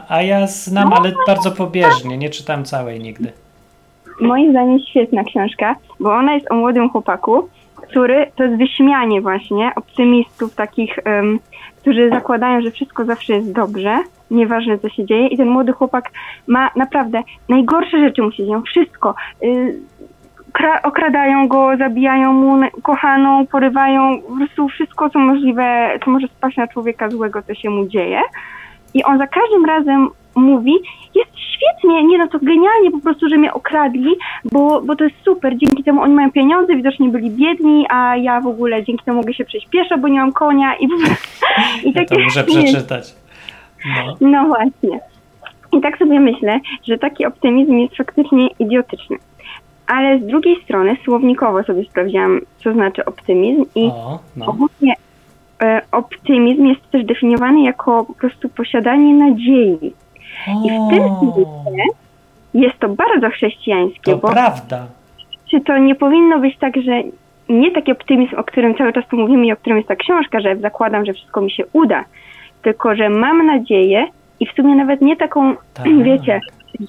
a 0.09 0.21
ja 0.21 0.47
znam, 0.47 0.93
ale 0.93 1.11
bardzo 1.27 1.51
pobieżnie, 1.51 2.17
nie 2.17 2.29
czytam 2.29 2.65
całej 2.65 2.99
nigdy. 2.99 3.31
Moim 4.21 4.51
zdaniem 4.51 4.79
świetna 4.79 5.23
książka, 5.23 5.75
bo 5.99 6.13
ona 6.13 6.33
jest 6.33 6.51
o 6.51 6.55
młodym 6.55 6.89
chłopaku, 6.89 7.49
który 7.75 8.31
to 8.35 8.43
jest 8.43 8.57
wyśmianie 8.57 9.21
właśnie 9.21 9.71
optymistów 9.75 10.55
takich, 10.55 10.99
ym, 11.07 11.39
którzy 11.87 12.09
zakładają, 12.09 12.61
że 12.61 12.71
wszystko 12.71 13.05
zawsze 13.05 13.33
jest 13.33 13.53
dobrze, 13.53 13.99
nieważne 14.31 14.79
co 14.79 14.89
się 14.89 15.05
dzieje 15.05 15.27
i 15.27 15.37
ten 15.37 15.49
młody 15.49 15.71
chłopak 15.71 16.11
ma 16.47 16.69
naprawdę 16.75 17.21
najgorsze 17.49 17.99
rzeczy 17.99 18.21
mu 18.21 18.31
się 18.31 18.45
dzieją, 18.45 18.61
wszystko. 18.61 19.15
Y, 19.43 19.79
kra- 20.53 20.79
okradają 20.83 21.47
go, 21.47 21.77
zabijają 21.77 22.33
mu 22.33 22.59
kochaną, 22.83 23.47
porywają, 23.47 24.21
po 24.21 24.35
prostu 24.35 24.67
wszystko 24.67 25.09
co 25.09 25.19
możliwe, 25.19 25.89
co 26.05 26.11
może 26.11 26.27
spaść 26.27 26.57
na 26.57 26.67
człowieka 26.67 27.09
złego, 27.09 27.41
co 27.41 27.53
się 27.53 27.69
mu 27.69 27.85
dzieje. 27.85 28.21
I 28.93 29.03
on 29.03 29.17
za 29.17 29.27
każdym 29.27 29.65
razem 29.65 30.09
mówi, 30.37 30.73
jest 31.15 31.31
świetnie, 31.57 32.03
nie 32.03 32.17
no 32.17 32.27
to 32.27 32.39
genialnie 32.39 32.91
po 32.91 32.99
prostu, 32.99 33.29
że 33.29 33.37
mnie 33.37 33.53
okradli, 33.53 34.15
bo, 34.51 34.81
bo 34.81 34.95
to 34.95 35.03
jest 35.03 35.15
super, 35.25 35.57
dzięki 35.57 35.83
temu 35.83 36.01
oni 36.01 36.13
mają 36.13 36.31
pieniądze, 36.31 36.75
widocznie 36.75 37.09
byli 37.09 37.31
biedni, 37.31 37.85
a 37.89 38.17
ja 38.17 38.41
w 38.41 38.47
ogóle 38.47 38.83
dzięki 38.83 39.05
temu 39.05 39.17
mogę 39.17 39.33
się 39.33 39.45
przejść 39.45 39.67
pieszo, 39.67 39.97
bo 39.97 40.07
nie 40.07 40.19
mam 40.19 40.31
konia 40.31 40.75
i, 40.75 40.85
i 41.87 41.93
Ja 41.95 42.05
to 42.05 42.19
muszę 42.19 42.43
przeczytać. 42.43 43.15
No. 43.85 44.15
no 44.21 44.47
właśnie. 44.47 44.99
I 45.71 45.81
tak 45.81 45.97
sobie 45.97 46.19
myślę, 46.19 46.59
że 46.83 46.97
taki 46.97 47.25
optymizm 47.25 47.77
jest 47.77 47.95
faktycznie 47.95 48.47
idiotyczny. 48.59 49.17
Ale 49.87 50.19
z 50.19 50.25
drugiej 50.25 50.63
strony 50.63 50.97
słownikowo 51.05 51.63
sobie 51.63 51.85
sprawdziłam, 51.85 52.39
co 52.63 52.73
znaczy 52.73 53.05
optymizm 53.05 53.65
i 53.75 53.85
O, 53.85 54.19
no. 54.35 54.45
ogólnie 54.45 54.93
e, 55.61 55.81
optymizm 55.91 56.65
jest 56.65 56.91
też 56.91 57.05
definiowany 57.05 57.61
jako 57.61 58.05
po 58.05 58.13
prostu 58.13 58.49
posiadanie 58.49 59.13
nadziei. 59.13 59.93
I 60.47 60.69
w 60.69 60.89
tym 60.89 61.03
sensie 61.03 61.83
jest 62.53 62.79
to 62.79 62.89
bardzo 62.89 63.29
chrześcijańskie, 63.29 64.11
to 64.11 64.17
bo 64.17 64.29
prawda. 64.29 64.87
czy 65.51 65.61
to 65.61 65.77
nie 65.77 65.95
powinno 65.95 66.39
być 66.39 66.57
tak, 66.57 66.77
że 66.77 67.03
nie 67.49 67.71
taki 67.71 67.91
optymizm, 67.91 68.35
o 68.35 68.43
którym 68.43 68.75
cały 68.75 68.93
czas 68.93 69.07
tu 69.07 69.17
mówimy 69.17 69.45
i 69.45 69.51
o 69.51 69.55
którym 69.55 69.77
jest 69.77 69.89
ta 69.89 69.95
książka, 69.95 70.39
że 70.39 70.55
zakładam, 70.55 71.05
że 71.05 71.13
wszystko 71.13 71.41
mi 71.41 71.51
się 71.51 71.63
uda, 71.73 72.03
tylko 72.61 72.95
że 72.95 73.09
mam 73.09 73.45
nadzieję 73.45 74.07
i 74.39 74.45
w 74.45 74.51
sumie 74.51 74.75
nawet 74.75 75.01
nie 75.01 75.15
taką, 75.15 75.55
Tak. 75.73 75.85
wiecie, 76.03 76.41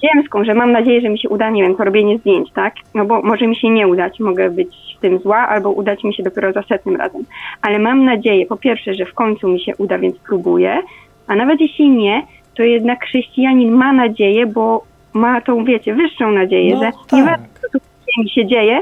ziemską, 0.03 0.43
że 0.43 0.53
mam 0.53 0.71
nadzieję, 0.71 1.01
że 1.01 1.09
mi 1.09 1.19
się 1.19 1.29
uda, 1.29 1.49
nie 1.49 1.63
wiem, 1.63 1.75
robienie 1.79 2.17
zdjęć, 2.17 2.51
tak? 2.51 2.73
No 2.95 3.05
bo 3.05 3.21
może 3.21 3.47
mi 3.47 3.55
się 3.55 3.69
nie 3.69 3.87
udać, 3.87 4.19
mogę 4.19 4.49
być 4.49 4.95
w 4.97 5.01
tym 5.01 5.19
zła, 5.19 5.37
albo 5.37 5.71
udać 5.71 6.03
mi 6.03 6.13
się 6.13 6.23
dopiero 6.23 6.53
za 6.53 6.63
setnym 6.63 6.95
razem. 6.95 7.21
Ale 7.61 7.79
mam 7.79 8.05
nadzieję, 8.05 8.45
po 8.45 8.57
pierwsze, 8.57 8.93
że 8.93 9.05
w 9.05 9.13
końcu 9.13 9.47
mi 9.47 9.59
się 9.59 9.75
uda, 9.77 9.97
więc 9.97 10.15
próbuję, 10.27 10.81
a 11.27 11.35
nawet 11.35 11.61
jeśli 11.61 11.89
nie, 11.89 12.23
to 12.59 12.63
jednak 12.63 13.05
chrześcijanin 13.05 13.71
ma 13.71 13.93
nadzieję, 13.93 14.45
bo 14.45 14.83
ma 15.13 15.41
tą, 15.41 15.65
wiecie, 15.65 15.95
wyższą 15.95 16.31
nadzieję, 16.31 16.73
No 16.75 16.79
że 16.83 16.91
tak. 16.91 17.11
nieważne 17.19 17.45
co 17.71 18.21
mi 18.23 18.29
się 18.29 18.45
dzieje, 18.47 18.81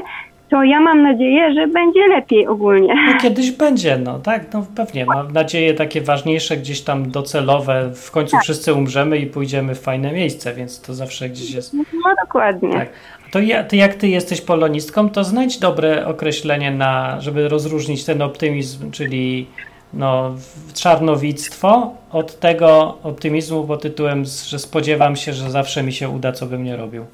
to 0.50 0.64
ja 0.64 0.80
mam 0.80 1.02
nadzieję, 1.02 1.54
że 1.54 1.66
będzie 1.66 2.06
lepiej 2.06 2.46
ogólnie. 2.46 2.94
No 3.06 3.18
kiedyś 3.20 3.50
będzie, 3.50 3.98
no 3.98 4.18
tak, 4.18 4.52
no 4.52 4.66
pewnie. 4.76 5.06
Mam 5.06 5.32
nadzieję 5.32 5.74
takie 5.74 6.00
ważniejsze, 6.00 6.56
gdzieś 6.56 6.80
tam 6.80 7.10
docelowe. 7.10 7.90
W 7.94 8.10
końcu 8.10 8.32
Tak. 8.32 8.42
wszyscy 8.42 8.74
umrzemy 8.74 9.18
i 9.18 9.26
pójdziemy 9.26 9.74
w 9.74 9.80
fajne 9.80 10.12
miejsce, 10.12 10.54
więc 10.54 10.80
to 10.82 10.94
zawsze 10.94 11.28
gdzieś 11.28 11.50
jest. 11.54 11.74
No 11.74 12.14
dokładnie. 12.24 12.72
Tak. 12.72 12.88
To 13.32 13.38
ja, 13.40 13.64
ty 13.64 13.76
jak 13.76 13.94
ty 13.94 14.08
jesteś 14.08 14.40
polonistką, 14.40 15.08
to 15.10 15.24
znajdź 15.24 15.58
dobre 15.58 16.06
określenie 16.06 16.70
na, 16.70 17.20
żeby 17.20 17.48
rozróżnić 17.48 18.04
ten 18.04 18.22
optymizm, 18.22 18.90
czyli 18.90 19.46
no, 19.94 20.34
czarnowictwo 20.74 21.92
od 22.12 22.40
tego 22.40 22.98
optymizmu 23.02 23.66
pod 23.66 23.82
tytułem, 23.82 24.24
że 24.48 24.58
spodziewam 24.58 25.16
się, 25.16 25.32
że 25.32 25.50
zawsze 25.50 25.82
mi 25.82 25.92
się 25.92 26.08
uda, 26.08 26.32
co 26.32 26.46
bym 26.46 26.64
nie 26.64 26.76
robił. 26.76 27.04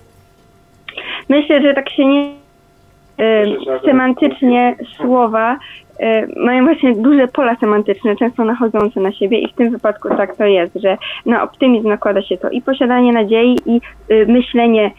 Myślę, 1.28 1.62
że 1.62 1.74
tak 1.74 1.90
się 1.90 2.04
nie 2.04 2.30
y, 3.20 3.80
semantycznie 3.84 4.76
słowa 4.96 5.58
y, 6.00 6.28
mają 6.36 6.64
właśnie 6.64 6.94
duże 6.94 7.28
pola 7.28 7.56
semantyczne, 7.60 8.16
często 8.16 8.44
nachodzące 8.44 9.00
na 9.00 9.12
siebie 9.12 9.38
i 9.38 9.48
w 9.48 9.54
tym 9.54 9.70
wypadku 9.70 10.08
tak 10.08 10.36
to 10.36 10.44
jest, 10.44 10.74
że 10.74 10.98
na 11.26 11.42
optymizm 11.42 11.88
nakłada 11.88 12.22
się 12.22 12.36
to 12.36 12.50
i 12.50 12.62
posiadanie 12.62 13.12
nadziei 13.12 13.56
i 13.66 13.80
y, 14.10 14.26
myślenie 14.26 14.90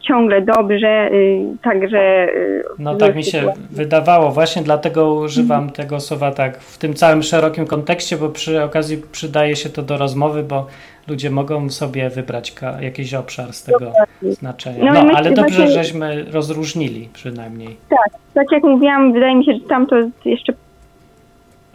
ciągle 0.00 0.42
dobrze, 0.42 1.10
y, 1.12 1.40
także... 1.62 2.28
y, 2.34 2.64
No 2.78 2.94
tak 2.94 3.16
mi 3.16 3.24
się 3.24 3.52
wydawało, 3.70 4.30
właśnie 4.30 4.62
dlatego 4.62 5.14
używam 5.14 5.70
tego 5.70 6.00
słowa 6.00 6.30
tak 6.32 6.58
w 6.58 6.78
tym 6.78 6.94
całym 6.94 7.22
szerokim 7.22 7.66
kontekście, 7.66 8.16
bo 8.16 8.28
przy 8.28 8.62
okazji 8.62 9.02
przydaje 9.12 9.56
się 9.56 9.68
to 9.68 9.82
do 9.82 9.96
rozmowy, 9.96 10.42
bo 10.42 10.66
ludzie 11.08 11.30
mogą 11.30 11.70
sobie 11.70 12.10
wybrać 12.10 12.54
jakiś 12.80 13.14
obszar 13.14 13.52
z 13.52 13.64
tego 13.64 13.92
znaczenia. 14.22 14.92
No 14.92 15.02
No, 15.04 15.12
ale 15.14 15.30
dobrze, 15.30 15.68
żeśmy 15.68 16.24
rozróżnili 16.24 17.08
przynajmniej. 17.12 17.76
Tak 18.34 18.52
jak 18.52 18.62
mówiłam, 18.62 19.12
wydaje 19.12 19.36
mi 19.36 19.44
się, 19.44 19.52
że 19.52 19.60
tam 19.68 19.86
to 19.86 19.96
jest 20.24 20.42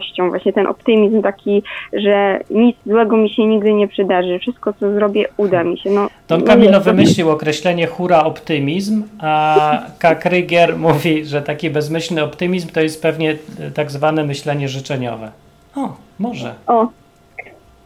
jeszcze 0.00 0.28
właśnie 0.28 0.52
ten 0.52 0.66
optymizm 0.66 1.22
taki, 1.22 1.62
że 1.92 2.40
nic 2.50 2.76
złego 2.86 3.16
mi 3.16 3.30
się 3.30 3.46
nigdy 3.46 3.72
nie 3.72 3.88
przydarzy, 3.88 4.38
wszystko 4.38 4.72
co 4.72 4.92
zrobię 4.92 5.24
uda 5.36 5.64
mi 5.64 5.78
się. 5.78 5.90
No, 5.90 6.08
Don 6.28 6.40
no 6.40 6.46
Camillo 6.46 6.80
wymyślił 6.80 7.30
określenie 7.30 7.86
hura 7.86 8.24
optymizm, 8.24 9.02
a 9.20 9.56
K. 9.98 10.14
Krygier 10.14 10.78
mówi, 10.78 11.24
że 11.24 11.42
taki 11.42 11.70
bezmyślny 11.70 12.22
optymizm 12.22 12.68
to 12.68 12.80
jest 12.80 13.02
pewnie 13.02 13.36
e, 13.60 13.70
tak 13.70 13.90
zwane 13.90 14.24
myślenie 14.24 14.68
życzeniowe. 14.68 15.30
O, 15.76 15.96
może. 16.18 16.54
O, 16.66 16.88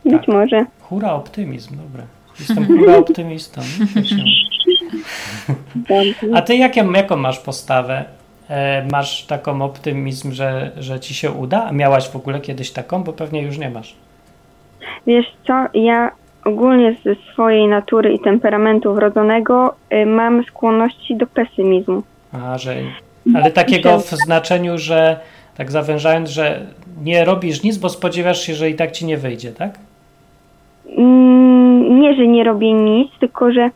być 0.05 0.13
Tak. 0.13 0.29
może. 0.29 0.67
Hura 0.81 1.13
optymizm, 1.13 1.77
dobra. 1.77 2.03
Jestem 2.41 2.67
hura 2.67 2.97
optymistą. 2.97 3.61
Się. 4.05 4.17
A 6.35 6.43
ty 6.43 6.57
jaką, 6.57 6.93
jaką 6.93 7.17
masz 7.17 7.39
postawę? 7.39 8.05
E, 8.51 8.87
masz 8.93 9.25
taką 9.25 9.63
optymizm, 9.63 10.33
że, 10.33 10.71
że 10.79 11.01
ci 11.01 11.15
się 11.15 11.31
uda? 11.31 11.65
A 11.65 11.73
miałaś 11.73 12.09
w 12.09 12.17
ogóle 12.17 12.41
kiedyś 12.41 12.71
taką? 12.71 13.03
Bo 13.03 13.13
pewnie 13.13 13.43
już 13.43 13.59
nie 13.59 13.71
masz. 13.71 13.95
Wiesz 15.07 15.27
co, 15.47 15.53
ja 15.75 16.11
ogólnie 16.45 16.97
ze 17.05 17.15
swojej 17.33 17.69
natury 17.69 18.13
i 18.13 18.21
temperamentu 18.21 18.95
wrodzonego 18.95 19.75
y, 19.93 20.07
mam 20.07 20.45
skłonności 20.45 21.17
do 21.17 21.27
pesymizmu. 21.27 22.03
A, 22.33 22.59
że, 22.59 22.77
ale 23.35 23.51
takiego 23.51 23.99
w 23.99 24.11
znaczeniu, 24.11 24.79
że 24.79 25.21
tak 25.57 25.71
zawężając, 25.71 26.31
że 26.31 26.67
nie 27.03 27.25
robisz 27.25 27.63
nic, 27.63 27.77
bo 27.79 27.89
spodziewasz 27.89 28.41
się, 28.41 28.55
że 28.55 28.71
i 28.71 28.75
tak 28.75 28.93
ci 28.93 29.07
nie 29.07 29.17
wyjdzie, 29.17 29.53
tak? 29.53 29.79
Mm, 30.97 32.01
Nie, 32.01 32.15
że 32.15 32.27
nie 32.27 32.45
robię 32.45 32.73
nic, 32.73 33.11
tylko 33.21 33.53
że 33.53 33.71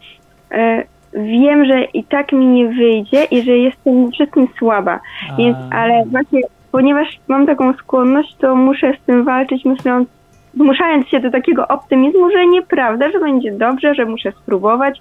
e, 0.50 0.84
wiem, 1.14 1.64
że 1.64 1.84
i 1.84 2.04
tak 2.04 2.32
mi 2.32 2.46
nie 2.46 2.68
wyjdzie 2.68 3.24
i 3.24 3.42
że 3.42 3.52
jestem 3.58 4.12
wszystkim 4.12 4.48
słaba. 4.58 5.00
A, 5.30 5.36
Więc, 5.36 5.56
ale 5.70 6.04
właśnie, 6.06 6.40
ponieważ 6.72 7.08
mam 7.28 7.46
taką 7.46 7.72
skłonność, 7.72 8.36
to 8.36 8.56
muszę 8.56 8.92
z 9.02 9.06
tym 9.06 9.24
walczyć, 9.24 9.64
myśląc, 9.64 10.08
zmuszając 10.54 11.08
się 11.08 11.20
do 11.20 11.30
takiego 11.30 11.68
optymizmu, 11.68 12.30
że 12.30 12.46
nieprawda, 12.46 13.10
że 13.10 13.20
będzie 13.20 13.52
dobrze, 13.52 13.94
że 13.94 14.04
muszę 14.04 14.32
spróbować 14.32 14.98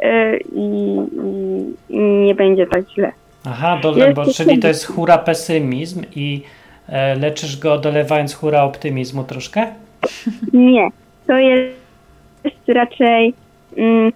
e, 0.00 0.36
i, 0.36 0.96
i, 1.88 1.98
nie 1.98 2.34
będzie 2.34 2.66
tak 2.66 2.90
źle. 2.94 3.12
Aha, 3.46 3.78
do, 3.82 3.96
Jest 3.96 4.14
bo, 4.14 4.24
czyli 4.24 4.58
to 4.58 4.68
jest 4.68 4.86
hura 4.86 5.18
pesymizm 5.18 6.02
i 6.16 6.42
e, 6.88 7.14
leczysz 7.14 7.58
go 7.58 7.78
dolewając 7.78 8.34
hura 8.34 8.62
optymizmu 8.62 9.24
troszkę? 9.24 9.66
Nie, 10.52 10.88
to 11.26 11.38
jest 11.38 11.72
raczej 12.68 13.34
mm, 13.76 14.12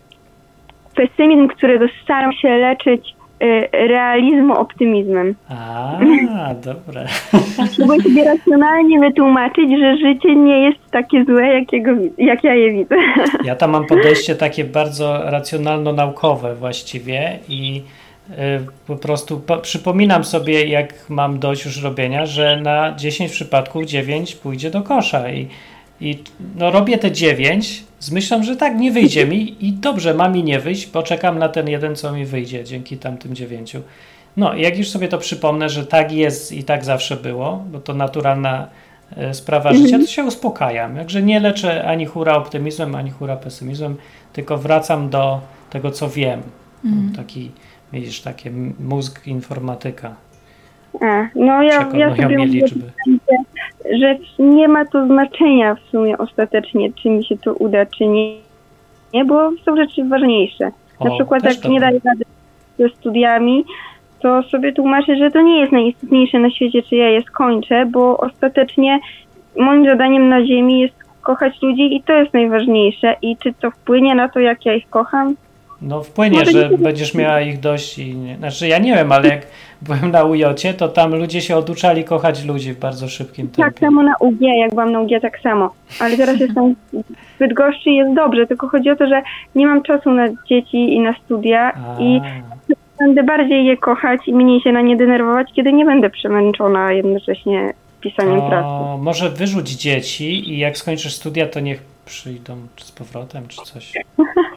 pesymizm, 0.97 1.49
którego 1.49 1.86
staram 2.05 2.32
się 2.32 2.49
leczyć 2.49 3.14
y, 3.42 3.68
realizmu 3.72 4.55
optymizmem. 4.55 5.34
A, 5.49 6.55
dobre. 6.55 7.07
Próbuję 7.76 8.03
sobie 8.03 8.24
racjonalnie 8.24 9.01
wytłumaczyć, 9.01 9.70
że 9.80 9.97
życie 9.97 10.36
nie 10.36 10.59
jest 10.59 10.90
takie 10.90 11.24
złe, 11.24 11.47
jakiego, 11.47 11.90
jak 12.18 12.44
ja 12.44 12.55
je 12.55 12.72
widzę. 12.72 12.97
Ja 13.44 13.57
tam 13.57 13.70
mam 13.70 13.86
podejście 13.86 14.34
takie 14.34 14.64
bardzo 14.64 15.22
racjonalno-naukowe 15.24 16.55
właściwie 16.55 17.38
i 17.49 17.82
y, 18.30 18.34
po 18.86 18.97
prostu 18.97 19.40
po, 19.40 19.57
przypominam 19.57 20.24
sobie, 20.24 20.66
jak 20.66 20.94
mam 21.09 21.38
dość 21.38 21.64
już 21.64 21.82
robienia, 21.82 22.26
że 22.26 22.61
na 22.62 22.94
10 22.97 23.32
przypadków 23.32 23.84
9 23.84 24.34
pójdzie 24.34 24.70
do 24.70 24.82
kosza 24.82 25.30
i, 25.30 25.49
i 26.01 26.18
no 26.59 26.70
robię 26.70 26.99
te 26.99 27.12
9 27.12 27.84
z 27.99 28.11
myślą, 28.11 28.42
że 28.42 28.57
tak, 28.57 28.76
nie 28.76 28.92
wyjdzie 28.92 29.26
mi 29.26 29.66
i 29.66 29.72
dobrze, 29.72 30.14
ma 30.14 30.28
mi 30.28 30.44
nie 30.44 30.61
wyjść, 30.61 30.90
bo 30.90 31.03
czekam 31.03 31.38
na 31.38 31.49
ten 31.49 31.68
jeden, 31.68 31.97
co 31.97 32.12
mi 32.12 32.24
wyjdzie 32.26 32.64
dzięki 32.64 32.97
tamtym 32.97 33.34
9. 33.34 33.76
No 34.36 34.55
jak 34.55 34.78
już 34.78 34.88
sobie 34.88 35.09
to 35.09 35.18
przypomnę, 35.18 35.68
że 35.68 35.86
tak 35.86 36.12
jest 36.12 36.53
i 36.53 36.64
tak 36.64 36.84
zawsze 36.84 37.16
było, 37.16 37.64
bo 37.72 37.80
to 37.80 37.94
naturalna 37.94 38.68
e, 39.16 39.34
sprawa 39.34 39.72
życia, 39.74 39.99
to 39.99 40.07
się 40.07 40.24
uspokajam. 40.24 40.97
Jakże 40.97 41.22
nie 41.22 41.40
leczę 41.40 41.84
ani 41.84 42.07
hura 42.07 42.34
optymizmem, 42.36 42.94
ani 42.94 43.11
hura 43.11 43.36
pesymizmem, 43.36 43.97
tylko 44.32 44.59
wracam 44.59 45.09
do 45.11 45.40
tego, 45.70 45.90
co 45.90 46.09
wiem. 46.11 46.42
Taki, 47.16 47.51
widzisz, 47.92 48.20
takie 48.20 48.51
m- 48.51 48.74
mózg 48.80 49.26
informatyka. 49.26 50.14
A, 51.01 51.28
no 51.34 51.62
ja, 51.62 51.72
ja 51.72 51.78
Przekonują 51.80 52.14
sobie 52.22 52.47
liczby. 52.47 52.90
Że 54.01 54.16
nie 54.39 54.68
ma 54.68 54.84
to 54.84 55.07
znaczenia 55.07 55.74
w 55.74 55.80
sumie 55.80 56.18
ostatecznie, 56.18 56.93
czy 56.93 57.11
mi 57.11 57.24
się 57.24 57.39
to 57.39 57.55
uda, 57.55 57.87
czy 57.87 58.07
nie, 58.07 58.34
nie 59.14 59.24
bo 59.24 59.51
są 59.64 59.76
rzeczy 59.76 60.05
ważniejsze. 60.05 60.70
Na 61.01 61.11
O, 61.11 61.14
przykład 61.14 61.43
też 61.43 61.55
jak 61.55 61.62
to 61.62 61.68
nie 61.68 61.80
daję 61.80 62.01
rady 62.05 62.24
ze 62.78 62.89
studiami, 62.89 63.64
to 64.20 64.43
sobie 64.43 64.72
tłumaczę, 64.72 65.16
że 65.16 65.30
to 65.30 65.43
nie 65.43 65.61
jest 65.61 65.72
najistotniejsze 65.72 66.39
na 66.39 66.51
świecie, 66.51 66.82
czy 66.82 66.97
ja 66.97 67.09
je 67.09 67.22
skończę, 67.22 67.87
bo 67.87 68.18
ostatecznie 68.18 68.99
moim 69.57 69.84
zadaniem 69.84 70.28
na 70.28 70.47
ziemi 70.47 70.80
jest 70.80 70.95
kochać 71.22 71.62
ludzi 71.62 71.97
i 71.97 72.03
to 72.03 72.12
jest 72.12 72.34
najważniejsze. 72.34 73.16
I 73.22 73.37
czy 73.37 73.53
to 73.53 73.70
wpłynie 73.70 74.14
na 74.14 74.28
to, 74.28 74.41
jak 74.41 74.66
ja 74.66 74.74
ich 74.74 74.89
kocham? 74.91 75.34
No 75.83 76.03
wpłynie, 76.03 76.39
Może 76.39 76.53
że 76.53 76.70
będziesz 76.79 77.14
miała 77.14 77.41
ich 77.41 77.61
dość 77.61 77.99
i 77.99 78.14
nie, 78.16 78.37
znaczy 78.37 78.68
ja 78.68 78.79
nie 78.79 78.95
wiem, 78.95 79.12
ale 79.12 79.29
jak 79.29 79.47
byłem 79.83 80.11
na 80.11 80.24
ujocie, 80.24 80.74
to 80.74 80.89
tam 80.89 81.14
ludzie 81.14 81.41
się 81.41 81.57
oduczali 81.57 82.05
kochać 82.05 82.45
ludzi 82.45 82.72
w 82.72 82.79
bardzo 82.79 83.09
szybkim 83.09 83.49
Tak 83.49 83.57
tempie. 83.57 83.81
samo 83.81 84.03
na 84.03 84.12
UG, 84.20 84.41
jak 84.41 84.70
byłam 84.70 84.93
na 84.93 85.01
UG, 85.01 85.11
tak 85.22 85.39
samo. 85.41 85.70
Ale 86.01 86.16
teraz 86.16 86.41
jestem 86.41 86.74
w 86.93 87.39
Bydgoszczy 87.39 87.91
i 87.91 87.97
jest 87.97 88.14
dobrze, 88.14 88.47
tylko 88.47 88.68
chodzi 88.68 88.91
o 88.91 88.97
to, 88.97 89.07
że 89.07 89.22
nie 89.55 89.66
mam 89.66 89.83
czasu 89.83 90.11
na 90.11 90.29
dzieci 90.49 90.77
i 90.95 91.01
na 91.01 91.14
studia 91.24 91.72
A, 91.74 92.01
i 92.03 92.20
będę 92.99 93.22
bardziej 93.22 93.66
je 93.66 93.77
kochać 93.77 94.20
i 94.27 94.33
mniej 94.35 94.61
się 94.61 94.72
na 94.72 94.81
nie 94.81 94.97
denerwować, 94.97 95.53
kiedy 95.57 95.72
nie 95.72 95.85
będę 95.85 96.11
przemęczona 96.11 96.93
jednocześnie 96.93 97.72
pisaniem 98.01 98.43
pracy. 98.49 98.68
może 99.03 99.31
wyrzuć 99.31 99.70
dzieci 99.70 100.53
i 100.53 100.59
jak 100.59 100.77
skończysz 100.77 101.14
studia, 101.14 101.47
to 101.47 101.61
niech 101.61 101.83
przyjdą 102.05 102.57
z 102.77 102.93
powrotem, 102.93 103.49
czy 103.49 103.57
coś. 103.64 103.93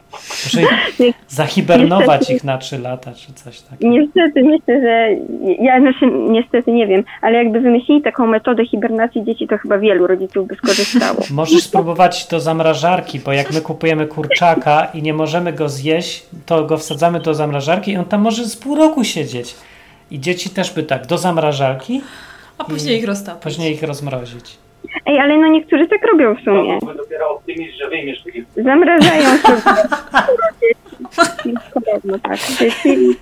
Zahibernować 1.28 2.20
Niestety. 2.20 2.32
ich 2.36 2.44
na 2.44 2.58
trzy 2.58 2.78
lata, 2.78 3.12
czy 3.14 3.32
coś 3.32 3.60
takiego. 3.60 3.90
Niestety 3.92 4.42
myślę, 4.42 4.80
że 4.80 5.08
ja 5.64 5.80
znaczy 5.80 6.06
niestety 6.30 6.72
nie 6.72 6.86
wiem, 6.86 7.04
ale 7.22 7.38
jakby 7.38 7.60
wymyślili 7.60 8.02
taką 8.02 8.26
metodę 8.26 8.66
hibernacji 8.66 9.24
dzieci, 9.24 9.46
to 9.48 9.58
chyba 9.58 9.78
wielu 9.78 10.06
rodziców 10.06 10.46
by 10.48 10.54
skorzystało. 10.54 11.18
Możesz 11.30 11.62
spróbować 11.62 12.26
do 12.30 12.40
zamrażarki, 12.40 13.20
bo 13.20 13.32
jak 13.32 13.52
my 13.52 13.60
kupujemy 13.60 14.06
kurczaka 14.06 14.84
i 14.94 15.02
nie 15.02 15.14
możemy 15.14 15.52
go 15.52 15.68
zjeść, 15.68 16.26
to 16.46 16.64
go 16.64 16.78
wsadzamy 16.78 17.20
do 17.20 17.34
zamrażarki 17.34 17.92
i 17.92 17.96
on 17.96 18.04
tam 18.04 18.20
może 18.20 18.44
z 18.44 18.56
pół 18.56 18.76
roku 18.76 19.04
siedzieć. 19.04 19.54
I 20.10 20.20
dzieci 20.20 20.50
też 20.50 20.72
by 20.74 20.82
tak, 20.82 21.06
do 21.06 21.18
zamrażarki, 21.18 22.00
A 22.58 22.64
później 22.64 22.98
ich 22.98 23.06
roztapić. 23.06 23.42
później 23.42 23.72
ich 23.74 23.82
rozmrozić. 23.82 24.58
Ej, 25.06 25.18
ale 25.20 25.38
no 25.38 25.46
niektórzy 25.46 25.86
tak 25.86 26.06
robią 26.12 26.34
w 26.34 26.40
sumie. 26.44 26.78
dopiero 26.96 27.30
optymizm, 27.30 27.72
że 27.78 27.88
wyjmiesz 27.88 28.24
taki 28.24 28.44
Zamrażają 28.56 29.38
sobie. 29.38 29.60
Podobno 31.74 32.18
tak. 32.18 32.38
Dzieci 32.58 33.16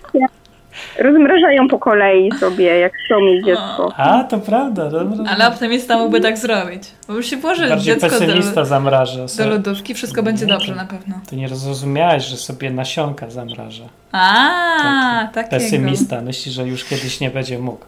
rozmrażają 0.98 1.68
po 1.68 1.78
kolei 1.78 2.32
sobie, 2.32 2.64
jak 2.64 2.92
chcą 3.04 3.20
mieć 3.20 3.44
dziecko. 3.44 3.92
A, 3.96 4.24
to 4.24 4.38
prawda. 4.38 4.90
Dobra. 4.90 5.24
Ale 5.32 5.48
optymista 5.48 5.98
mógłby 5.98 6.20
tak 6.20 6.38
zrobić. 6.38 6.82
Bo 7.08 7.14
już 7.14 7.26
się 7.26 7.36
włoży 7.36 7.68
Bardziej 7.68 7.94
dziecko 7.94 8.08
pesymista 8.10 8.54
do, 8.54 8.64
zamraża. 8.64 9.18
do 9.22 9.28
sobie. 9.28 9.50
lodówki, 9.50 9.94
wszystko 9.94 10.22
będzie 10.22 10.46
dobrze 10.46 10.74
na 10.74 10.84
pewno. 10.84 11.14
Ty 11.30 11.36
nie 11.36 11.48
zrozumiałeś, 11.48 12.24
że 12.24 12.36
sobie 12.36 12.70
nasionka 12.70 13.30
zamraża. 13.30 13.84
A, 14.12 15.28
takiego. 15.34 15.50
Pesymista. 15.50 16.20
Myśli, 16.20 16.52
że 16.52 16.66
już 16.68 16.84
kiedyś 16.84 17.20
nie 17.20 17.30
będzie 17.30 17.58
mógł. 17.58 17.84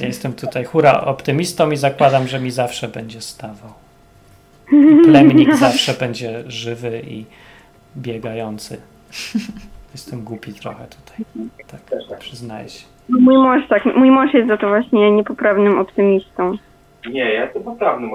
Ja 0.00 0.06
jestem 0.06 0.32
tutaj 0.32 0.64
hura 0.64 1.00
optymistą 1.00 1.70
i 1.70 1.76
zakładam, 1.76 2.28
że 2.28 2.40
mi 2.40 2.50
zawsze 2.50 2.88
będzie 2.88 3.20
stawał. 3.20 3.72
Plemnik 5.04 5.54
zawsze 5.54 5.94
będzie 5.94 6.44
żywy 6.46 7.02
i 7.06 7.24
biegający. 7.96 8.80
Jestem 9.94 10.24
głupi 10.24 10.52
trochę 10.52 10.86
tutaj. 10.86 11.46
Tak, 11.66 12.18
przyznaję 12.18 12.68
się. 12.68 12.84
Mój 13.08 13.34
mąż 13.38 13.68
tak, 13.68 13.84
mój 13.96 14.10
mąż 14.10 14.34
jest 14.34 14.48
za 14.48 14.56
to 14.56 14.68
właśnie 14.68 15.10
niepoprawnym 15.10 15.78
optymistą. 15.78 16.56
Nie, 17.10 17.34
ja 17.34 17.44
jestem 17.44 17.62
poprawnym. 17.62 18.10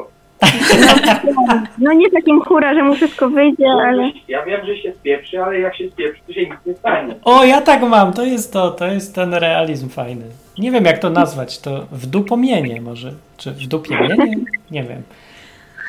No 1.78 1.94
nie 1.94 2.12
takim 2.12 2.42
hura, 2.42 2.74
że 2.74 2.84
mu 2.84 2.96
wszystko 2.96 3.30
wyjdzie, 3.30 3.66
ale... 3.70 4.12
Ja 4.28 4.46
wiem, 4.46 4.66
że 4.66 4.78
się 4.78 4.94
spieprzy, 4.94 5.44
ale 5.44 5.60
jak 5.60 5.76
się 5.76 5.90
spieprzy, 5.90 6.22
to 6.28 6.34
się 6.34 6.42
nic 6.42 6.56
nie 6.66 6.74
stanie. 6.74 7.16
O, 7.24 7.44
ja 7.44 7.62
tak 7.62 7.82
mam, 7.82 8.14
to 8.14 8.24
jest 8.24 8.54
to, 8.54 8.72
to 8.72 8.88
jest 8.88 9.16
ten 9.16 9.34
realizm 9.34 9.90
fajny. 9.90 10.26
Nie 10.58 10.72
wiem 10.72 10.86
jak 10.86 10.98
to 10.98 11.10
nazwać, 11.10 11.60
to 11.60 11.86
w 11.92 12.06
dupomienie 12.06 12.82
może, 12.82 13.14
czy 13.38 13.52
w 13.52 13.68
dupiemienie? 13.68 14.36
Nie 14.72 14.84
wiem. 14.84 15.04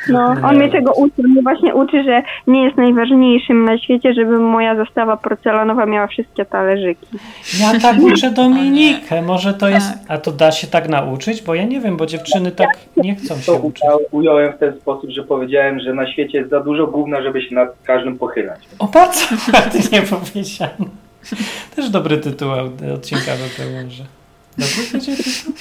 No, 0.09 0.35
on 0.43 0.57
mnie 0.57 0.69
tego 0.71 0.93
uczy. 0.93 1.13
On 1.25 1.31
mnie 1.31 1.43
właśnie 1.43 1.75
uczy, 1.75 2.03
że 2.05 2.23
nie 2.47 2.65
jest 2.65 2.77
najważniejszym 2.77 3.65
na 3.65 3.79
świecie, 3.79 4.15
żeby 4.15 4.39
moja 4.39 4.77
zastawa 4.77 5.17
porcelanowa 5.17 5.87
miała 5.87 6.07
wszystkie 6.07 6.45
talerzyki. 6.45 7.07
Ja 7.61 7.81
tak 7.81 7.97
uczę 8.13 8.31
Dominikę, 8.31 9.23
może 9.23 9.55
to 9.55 9.69
jest, 9.69 9.93
a 10.09 10.19
to 10.19 10.33
da 10.33 10.53
się 10.53 10.67
tak 10.67 10.89
nauczyć? 10.89 11.43
Bo 11.43 11.55
ja 11.55 11.65
nie 11.65 11.81
wiem, 11.81 11.97
bo 11.97 12.07
dziewczyny 12.07 12.51
tak 12.53 12.69
nie 12.97 13.15
chcą 13.15 13.37
się 13.37 13.47
To 13.47 13.55
uczyć. 13.59 13.83
ujął- 13.85 14.01
ująłem 14.11 14.53
w 14.53 14.59
ten 14.59 14.73
sposób, 14.81 15.11
że 15.11 15.23
powiedziałem, 15.23 15.81
że 15.81 15.95
na 15.95 16.13
świecie 16.13 16.39
jest 16.39 16.51
za 16.51 16.61
dużo 16.61 16.87
gówna, 16.87 17.23
żeby 17.23 17.43
się 17.43 17.55
nad 17.55 17.69
każdym 17.85 18.19
pochylać. 18.19 18.61
O, 18.79 18.87
bardzo 18.87 19.21
ładnie 19.55 20.03
powiedziano. 20.03 20.91
Też 21.77 21.91
dobry 21.91 22.19
tytuł 22.19 22.49
odcinka 22.95 23.33
by 23.33 23.65
był 23.65 23.83
może. 23.85 24.05
Dobry 24.59 25.01
tytuł? 25.01 25.53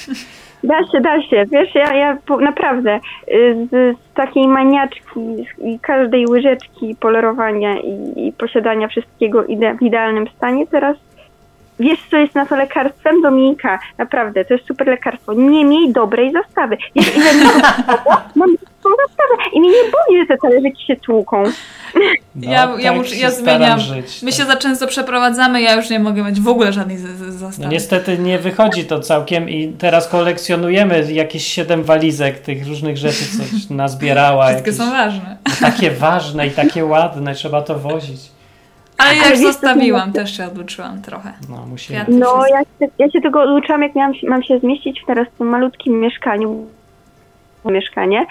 Da 0.66 0.88
się, 0.92 1.02
da 1.02 1.22
się. 1.22 1.46
Wiesz, 1.52 1.76
ja, 1.76 1.96
ja 1.96 2.18
po, 2.26 2.38
naprawdę 2.38 3.00
y, 3.28 3.68
z, 3.72 3.98
z 3.98 4.14
takiej 4.14 4.48
maniaczki 4.48 5.46
i 5.62 5.80
każdej 5.80 6.26
łyżeczki 6.28 6.96
polerowania 7.00 7.78
i, 7.78 8.28
i 8.28 8.34
posiadania 8.34 8.88
wszystkiego 8.88 9.46
ide, 9.46 9.76
w 9.78 9.82
idealnym 9.82 10.28
stanie 10.38 10.68
teraz 10.68 10.98
Wiesz, 11.80 12.00
co 12.12 12.18
jest 12.18 12.36
na 12.36 12.46
to 12.46 12.56
lekarstwem? 12.56 13.22
Dominika, 13.22 13.80
naprawdę, 13.98 14.46
to 14.46 14.54
jest 14.54 14.68
super 14.68 14.88
lekarstwo. 14.88 15.34
Nie 15.34 15.66
miej 15.66 15.94
dobrej 15.94 16.32
zastawy. 16.32 16.78
Wiesz, 16.96 17.18
ile 17.18 17.34
mi 17.34 17.42
to 17.88 18.14
Mam 18.36 18.56
tą 18.90 18.90
zastawę 19.08 19.50
i 19.54 19.60
mnie 19.60 19.70
nie 19.70 19.76
boli, 19.92 20.22
że 20.22 20.26
te 20.28 20.38
talerzyki 20.38 20.86
się 20.86 20.96
tłuką. 20.96 21.44
No, 22.36 22.52
ja, 22.52 22.70
ja, 22.80 22.94
tak 22.94 23.18
ja 23.20 23.32
staram 23.32 23.80
zmieniam. 23.80 23.80
żyć, 23.80 24.22
My 24.22 24.32
tak. 24.32 24.40
się 24.40 24.46
za 24.46 24.56
często 24.56 24.88
przeprowadzamy, 24.88 25.62
ja 25.62 25.76
już 25.76 25.90
nie 25.90 26.00
mogę 26.00 26.24
mieć 26.24 26.42
w 26.42 26.48
ogóle 26.48 26.74
żadnej 26.74 26.98
z- 26.98 27.02
z- 27.02 27.22
No 27.22 27.32
zastawy. 27.32 27.70
niestety 27.70 28.18
nie 28.18 28.40
wychodzi 28.40 28.86
to 28.86 29.00
całkiem 29.00 29.50
i 29.50 29.68
teraz 29.74 30.08
kolekcjonujemy 30.08 31.12
jakieś 31.14 31.48
siedem 31.48 31.84
walizek 31.84 32.40
tych 32.40 32.68
różnych 32.68 32.98
rzeczy, 32.98 33.26
coś 33.38 33.70
nazbierała. 33.70 34.46
Wszystkie 34.48 34.72
jakieś, 34.72 34.86
są 34.86 34.92
ważne. 34.92 35.38
Takie 35.62 35.92
ważne 35.92 36.48
i 36.48 36.52
takie 36.52 36.86
ładne, 36.86 37.34
trzeba 37.36 37.62
to 37.62 37.80
wozić. 37.80 38.20
Ale 38.98 39.16
jak 39.16 39.30
wiesz, 39.30 39.40
co 39.40 39.46
zostawiłam, 39.48 40.12
to- 40.12 40.20
też 40.20 40.38
się 40.38 40.46
oduczyłam 40.48 41.02
trochę. 41.02 41.34
No, 41.50 41.66
musimy. 41.70 41.98
Kwiaty, 42.00 42.12
No, 42.20 42.44
ja 42.48 42.60
się, 42.60 42.92
ja 43.00 43.12
się 43.12 43.22
tego 43.22 43.56
uczyłam, 43.58 43.82
jak 43.82 43.96
miałam, 43.96 44.14
mam 44.28 44.44
się 44.44 44.60
zmieścić 44.60 45.02
teraz 45.08 45.28
w 45.36 45.38
tym 45.38 45.48
malutkim 45.48 46.00
mieszkaniu, 46.00 46.66
mieszkanie 47.72 48.26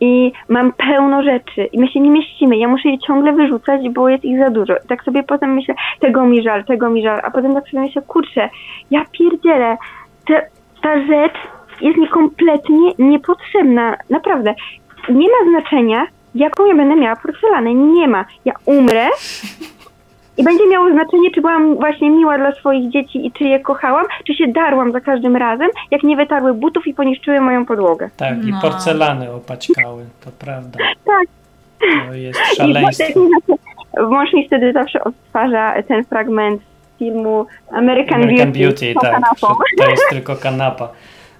i 0.00 0.32
mam 0.48 0.72
pełno 0.72 1.22
rzeczy 1.22 1.64
i 1.64 1.78
my 1.78 1.88
się 1.88 2.00
nie 2.00 2.10
mieścimy. 2.10 2.56
Ja 2.56 2.68
muszę 2.68 2.88
je 2.88 2.98
ciągle 2.98 3.32
wyrzucać, 3.32 3.88
bo 3.88 4.08
jest 4.08 4.24
ich 4.24 4.38
za 4.38 4.50
dużo. 4.50 4.74
I 4.76 4.88
tak 4.88 5.04
sobie 5.04 5.22
potem 5.22 5.54
myślę, 5.54 5.74
tego 6.00 6.24
mi 6.24 6.42
żal, 6.42 6.64
tego 6.64 6.90
mi 6.90 7.02
żal, 7.02 7.20
a 7.24 7.30
potem 7.30 7.54
tak 7.54 7.68
sobie 7.68 7.82
myślę, 7.82 8.02
kurczę, 8.02 8.48
ja 8.90 9.04
pierdzielę, 9.12 9.76
te, 10.26 10.48
ta 10.82 11.06
rzecz 11.06 11.36
jest 11.80 11.98
mi 11.98 12.08
kompletnie 12.08 12.92
niepotrzebna. 12.98 13.96
Naprawdę. 14.10 14.54
Nie 15.08 15.28
ma 15.28 15.50
znaczenia, 15.50 16.06
jaką 16.34 16.66
ja 16.66 16.74
będę 16.74 16.96
miała 16.96 17.16
porcelanę. 17.16 17.74
Nie 17.74 18.08
ma. 18.08 18.24
Ja 18.44 18.52
umrę 18.64 19.08
i 20.36 20.44
będzie 20.44 20.68
miało 20.68 20.90
znaczenie, 20.92 21.30
czy 21.34 21.40
byłam 21.40 21.74
właśnie 21.76 22.10
miła 22.10 22.38
dla 22.38 22.52
swoich 22.52 22.90
dzieci 22.90 23.26
i 23.26 23.32
czy 23.32 23.44
je 23.44 23.60
kochałam, 23.60 24.06
czy 24.26 24.34
się 24.34 24.46
darłam 24.48 24.92
za 24.92 25.00
każdym 25.00 25.36
razem, 25.36 25.68
jak 25.90 26.02
nie 26.02 26.16
wytarły 26.16 26.54
butów 26.54 26.86
i 26.86 26.94
poniszczyły 26.94 27.40
moją 27.40 27.66
podłogę. 27.66 28.10
Tak, 28.16 28.44
i 28.44 28.50
No. 28.52 28.60
porcelany 28.60 29.32
opaćkały, 29.32 30.04
to 30.24 30.30
prawda. 30.38 30.78
Tak. 31.06 31.26
To 32.08 32.14
jest 32.14 32.40
I 32.52 32.56
szaleństwo. 32.56 33.20
mąż 34.10 34.32
mi 34.32 34.46
wtedy 34.46 34.72
zawsze 34.72 35.04
odtwarza 35.04 35.82
ten 35.88 36.04
fragment 36.04 36.62
filmu 36.98 37.46
American, 37.70 38.22
American 38.22 38.52
Beauty, 38.52 38.94
Beauty, 38.94 38.94
tak. 39.00 39.22
To 39.78 39.90
jest 39.90 40.02
tylko 40.10 40.36
kanapa. 40.36 40.88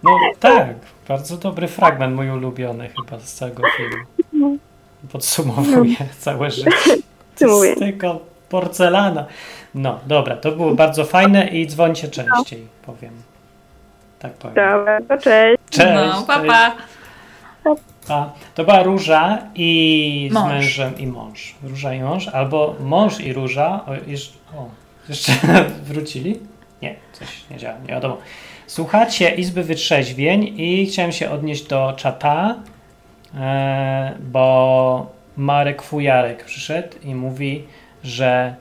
No 0.02 0.10
tak, 0.40 0.74
bardzo 1.08 1.36
dobry 1.36 1.68
fragment, 1.68 2.16
mój 2.16 2.30
ulubiony 2.30 2.88
chyba 2.88 3.18
z 3.20 3.34
całego 3.34 3.62
filmu. 3.76 4.58
Podsumowuje 5.12 5.96
całe 6.18 6.50
życie. 6.50 6.70
To 6.70 6.92
Podsumowuje. 7.30 7.68
jest 7.70 7.80
tylko 7.82 8.20
porcelana. 8.48 9.24
No, 9.74 9.98
dobra, 10.06 10.36
to 10.36 10.52
było 10.52 10.74
bardzo 10.74 11.04
fajne 11.04 11.46
i 11.48 11.66
dzwońcie 11.66 12.08
częściej, 12.08 12.66
powiem. 12.86 13.12
Tak 14.18 14.32
powiem. 14.32 14.54
Dobra, 14.54 14.98
to 15.08 15.18
cześć. 15.18 15.58
Cześć. 15.70 15.88
No, 15.94 16.24
pa, 16.26 16.40
pa. 16.40 16.72
A, 18.08 18.30
to 18.54 18.64
była 18.64 18.82
Róża 18.82 19.38
i 19.54 20.28
z 20.30 20.34
Mąż. 20.34 20.48
mężem 20.52 20.98
i 20.98 21.06
mąż. 21.06 21.54
Róża 21.62 21.94
i 21.94 22.00
mąż, 22.00 22.28
albo 22.28 22.74
mąż 22.80 23.20
i 23.20 23.32
Róża. 23.32 23.80
O, 23.86 23.94
jeszcze, 24.06 24.38
o, 24.56 24.68
jeszcze 25.08 25.32
wrócili? 25.88 26.40
Nie, 26.82 26.94
coś 27.12 27.28
nie 27.50 27.56
działa, 27.56 27.78
nie 27.78 27.88
wiadomo. 27.88 28.18
Słuchacie 28.66 29.30
Izby 29.30 29.62
Wytrzeźwień 29.62 30.54
i 30.60 30.86
chciałem 30.86 31.12
się 31.12 31.30
odnieść 31.30 31.66
do 31.66 31.92
czata, 31.96 32.54
e, 33.34 34.14
bo 34.20 35.06
Marek 35.36 35.82
Fujarek 35.82 36.44
przyszedł 36.44 36.88
i 37.02 37.14
mówi, 37.14 37.64
że 38.06 38.54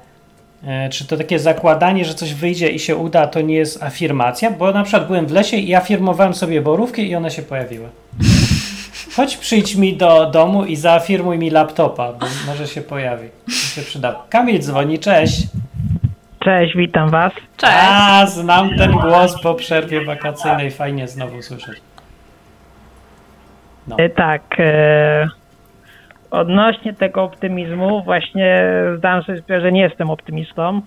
e, 0.67 0.89
czy 0.89 1.07
to 1.07 1.17
takie 1.17 1.39
zakładanie, 1.39 2.05
że 2.05 2.13
coś 2.13 2.33
wyjdzie 2.33 2.69
i 2.69 2.79
się 2.79 2.95
uda, 2.95 3.27
to 3.27 3.41
nie 3.41 3.55
jest 3.55 3.83
afirmacja, 3.83 4.51
bo 4.51 4.71
na 4.71 4.83
przykład 4.83 5.07
byłem 5.07 5.27
w 5.27 5.31
lesie 5.31 5.57
i 5.57 5.75
afirmowałem 5.75 6.33
sobie 6.33 6.61
borówki 6.61 7.09
i 7.09 7.15
one 7.15 7.31
się 7.31 7.41
pojawiły. 7.41 7.89
Chodź 9.15 9.37
przyjdź 9.37 9.75
mi 9.75 9.97
do 9.97 10.25
domu 10.25 10.65
i 10.65 10.75
zaafirmuj 10.75 11.37
mi 11.37 11.49
laptopa, 11.49 12.13
bo 12.13 12.25
może 12.47 12.67
się 12.67 12.81
pojawi. 12.81 13.29
To 13.45 13.51
się 13.51 13.81
przyda. 13.81 14.15
Kamil 14.29 14.61
dzwoni, 14.61 14.99
cześć. 14.99 15.47
Cześć, 16.39 16.75
witam 16.75 17.09
Was. 17.09 17.33
Cześć. 17.57 17.73
A, 17.79 18.25
znam 18.25 18.69
ten 18.77 18.91
głos 18.91 19.41
po 19.41 19.53
przerwie 19.53 20.05
wakacyjnej. 20.05 20.71
Fajnie 20.71 21.07
znowu 21.07 21.41
słyszeć. 21.41 21.81
No. 23.87 23.95
E, 23.99 24.09
Tak, 24.09 24.41
e, 24.59 25.27
odnośnie 26.31 26.93
tego 26.93 27.23
optymizmu, 27.23 28.03
właśnie 28.03 28.63
zdałem 28.97 29.23
sobie 29.23 29.37
sprawę, 29.39 29.61
że 29.61 29.71
nie 29.71 29.81
jestem 29.81 30.09
optymistą, 30.09 30.81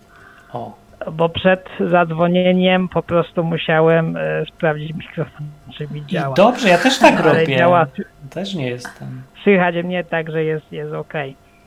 O, 0.53 0.76
bo 1.12 1.28
przed 1.28 1.68
zadzwonieniem 1.80 2.89
po 2.89 3.03
prostu 3.03 3.45
musiałem 3.45 4.16
e, 4.16 4.20
sprawdzić 4.55 4.95
mikrofon, 4.95 5.47
czy 5.74 5.89
mi 5.95 6.01
i 6.01 6.07
działa. 6.07 6.34
dobrze, 6.34 6.68
ja 6.68 6.78
też 6.78 6.99
tak 6.99 7.20
robię. 7.20 7.57
działa, 7.57 7.86
Też 8.30 8.55
nie 8.55 8.66
jestem. 8.68 9.22
słychać 9.43 9.74
mnie 9.84 10.05
tak, 10.05 10.30
że 10.30 10.45
jest, 10.45 10.72
jest 10.72 10.93
ok. 10.93 11.12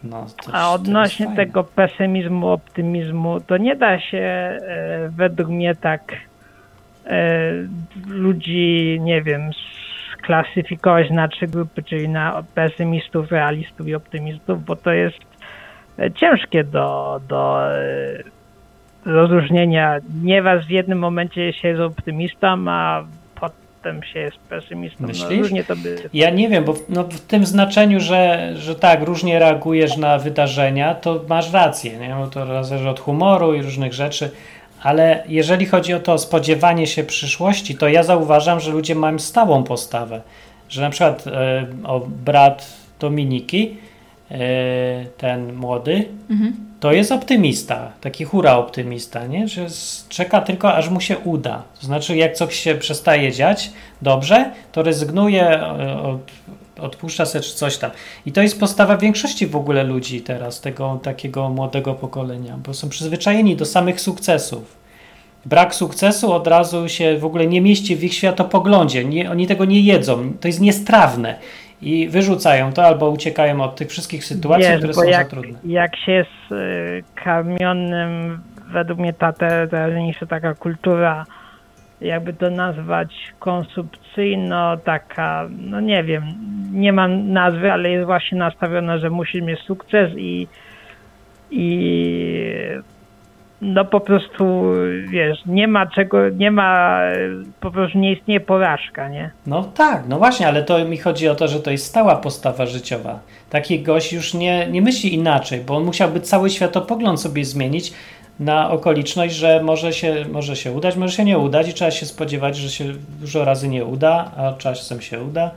No, 0.04 0.26
to, 0.46 0.52
A 0.54 0.72
odnośnie 0.74 1.36
tego 1.36 1.64
pesymizmu, 1.64 2.48
optymizmu, 2.48 3.40
to 3.40 3.58
nie 3.58 3.76
da 3.76 4.00
się 4.00 4.18
e, 4.18 4.60
według 5.10 5.50
mnie 5.50 5.76
tak 5.76 6.02
e, 7.06 7.42
ludzi, 8.08 8.98
nie 9.02 9.22
wiem, 9.22 9.50
sklasyfikować 10.24 11.10
na 11.10 11.28
trzy 11.28 11.48
grupy, 11.48 11.84
czyli 11.84 12.10
na 12.10 12.44
pesymistów, 12.56 13.32
realistów 13.32 13.88
i 13.88 13.96
optymistów, 13.96 14.66
bo 14.66 14.76
to 14.76 14.92
jest 14.92 15.20
e, 16.00 16.12
ciężkie 16.12 16.64
do, 16.64 17.20
do 17.28 17.72
e, 17.76 18.24
rozróżnienia. 19.06 20.00
Nie 20.24 20.42
was 20.42 20.66
w 20.66 20.70
jednym 20.70 21.00
momencie 21.00 21.54
się 21.54 21.68
jest 21.68 21.82
optymistą, 21.82 22.66
a 22.68 23.04
potem 23.40 24.04
się 24.04 24.20
jest 24.20 24.38
pesymistą. 24.38 24.98
No, 25.00 25.08
Myślisz? 25.08 25.40
różnie 25.40 25.64
to 25.64 25.76
by... 25.76 26.10
Ja 26.14 26.30
nie 26.30 26.50
wiem, 26.50 26.64
bo 26.64 26.74
w, 26.74 26.90
no, 26.90 27.04
w 27.04 27.20
tym 27.20 27.46
znaczeniu, 27.46 28.00
że, 28.00 28.52
że 28.56 28.76
tak, 28.76 29.04
różnie 29.04 29.40
reagujesz 29.40 29.98
na 29.98 30.18
wydarzenia, 30.20 30.96
to 30.96 31.22
masz 31.30 31.54
rację, 31.54 31.98
nie? 31.98 32.16
Bo 32.16 32.28
to 32.28 32.64
zależy 32.64 32.90
od 32.90 33.00
humoru 33.00 33.54
i 33.54 33.62
różnych 33.62 33.94
rzeczy, 33.94 34.32
ale 34.82 35.24
jeżeli 35.28 35.66
chodzi 35.66 35.94
o 35.94 36.00
to 36.00 36.18
spodziewanie 36.18 36.88
się 36.88 37.04
przyszłości, 37.04 37.76
to 37.76 37.88
ja 37.88 38.04
zauważam, 38.04 38.60
że 38.60 38.72
ludzie 38.72 38.96
mają 38.96 39.20
stałą 39.20 39.64
postawę. 39.64 40.22
Że 40.70 40.82
na 40.82 40.90
przykład 40.90 41.28
e, 41.28 41.68
o, 41.84 42.00
brat 42.00 42.68
Dominiki, 43.00 43.78
e, 44.32 44.38
ten 45.18 45.54
młody, 45.54 46.06
Mhm. 46.30 46.56
to 46.80 46.92
jest 46.92 47.12
optymista, 47.12 47.92
taki 48.02 48.26
hura 48.26 48.58
optymista, 48.58 49.26
nie? 49.28 49.48
że 49.48 49.66
czeka 50.10 50.42
tylko 50.42 50.74
aż 50.74 50.90
mu 50.90 51.02
się 51.02 51.18
uda. 51.18 51.64
To 51.80 51.86
znaczy, 51.86 52.18
jak 52.18 52.34
coś 52.34 52.56
się 52.56 52.76
przestaje 52.76 53.32
dziać 53.32 53.72
dobrze, 54.02 54.52
to 54.72 54.84
rezygnuje, 54.84 55.50
e, 55.50 56.02
od, 56.02 56.22
odpuszcza 56.82 57.26
sobie 57.26 57.44
czy 57.44 57.56
coś 57.56 57.78
tam. 57.78 57.92
I 58.26 58.32
to 58.32 58.42
jest 58.42 58.60
postawa 58.60 58.98
większości 58.98 59.48
w 59.48 59.56
ogóle 59.56 59.84
ludzi 59.84 60.22
teraz, 60.22 60.62
tego 60.62 61.00
takiego 61.04 61.50
młodego 61.50 61.94
pokolenia, 61.94 62.58
bo 62.66 62.74
są 62.74 62.90
przyzwyczajeni 62.90 63.56
do 63.56 63.66
samych 63.66 64.02
sukcesów. 64.02 64.82
Brak 65.46 65.76
sukcesu 65.76 66.34
od 66.34 66.48
razu 66.48 66.90
się 66.90 67.18
w 67.18 67.26
ogóle 67.26 67.48
nie 67.48 67.62
mieści 67.62 67.96
w 67.96 68.04
ich 68.04 68.14
światopoglądzie. 68.14 69.06
Nie, 69.06 69.32
oni 69.32 69.48
tego 69.48 69.66
nie 69.66 69.82
jedzą. 69.82 70.34
To 70.42 70.48
jest 70.48 70.62
niestrawne. 70.62 71.36
I 71.82 72.08
wyrzucają 72.10 72.74
to 72.74 72.86
albo 72.86 73.10
uciekają 73.10 73.62
od 73.64 73.76
tych 73.76 73.90
wszystkich 73.90 74.26
sytuacji, 74.26 74.68
Wiesz, 74.68 74.78
które 74.78 74.94
są 74.94 75.04
jak, 75.04 75.24
za 75.24 75.30
trudne. 75.30 75.60
jak 75.66 75.96
się 75.96 76.12
jest 76.12 76.30
y, 76.52 77.04
kamionnym, 77.24 78.42
według 78.74 79.00
mnie 79.00 79.14
ta 79.14 79.34
te- 79.34 79.68
teraźniejsza 79.68 80.26
taka 80.26 80.56
kultura, 80.56 81.26
jakby 82.02 82.34
to 82.34 82.50
nazwać 82.50 83.14
konsumpcyjno, 83.40 84.78
taka, 84.78 85.48
no 85.60 85.80
nie 85.82 86.04
wiem, 86.04 86.24
nie 86.74 86.94
mam 86.94 87.34
nazwy, 87.34 87.72
ale 87.72 87.90
jest 87.90 88.06
właśnie 88.06 88.38
nastawiona, 88.38 88.98
że 88.98 89.10
musi 89.10 89.42
mieć 89.42 89.60
sukces 89.60 90.12
i 90.18 90.48
i 91.52 91.92
no 93.62 93.86
po 93.86 94.00
prostu, 94.00 94.64
wiesz, 95.10 95.40
nie 95.46 95.68
ma 95.68 95.86
czego, 95.86 96.30
nie 96.30 96.52
ma, 96.52 97.00
po 97.60 97.72
prostu 97.72 97.98
nie 97.98 98.14
istnieje 98.14 98.40
porażka, 98.40 99.10
nie? 99.10 99.32
No 99.48 99.64
tak, 99.64 100.04
no 100.08 100.18
właśnie, 100.18 100.48
ale 100.48 100.64
to 100.64 100.86
mi 100.86 100.98
chodzi 100.98 101.28
o 101.28 101.36
to, 101.36 101.48
że 101.48 101.60
to 101.60 101.72
jest 101.72 101.86
stała 101.86 102.16
postawa 102.16 102.66
życiowa. 102.66 103.20
Taki 103.50 103.80
gość 103.80 104.14
już 104.14 104.34
nie, 104.34 104.68
nie 104.68 104.82
myśli 104.82 105.14
inaczej, 105.14 105.60
bo 105.68 105.78
on 105.78 105.84
musiałby 105.84 106.20
cały 106.20 106.50
światopogląd 106.50 107.22
sobie 107.22 107.46
zmienić 107.46 107.94
na 108.42 108.72
okoliczność, 108.72 109.36
że 109.36 109.64
może 109.64 109.94
się, 109.94 110.26
może 110.32 110.56
się 110.56 110.72
udać, 110.72 110.96
może 110.96 111.16
się 111.16 111.26
nie 111.26 111.38
udać 111.38 111.70
i 111.70 111.74
trzeba 111.74 111.92
się 111.92 112.06
spodziewać, 112.06 112.58
że 112.58 112.70
się 112.70 112.86
dużo 113.20 113.46
razy 113.46 113.68
nie 113.68 113.86
uda, 113.86 114.32
a 114.38 114.54
czasem 114.54 115.02
się 115.02 115.24
uda. 115.24 115.52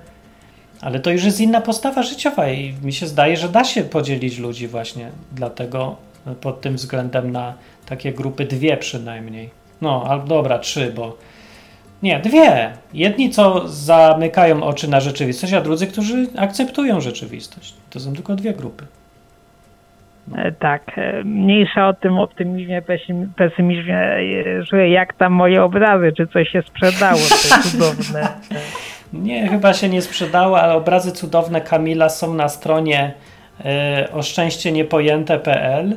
Ale 0.80 1.00
to 1.00 1.10
już 1.10 1.24
jest 1.24 1.40
inna 1.40 1.60
postawa 1.60 2.02
życiowa 2.02 2.48
i 2.48 2.74
mi 2.82 2.92
się 2.92 3.06
zdaje, 3.06 3.36
że 3.36 3.48
da 3.48 3.64
się 3.64 3.82
podzielić 3.82 4.38
ludzi 4.38 4.68
właśnie 4.68 5.10
dlatego 5.32 5.96
pod 6.40 6.60
tym 6.60 6.76
względem 6.76 7.32
na 7.32 7.54
takie 7.86 8.12
grupy 8.12 8.44
dwie 8.44 8.76
przynajmniej. 8.76 9.50
No, 9.80 10.04
albo 10.08 10.26
dobra, 10.26 10.58
trzy, 10.58 10.92
bo 10.96 11.16
nie, 12.02 12.20
dwie. 12.20 12.72
Jedni, 12.94 13.30
co 13.30 13.68
zamykają 13.68 14.62
oczy 14.62 14.88
na 14.88 15.00
rzeczywistość, 15.00 15.52
a 15.52 15.60
drudzy, 15.60 15.86
którzy 15.86 16.26
akceptują 16.36 17.00
rzeczywistość. 17.00 17.74
To 17.90 18.00
są 18.00 18.14
tylko 18.14 18.34
dwie 18.34 18.52
grupy. 18.52 18.86
E, 20.32 20.52
Tak, 20.52 20.98
e, 20.98 21.24
mniejsza 21.24 21.88
o 21.88 21.94
tym 21.94 22.18
optymizmie, 22.18 22.82
pesymizmie, 23.36 23.96
e, 23.96 24.62
że 24.62 24.88
jak 24.88 25.14
tam 25.14 25.32
moje 25.32 25.62
obrazy, 25.62 26.12
czy 26.16 26.26
coś 26.26 26.48
się 26.48 26.62
sprzedało, 26.62 27.18
to 27.18 27.62
cudowne. 27.70 28.28
Nie, 29.12 29.48
chyba 29.48 29.74
się 29.74 29.88
nie 29.88 30.02
sprzedało, 30.02 30.60
ale 30.60 30.74
obrazy 30.74 31.12
cudowne 31.12 31.60
Kamila 31.60 32.08
są 32.08 32.34
na 32.34 32.48
stronie 32.48 33.12
e, 33.64 34.08
oszczęścieniepojęte.pl 34.12 35.96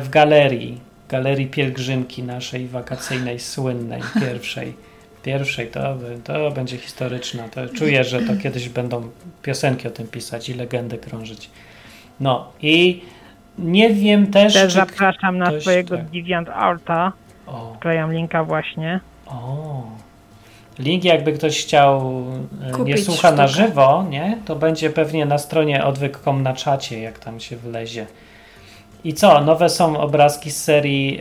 w 0.00 0.08
galerii, 0.08 0.80
galerii 1.08 1.46
pielgrzymki 1.46 2.22
naszej 2.22 2.66
wakacyjnej, 2.66 3.38
słynnej, 3.38 4.02
pierwszej. 4.20 4.74
Pierwszej, 5.22 5.66
to, 5.66 5.96
to 6.24 6.50
będzie 6.50 6.76
historyczna. 6.76 7.48
To 7.48 7.60
czuję, 7.68 8.04
że 8.04 8.20
to 8.20 8.36
kiedyś 8.42 8.68
będą 8.68 9.10
piosenki 9.42 9.88
o 9.88 9.90
tym 9.90 10.06
pisać 10.06 10.48
i 10.48 10.54
legendy 10.54 10.98
krążyć. 10.98 11.50
No 12.20 12.52
i 12.62 13.02
nie 13.58 13.90
wiem 13.90 14.26
też, 14.26 14.52
Też 14.52 14.62
czy 14.74 14.78
zapraszam 14.80 15.38
na 15.38 15.46
ktoś- 15.46 15.62
swojego 15.62 15.96
tak. 15.96 16.06
DeviantArta, 16.06 17.12
O, 17.46 17.72
wklejam 17.76 18.12
linka 18.12 18.44
właśnie. 18.44 19.00
o. 19.26 19.82
Link, 20.78 21.04
jakby 21.04 21.32
ktoś 21.32 21.62
chciał, 21.62 22.00
e, 22.62 22.66
nie 22.66 22.72
Kupić 22.72 23.04
słucha 23.04 23.32
na 23.32 23.48
sztukę. 23.48 23.66
żywo, 23.66 24.04
nie? 24.10 24.38
To 24.44 24.56
będzie 24.56 24.90
pewnie 24.90 25.26
na 25.26 25.38
stronie 25.38 25.84
odwyk.com 25.84 26.42
na 26.42 26.52
czacie, 26.54 27.00
jak 27.00 27.18
tam 27.18 27.40
się 27.40 27.56
wlezie. 27.56 28.06
I 29.04 29.14
co? 29.14 29.40
Nowe 29.40 29.68
są 29.68 30.00
obrazki 30.00 30.50
z 30.50 30.62
serii, 30.64 31.20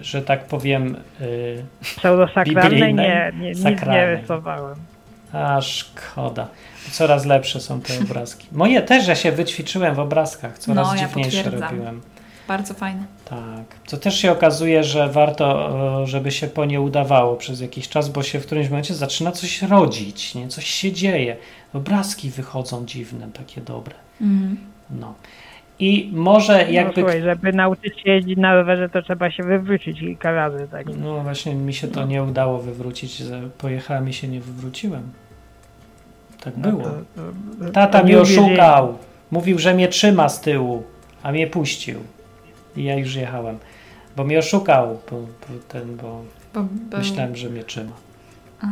y, 0.00 0.04
że 0.04 0.22
tak 0.22 0.44
powiem, 0.44 0.96
y, 1.20 1.64
Pseudosakralnej 1.80 2.70
Biblijnej? 2.72 3.08
nie, 3.08 3.32
nie, 3.40 3.48
nie 3.48 3.54
Sakralnej. 3.54 4.16
rysowałem. 4.16 4.74
a 5.32 5.60
szkoda. 5.60 6.48
Coraz 6.90 7.26
lepsze 7.26 7.60
są 7.60 7.80
te 7.80 7.98
obrazki. 8.04 8.46
Moje 8.52 8.82
też, 8.82 9.08
ja 9.08 9.14
się 9.14 9.32
wyćwiczyłem 9.32 9.94
w 9.94 9.98
obrazkach, 9.98 10.58
coraz 10.58 10.88
No, 10.88 10.94
ja 10.94 11.08
dziwniejsze 11.08 11.50
robiłem. 11.50 12.00
Bardzo 12.48 12.74
fajne. 12.74 13.04
Tak. 13.24 13.80
To 13.90 13.96
też 13.96 14.18
się 14.20 14.32
okazuje, 14.32 14.84
że 14.84 15.08
warto, 15.08 15.70
e, 16.02 16.06
żeby 16.06 16.30
się 16.30 16.46
po 16.46 16.64
nie 16.64 16.80
udawało 16.80 17.36
przez 17.36 17.60
jakiś 17.60 17.88
czas, 17.88 18.08
bo 18.08 18.22
się 18.22 18.40
w 18.40 18.46
którymś 18.46 18.68
momencie 18.68 18.94
zaczyna 18.94 19.32
coś 19.32 19.62
rodzić, 19.62 20.34
nie? 20.34 20.48
Coś 20.48 20.66
się 20.66 20.92
dzieje. 20.92 21.36
Obrazki 21.74 22.30
wychodzą 22.30 22.86
dziwne, 22.86 23.28
takie 23.32 23.60
dobre. 23.60 23.94
Mhm. 24.20 24.56
No. 24.90 25.14
I 25.78 26.10
może 26.12 26.64
No, 26.66 26.72
jakby... 26.72 27.00
słuchaj, 27.00 27.22
żeby 27.22 27.52
nauczyć 27.52 28.00
się 28.00 28.10
jeździć 28.10 28.38
na 28.38 28.54
rowerze, 28.54 28.88
to 28.88 29.02
trzeba 29.02 29.30
się 29.30 29.42
wywrócić 29.42 30.00
kilka 30.00 30.32
razy. 30.32 30.68
Tak. 30.70 30.86
No 30.96 31.20
właśnie 31.20 31.54
mi 31.54 31.74
się 31.74 31.88
to 31.88 32.04
nie 32.06 32.22
udało 32.22 32.58
wywrócić. 32.58 33.16
że 33.16 33.40
Pojechałem 33.58 34.08
i 34.08 34.12
się 34.12 34.28
nie 34.28 34.40
wywróciłem. 34.40 35.02
Tak 36.40 36.54
No 36.56 36.68
było. 36.70 36.82
to- 36.82 36.90
to- 37.66 37.72
Tata 37.72 37.98
to 37.98 38.04
mnie 38.04 38.20
oszukał. 38.20 38.98
Mówił, 39.30 39.58
że 39.58 39.74
mnie 39.74 39.88
trzyma 39.88 40.28
z 40.28 40.40
tyłu, 40.40 40.82
a 41.22 41.32
mnie 41.32 41.46
puścił. 41.46 42.00
I 42.76 42.84
ja 42.84 42.94
już 42.96 43.14
jechałem. 43.14 43.58
Bo 44.16 44.24
mnie 44.24 44.38
oszukał, 44.38 44.98
bo, 45.10 45.16
bo 45.20 45.58
ten, 45.68 45.96
bo 45.96 46.22
Bo, 46.54 46.62
był, 46.62 46.98
myślałem, 46.98 47.36
że 47.36 47.48
mnie 47.50 47.64
trzyma. 47.64 47.92
A. 48.62 48.66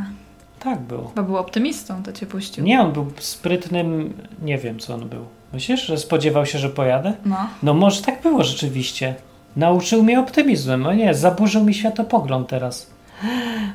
Tak 0.59 0.81
było. 0.81 1.13
bo 1.17 1.23
był 1.23 1.37
optymistą, 1.37 2.03
to 2.03 2.13
cię 2.13 2.27
puścił. 2.27 2.65
Nie, 2.65 2.81
on 2.81 2.93
był 2.93 3.13
sprytnym, 3.19 4.15
nie 4.43 4.59
wiem 4.59 4.79
co 4.79 4.95
on 4.95 5.09
był. 5.09 5.25
Myślisz, 5.53 5.87
że 5.87 5.99
spodziewał 5.99 6.47
się, 6.47 6.59
że 6.59 6.69
pojadę? 6.69 7.13
No. 7.25 7.37
No 7.63 7.75
może 7.75 8.03
tak 8.03 8.23
było 8.23 8.45
rzeczywiście. 8.45 9.15
Nauczył 9.57 10.03
mnie 10.03 10.21
optymizmem. 10.21 10.83
No 10.83 10.95
nie, 10.95 11.15
zaburzył 11.15 11.65
mi 11.65 11.75
światopogląd 11.75 12.49
teraz. 12.49 12.91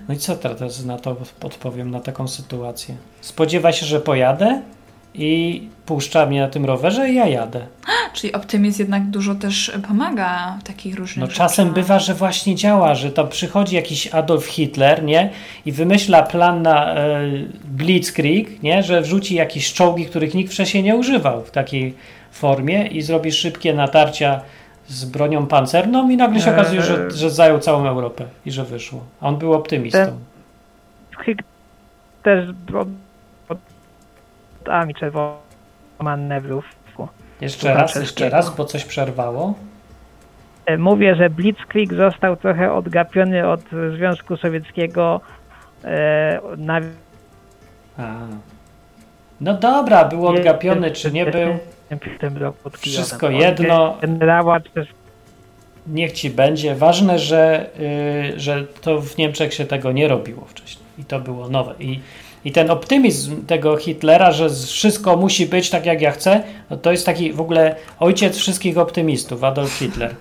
No 0.07 0.13
i 0.13 0.17
co 0.17 0.35
teraz 0.35 0.85
na 0.85 0.97
to 0.97 1.17
odpowiem, 1.41 1.91
na 1.91 1.99
taką 1.99 2.27
sytuację? 2.27 2.95
Spodziewa 3.21 3.71
się, 3.71 3.85
że 3.85 3.99
pojadę 3.99 4.61
i 5.15 5.61
puszcza 5.85 6.25
mnie 6.25 6.41
na 6.41 6.47
tym 6.47 6.65
rowerze 6.65 7.09
i 7.09 7.15
ja 7.15 7.27
jadę. 7.27 7.67
Czyli 8.13 8.33
optymizm 8.33 8.79
jednak 8.81 9.03
dużo 9.09 9.35
też 9.35 9.71
pomaga 9.87 10.57
w 10.61 10.63
takich 10.63 10.95
różnych 10.95 11.19
No 11.21 11.25
rzeczach. 11.31 11.47
czasem 11.49 11.73
bywa, 11.73 11.99
że 11.99 12.13
właśnie 12.13 12.55
działa, 12.55 12.95
że 12.95 13.11
to 13.11 13.25
przychodzi 13.27 13.75
jakiś 13.75 14.07
Adolf 14.07 14.45
Hitler, 14.45 15.03
nie? 15.03 15.29
I 15.65 15.71
wymyśla 15.71 16.23
plan 16.23 16.61
na 16.61 16.95
e, 16.95 17.21
Blitzkrieg, 17.65 18.63
nie? 18.63 18.83
Że 18.83 19.01
wrzuci 19.01 19.35
jakieś 19.35 19.73
czołgi, 19.73 20.05
których 20.05 20.33
nikt 20.33 20.53
wcześniej 20.53 20.83
nie 20.83 20.95
używał 20.95 21.43
w 21.43 21.51
takiej 21.51 21.95
formie 22.31 22.87
i 22.87 23.01
zrobi 23.01 23.31
szybkie 23.31 23.73
natarcia 23.73 24.41
z 24.87 25.05
bronią 25.05 25.47
pancerną 25.47 26.09
i 26.09 26.17
nagle 26.17 26.39
się 26.39 26.51
Eee. 26.51 26.59
okazuje, 26.59 26.81
że, 26.81 27.11
że 27.11 27.29
zajął 27.29 27.59
całą 27.59 27.87
Europę 27.87 28.25
i 28.45 28.51
że 28.51 28.63
wyszło. 28.63 29.03
A 29.21 29.27
on 29.27 29.37
był 29.37 29.53
optymistą. 29.53 30.19
Też 32.23 32.49
od, 32.73 32.87
od, 33.49 33.57
ami 34.69 34.95
czerwonych 34.95 35.39
manewrów. 35.99 36.65
Jeszcze 37.41 37.73
raz, 37.73 37.95
jeszcze 37.95 38.29
raz, 38.29 38.55
bo 38.55 38.65
coś 38.65 38.85
przerwało. 38.85 39.53
E, 40.65 40.77
Mówię, 40.77 41.15
że 41.15 41.29
Blitzkrieg 41.29 41.93
został 41.93 42.35
trochę 42.35 42.73
odgapiony 42.73 43.47
od 43.47 43.61
Związku 43.95 44.37
Sowieckiego 44.37 45.21
e, 45.83 46.39
na 46.57 46.79
A. 47.97 48.13
No 49.41 49.53
dobra, 49.53 50.05
był 50.05 50.27
odgapiony 50.27 50.91
czy 50.91 51.11
nie 51.11 51.25
był. 51.25 51.57
tym 52.19 52.37
roku 52.37 52.57
pod 52.63 52.81
Kijowem. 52.81 53.03
Wszystko 53.03 53.29
jedno. 53.29 53.97
Generała 54.01 54.59
też 54.59 54.87
Niech 55.87 56.11
ci 56.11 56.29
będzie. 56.29 56.75
Ważne, 56.75 57.19
że, 57.19 57.69
y, 58.35 58.39
że 58.39 58.63
to 58.81 59.01
w 59.01 59.17
Niemczech 59.17 59.53
się 59.53 59.65
tego 59.65 59.91
nie 59.91 60.07
robiło 60.07 60.45
wcześniej. 60.45 60.85
I 60.97 61.05
to 61.05 61.19
było 61.19 61.49
nowe. 61.49 61.73
I, 61.79 61.99
I 62.45 62.51
ten 62.51 62.71
optymizm 62.71 63.45
tego 63.45 63.77
Hitlera, 63.77 64.31
że 64.31 64.49
wszystko 64.49 65.17
musi 65.17 65.45
być 65.45 65.69
tak, 65.69 65.85
jak 65.85 66.01
ja 66.01 66.11
chcę, 66.11 66.43
no 66.69 66.77
to 66.77 66.91
jest 66.91 67.05
taki 67.05 67.33
w 67.33 67.41
ogóle 67.41 67.75
ojciec 67.99 68.37
wszystkich 68.37 68.77
optymistów, 68.77 69.43
Adolf 69.43 69.73
Hitler. 69.73 70.15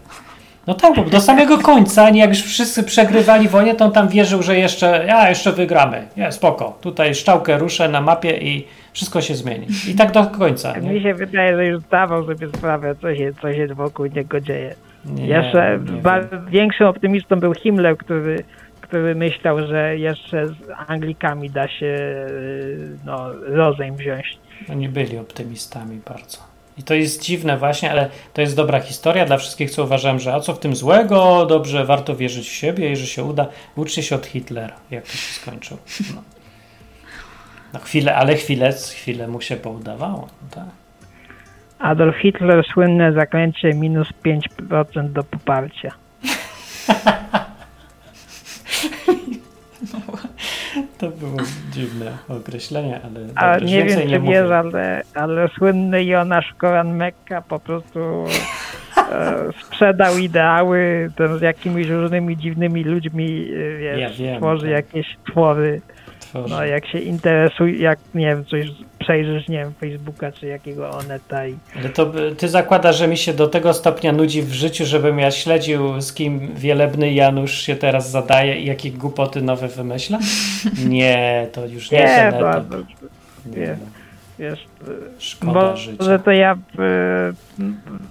No 0.66 0.74
tak, 0.74 0.96
bo 0.96 1.04
do 1.04 1.20
samego 1.20 1.58
końca, 1.58 2.10
nie 2.10 2.20
jak 2.20 2.30
już 2.30 2.42
wszyscy 2.42 2.82
przegrywali 2.82 3.48
wojnę, 3.48 3.74
to 3.74 3.84
on 3.84 3.92
tam 3.92 4.08
wierzył, 4.08 4.42
że 4.42 4.58
jeszcze, 4.58 5.04
ja 5.06 5.28
jeszcze 5.28 5.52
wygramy. 5.52 6.06
Nie, 6.16 6.32
spoko. 6.32 6.78
Tutaj 6.80 7.14
szczałkę 7.14 7.58
ruszę 7.58 7.88
na 7.88 8.00
mapie 8.00 8.38
i 8.38 8.66
wszystko 8.93 9.20
się 9.20 9.34
zmieni. 9.34 9.66
I 9.88 9.95
tak 9.95 10.12
do 10.12 10.26
końca. 10.26 10.78
Nie? 10.78 10.90
mi 10.90 11.03
się 11.03 11.14
wydaje, 11.14 11.57
że 11.57 11.66
już 11.66 11.82
zdawał 11.82 12.26
sobie 12.26 12.49
sprawę, 12.49 12.95
co 13.01 13.14
się, 13.14 13.32
co 13.43 13.53
się 13.53 13.66
wokół 13.66 14.07
niego 14.07 14.40
dzieje. 14.40 14.74
Nie, 15.05 15.26
jeszcze 15.26 15.78
nie 15.78 16.51
większym 16.51 16.86
optymistą 16.86 17.40
był 17.40 17.55
Himmler, 17.55 17.97
który, 17.97 18.45
który 18.80 19.14
myślał, 19.14 19.66
że 19.66 19.99
jeszcze 19.99 20.49
z 20.49 20.55
Anglikami 20.86 21.51
da 21.51 21.68
się 21.68 21.86
y, 21.86 22.99
no, 23.05 23.32
rozejm 23.32 23.97
wziąć. 23.97 24.38
Oni 24.70 24.88
byli 24.88 25.18
optymistami 25.18 26.01
bardzo. 26.09 26.38
I 26.78 26.82
to 26.82 26.95
jest 26.95 27.22
dziwne 27.22 27.59
właśnie, 27.59 27.90
ale 27.90 28.09
to 28.32 28.40
jest 28.40 28.57
dobra 28.57 28.80
historia 28.80 29.26
dla 29.26 29.36
wszystkich, 29.38 29.70
co 29.70 29.84
uważałem, 29.84 30.20
że 30.20 30.34
a 30.34 30.40
co 30.40 30.55
w 30.55 30.59
tym 30.59 30.76
złego, 30.76 31.47
dobrze, 31.47 31.84
warto 31.84 32.16
wierzyć 32.16 32.49
w 32.49 32.53
siebie 32.53 32.93
i 32.93 32.97
że 32.97 33.07
się 33.07 33.24
uda. 33.24 33.47
Uczcie 33.76 34.03
się 34.03 34.16
od 34.16 34.26
Hitlera, 34.26 34.76
jak 34.90 35.05
to 35.05 35.12
się 35.12 35.34
skończył. 35.34 35.76
No, 36.14 36.22
no 37.75 37.81
chwilę, 37.81 38.16
ale 38.16 38.35
chwilę, 38.37 38.73
chwilę 38.73 39.29
mu 39.29 39.41
się 39.41 39.57
poudawało. 39.57 40.29
No 40.43 40.49
tak. 40.55 40.64
Adolf 41.79 42.16
Hitler 42.16 42.64
słynne 42.73 43.12
zaklęcie 43.12 43.75
minus 43.75 44.09
5% 44.25 45.09
do 45.12 45.25
poparcia. 45.25 45.91
To 50.99 51.09
było 51.09 51.37
dziwne 51.73 52.12
określenie, 52.29 53.01
ale 53.05 53.20
dobrze, 53.55 53.66
nie 53.66 53.85
wiem, 53.85 53.99
nie 54.09 54.14
czy 54.14 54.20
mówię. 54.20 54.43
wiesz, 54.43 54.51
ale, 54.51 55.03
ale 55.14 55.49
słynny 55.49 56.05
Jonasz 56.05 56.55
Koran-Mekka 56.59 57.43
po 57.49 57.61
prostu 57.61 58.25
e, 58.97 59.35
sprzedał 59.62 60.18
ideały 60.18 61.11
z 61.39 61.43
jakimiś 61.43 61.89
różnymi 61.89 62.37
dziwnymi 62.37 62.85
ludźmi, 62.85 63.49
e, 63.75 63.79
wiesz, 63.79 64.01
Ja 64.01 64.11
wiem, 64.11 64.39
tworzy 64.39 64.62
tak. 64.66 64.70
jakieś 64.70 65.07
twory. 65.31 65.81
No, 66.49 66.64
jak 66.64 66.87
się 66.87 66.99
interesuje, 66.99 67.76
jak, 67.78 67.99
nie 68.14 68.26
wiem, 68.26 68.45
coś 68.45 68.66
przejrzysz, 68.99 69.49
nie 69.49 69.59
wiem, 69.59 69.72
Facebooka 69.80 70.33
czy 70.33 70.47
jakiego 70.47 70.91
Oneta 70.91 71.47
i 71.47 71.57
Ale 71.78 71.89
to 71.89 72.12
ty 72.39 72.49
zakładasz, 72.49 72.99
że 72.99 73.09
mi 73.09 73.16
się 73.16 73.33
do 73.35 73.49
tego 73.49 73.74
stopnia 73.74 74.12
nudzi 74.12 74.43
w 74.43 74.53
życiu, 74.53 74.85
żebym 74.87 75.18
ja 75.18 75.30
śledził, 75.30 76.01
z 76.01 76.12
kim 76.12 76.55
wielebny 76.55 77.12
Janusz 77.12 77.62
się 77.62 77.76
teraz 77.76 78.11
zadaje 78.11 78.61
i 78.61 78.66
jakie 78.66 78.91
głupoty 78.91 79.43
nowe 79.43 79.68
wymyśla? 79.68 80.18
Nie, 80.89 81.47
to 81.53 81.66
już 81.66 81.91
nie, 81.91 81.99
Nie, 81.99 82.26
etap. 82.28 82.68
to- 82.70 82.76
Nie, 83.47 83.57
wiesz, 83.57 83.78
no. 83.80 83.87
wiesz, 84.39 84.66
Szkoda 85.18 85.53
bo, 85.53 85.76
życia. 85.76 86.05
że 86.05 86.18
to 86.18 86.30
ja 86.30 86.53
e, 86.78 87.33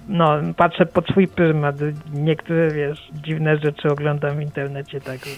no, 0.08 0.32
patrzę 0.56 0.86
pod 0.86 1.06
swój 1.06 1.28
pryzmat. 1.28 1.76
Niektóre, 2.14 2.70
wiesz, 2.70 3.08
dziwne 3.24 3.56
rzeczy 3.56 3.88
oglądam 3.88 4.36
w 4.36 4.40
internecie, 4.42 5.00
tak. 5.00 5.18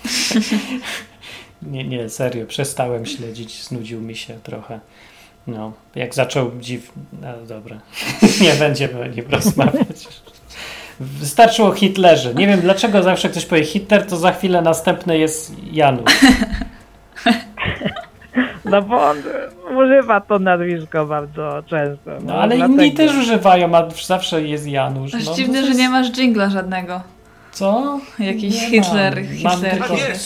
Nie, 1.70 1.84
nie, 1.84 2.08
serio, 2.08 2.46
przestałem 2.46 3.06
śledzić, 3.06 3.62
znudził 3.64 4.00
mi 4.00 4.16
się 4.16 4.34
trochę. 4.42 4.80
No, 5.46 5.72
jak 5.94 6.14
zaczął 6.14 6.50
dziw... 6.60 6.92
No 7.22 7.28
dobra, 7.48 7.76
nie 8.40 8.52
będziemy 8.54 9.00
o 9.00 9.06
nim 9.06 9.24
rozmawiać. 9.30 10.08
Wystarczyło 11.00 11.72
Hitlerze. 11.72 12.34
Nie 12.34 12.46
wiem, 12.46 12.60
dlaczego 12.60 13.02
zawsze 13.02 13.28
ktoś 13.28 13.46
powie 13.46 13.64
Hitler, 13.64 14.06
to 14.06 14.16
za 14.16 14.32
chwilę 14.32 14.62
następny 14.62 15.18
jest 15.18 15.52
Janusz. 15.72 16.12
No 18.64 18.82
bo 18.82 19.02
on 19.10 19.16
używa 19.76 20.20
to 20.20 20.38
nazwisko 20.38 21.06
bardzo 21.06 21.62
często. 21.66 22.10
No 22.22 22.34
ale 22.34 22.56
dlatego. 22.56 22.82
inni 22.82 22.92
też 22.94 23.14
używają, 23.16 23.74
a 23.74 23.88
zawsze 24.06 24.42
jest 24.42 24.66
Janusz. 24.66 25.12
No, 25.12 25.34
dziwne, 25.34 25.54
to 25.54 25.62
że 25.62 25.68
jest- 25.68 25.80
nie 25.80 25.88
masz 25.88 26.10
dżingla 26.10 26.50
żadnego. 26.50 27.00
Co? 27.52 28.00
Jakiś 28.18 28.54
Nie 28.54 28.70
Hitler, 28.70 29.14
mam. 29.16 29.24
Hitler. 29.24 29.52
Mam 29.52 29.60
tylko- 29.60 29.96
Hitler. 29.96 30.16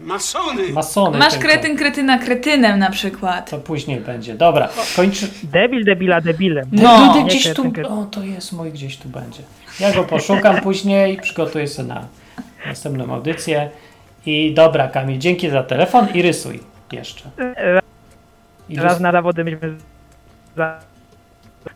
Masony! 0.00 0.72
Masony 0.72 1.18
Masz 1.18 1.32
tylko. 1.32 1.48
kretyn 1.48 1.76
kretyna 1.76 2.18
kretynem 2.18 2.78
na 2.78 2.90
przykład. 2.90 3.50
To 3.50 3.58
później 3.58 4.00
będzie. 4.00 4.34
Dobra, 4.34 4.68
kończy. 4.96 5.28
Debil 5.42 5.84
debila 5.84 6.20
debilem. 6.20 6.68
No. 6.72 7.14
Nie 7.16 7.24
gdzieś 7.24 7.44
kretyn, 7.44 7.72
tu. 7.72 8.00
O, 8.00 8.04
to 8.04 8.22
jest 8.22 8.52
mój, 8.52 8.72
gdzieś 8.72 8.96
tu 8.96 9.08
będzie. 9.08 9.42
Ja 9.80 9.92
go 9.92 10.04
poszukam 10.04 10.60
później, 10.66 11.16
przygotuję 11.16 11.68
sobie 11.68 11.88
na 11.88 12.04
następną 12.66 13.14
audycję. 13.14 13.70
I 14.26 14.54
dobra, 14.54 14.88
Kamil, 14.88 15.18
dzięki 15.18 15.50
za 15.50 15.62
telefon 15.62 16.06
i 16.14 16.22
rysuj 16.22 16.60
jeszcze. 16.92 17.30
I 18.68 18.76
Raz 18.76 18.98
rys- 18.98 19.00
na 19.00 19.12
zawody 19.12 19.44
myśmy 19.44 19.76
za 20.56 20.80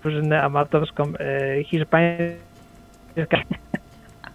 drużynę 0.02 0.42
amatorską 0.42 1.12
e, 1.18 1.64
hiszpańską. 1.64 3.36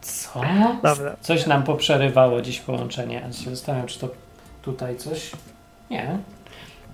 Co? 0.01 0.41
Dobra. 0.83 1.15
Coś 1.21 1.45
nam 1.45 1.63
poprzerywało 1.63 2.41
dziś 2.41 2.59
połączenie. 2.59 3.15
Ja 3.27 3.33
się 3.33 3.49
zastanawiam, 3.49 3.87
czy 3.87 3.99
to 3.99 4.09
tutaj 4.61 4.97
coś. 4.97 5.31
Nie. 5.89 6.17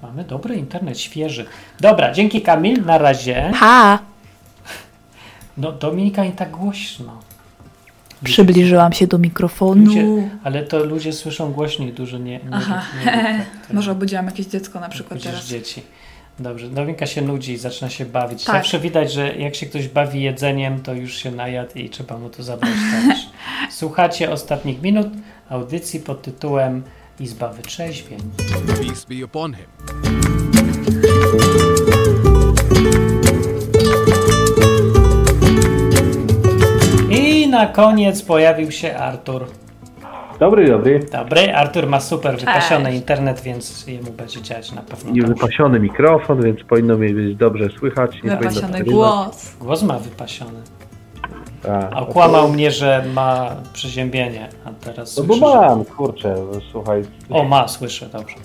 Mamy 0.02 0.24
dobry 0.24 0.56
internet, 0.56 1.00
świeży. 1.00 1.46
Dobra, 1.80 2.12
dzięki 2.12 2.42
Kamil, 2.42 2.86
na 2.86 2.98
razie. 2.98 3.52
Ha! 3.56 4.00
No, 5.58 5.72
Dominika 5.72 6.24
nie 6.26 6.32
tak 6.32 6.52
głośno. 6.52 7.20
Przybliżyłam 8.24 8.94
się 8.94 9.08
do 9.08 9.18
mikrofonu. 9.18 9.86
Ludzie, 9.86 10.30
ale 10.44 10.64
to 10.64 10.84
ludzie 10.84 11.14
słyszą 11.14 11.52
głośniej 11.54 11.94
dużo, 11.94 12.18
nie. 12.18 12.32
nie 12.32 12.42
Aha. 12.52 12.82
nie, 13.00 13.06
nie, 13.06 13.46
Może 13.76 13.92
obudziłam 13.92 14.26
jakieś 14.26 14.46
dziecko 14.46 14.80
na 14.80 14.90
przykład 14.90 15.14
Widzisz 15.20 15.32
teraz. 15.32 15.48
dzieci. 15.48 15.84
Dobrze, 16.40 16.70
Dominika 16.70 17.06
się 17.06 17.22
nudzi 17.22 17.54
i 17.54 17.58
zaczyna 17.58 17.90
się 17.90 18.06
bawić. 18.06 18.44
Tak. 18.44 18.56
Zawsze 18.56 18.80
widać, 18.80 19.14
że 19.14 19.36
jak 19.36 19.56
się 19.56 19.66
ktoś 19.66 19.88
bawi 19.88 20.22
jedzeniem, 20.22 20.82
to 20.82 20.94
już 20.94 21.16
się 21.16 21.32
najadł 21.32 21.72
i 21.76 21.90
trzeba 21.90 22.18
mu 22.18 22.30
to 22.30 22.44
zabrać 22.44 22.74
talerz. 22.92 23.30
Słuchacie 23.80 24.32
ostatnich 24.32 24.82
minut 24.82 25.08
audycji 25.50 26.00
pod 26.00 26.22
tytułem 26.22 26.84
Izba 27.20 27.50
Wytrzeźwień. 27.50 28.20
Peace 28.68 29.06
be 29.10 29.26
upon 29.26 29.54
him. 29.54 29.94
na 37.54 37.68
koniec 37.68 38.22
pojawił 38.22 38.72
się 38.72 38.98
Artur. 38.98 39.48
Dobry, 40.40 40.68
dobry. 40.68 41.00
Dobry, 41.12 41.54
Artur 41.56 41.88
ma 41.88 42.00
super 42.00 42.38
wypasiony 42.38 42.86
Cześć. 42.86 42.98
internet, 42.98 43.42
więc 43.42 43.88
jemu 43.88 44.12
będzie 44.12 44.42
działać 44.42 44.72
na 44.72 44.82
pewno 44.82 45.12
I 45.12 45.20
dobrze. 45.20 45.34
wypasiony 45.34 45.80
mikrofon, 45.80 46.42
więc 46.42 46.64
powinno 46.64 46.98
mi 46.98 47.14
być 47.14 47.36
dobrze 47.36 47.70
słychać. 47.80 48.24
Nie 48.24 48.30
Wypasiony 48.38 48.84
głos. 48.84 49.56
Głos 49.60 49.84
ma 49.84 50.00
wypasiony. 50.00 50.60
A 51.94 52.00
okłamał 52.00 52.50
mnie, 52.50 52.72
że 52.72 53.04
ma 53.14 53.56
przeziębienie, 53.74 54.48
a 54.66 54.70
teraz 54.86 55.18
No 55.18 55.24
bo 55.24 55.34
słyszę, 55.34 55.52
że- 55.52 55.58
mam, 55.62 55.86
kurczę, 55.86 56.36
słuchaj. 56.72 57.02
O, 57.30 57.44
ma, 57.44 57.68
słyszę, 57.68 58.06
dobrze. 58.10 58.36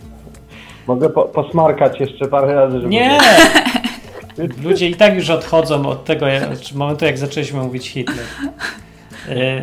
Mogę 0.86 1.08
po, 1.10 1.22
posmarkać 1.24 2.00
jeszcze 2.00 2.28
parę 2.28 2.54
razy, 2.54 2.76
żeby... 2.76 2.88
Nie! 2.88 3.18
Ludzie 4.64 4.88
i 4.88 4.94
tak 4.94 5.14
już 5.14 5.30
odchodzą 5.30 5.86
od 5.88 6.04
tego 6.04 6.26
od 6.52 6.72
momentu, 6.74 7.04
jak 7.04 7.18
zaczęliśmy 7.18 7.62
mówić 7.62 7.88
Hitler. 7.88 8.24
Y, 9.28 9.62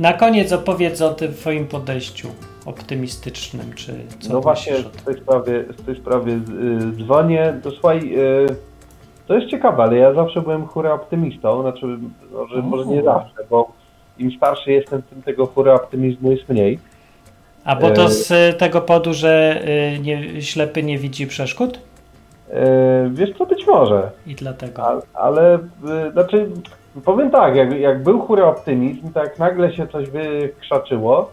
Na 0.00 0.12
koniec 0.12 0.52
opowiedz 0.52 1.00
o 1.00 1.14
tym 1.14 1.34
twoim 1.34 1.66
podejściu 1.66 2.28
optymistycznym, 2.66 3.72
czy 3.74 3.92
co 4.20 4.32
No 4.32 4.40
właśnie 4.40 4.74
w 4.76 5.02
tej 5.02 5.14
sprawie, 5.14 5.62
w 5.62 5.82
tej 5.82 5.96
sprawie 5.96 6.32
y, 6.32 6.40
dzwonię. 6.92 7.54
To 7.62 7.70
słuchaj, 7.70 7.98
y, 7.98 8.46
to 9.26 9.34
jest 9.34 9.46
ciekawe, 9.46 9.82
ale 9.82 9.96
ja 9.96 10.14
zawsze 10.14 10.40
byłem 10.40 10.66
hura 10.66 10.92
optymistą, 10.92 11.62
znaczy 11.62 11.86
no, 12.32 12.46
że 12.46 12.62
może 12.62 12.86
nie 12.86 13.02
zawsze, 13.02 13.34
bo 13.50 13.72
im 14.18 14.32
starszy 14.32 14.72
jestem, 14.72 15.02
tym 15.02 15.22
tego 15.22 15.46
hura 15.46 15.74
optymizmu 15.74 16.30
jest 16.30 16.48
mniej. 16.48 16.78
A 17.64 17.76
bo 17.76 17.90
to 17.90 18.04
E, 18.04 18.10
z 18.10 18.58
tego 18.58 18.80
powodu, 18.80 19.14
że 19.14 19.62
y, 19.96 19.98
nie, 19.98 20.42
ślepy 20.42 20.82
nie 20.82 20.98
widzi 20.98 21.26
przeszkód? 21.26 21.78
y, 21.78 23.10
wiesz 23.10 23.30
co, 23.38 23.46
być 23.46 23.66
może. 23.66 24.10
I 24.26 24.34
dlatego. 24.34 24.86
Ale, 24.86 25.02
ale 25.14 25.58
znaczy, 26.12 26.50
powiem 27.04 27.30
tak, 27.30 27.56
jak, 27.56 27.80
jak 27.80 28.02
był 28.02 28.20
hura 28.20 28.44
optymizm, 28.44 29.12
to 29.12 29.20
jak 29.20 29.38
nagle 29.38 29.72
się 29.72 29.86
coś 29.86 30.10
wykrzaczyło, 30.10 31.30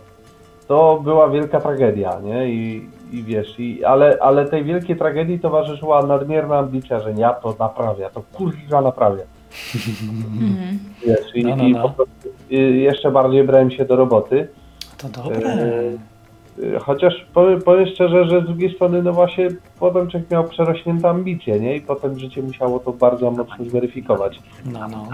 to 0.67 1.01
była 1.03 1.29
wielka 1.29 1.59
tragedia, 1.61 2.19
nie? 2.23 2.49
I, 2.49 2.89
i 3.11 3.23
wiesz, 3.23 3.59
i, 3.59 3.85
ale, 3.85 4.17
ale 4.21 4.45
tej 4.45 4.63
wielkiej 4.63 4.95
tragedii 4.95 5.39
towarzyszyła 5.39 6.03
nadmierna 6.03 6.57
ambicja, 6.57 6.99
że 6.99 7.11
ja 7.13 7.33
to 7.33 7.55
naprawię, 7.59 8.01
ja 8.03 8.09
to 8.09 8.21
kurwa 8.33 8.81
naprawię. 8.81 9.23
Mhm. 10.41 10.79
Wiesz, 11.05 11.35
i, 11.35 11.43
No, 11.43 11.55
no, 11.55 11.63
i 11.63 11.71
no. 11.71 11.81
po 11.81 11.89
prostu 11.89 12.29
y, 12.51 12.55
jeszcze 12.55 13.11
bardziej 13.11 13.43
brałem 13.43 13.71
się 13.71 13.85
do 13.85 13.95
roboty. 13.95 14.47
To 14.97 15.09
dobre. 15.09 15.53
Y, 15.53 15.97
Chociaż 16.79 17.25
powiem, 17.33 17.61
powiem 17.61 17.85
szczerze, 17.87 18.25
że 18.25 18.41
z 18.41 18.45
drugiej 18.45 18.75
strony, 18.75 19.03
no 19.03 19.13
właśnie, 19.13 19.47
potem 19.79 20.09
człowiek 20.09 20.31
miał 20.31 20.43
przerośnięte 20.43 21.09
ambicje, 21.09 21.59
nie? 21.59 21.75
I 21.75 21.81
potem 21.81 22.19
życie 22.19 22.41
musiało 22.41 22.79
to 22.79 22.93
bardzo 22.93 23.31
mocno 23.31 23.65
zweryfikować. 23.65 24.39
No, 24.65 24.79
no. 24.87 25.07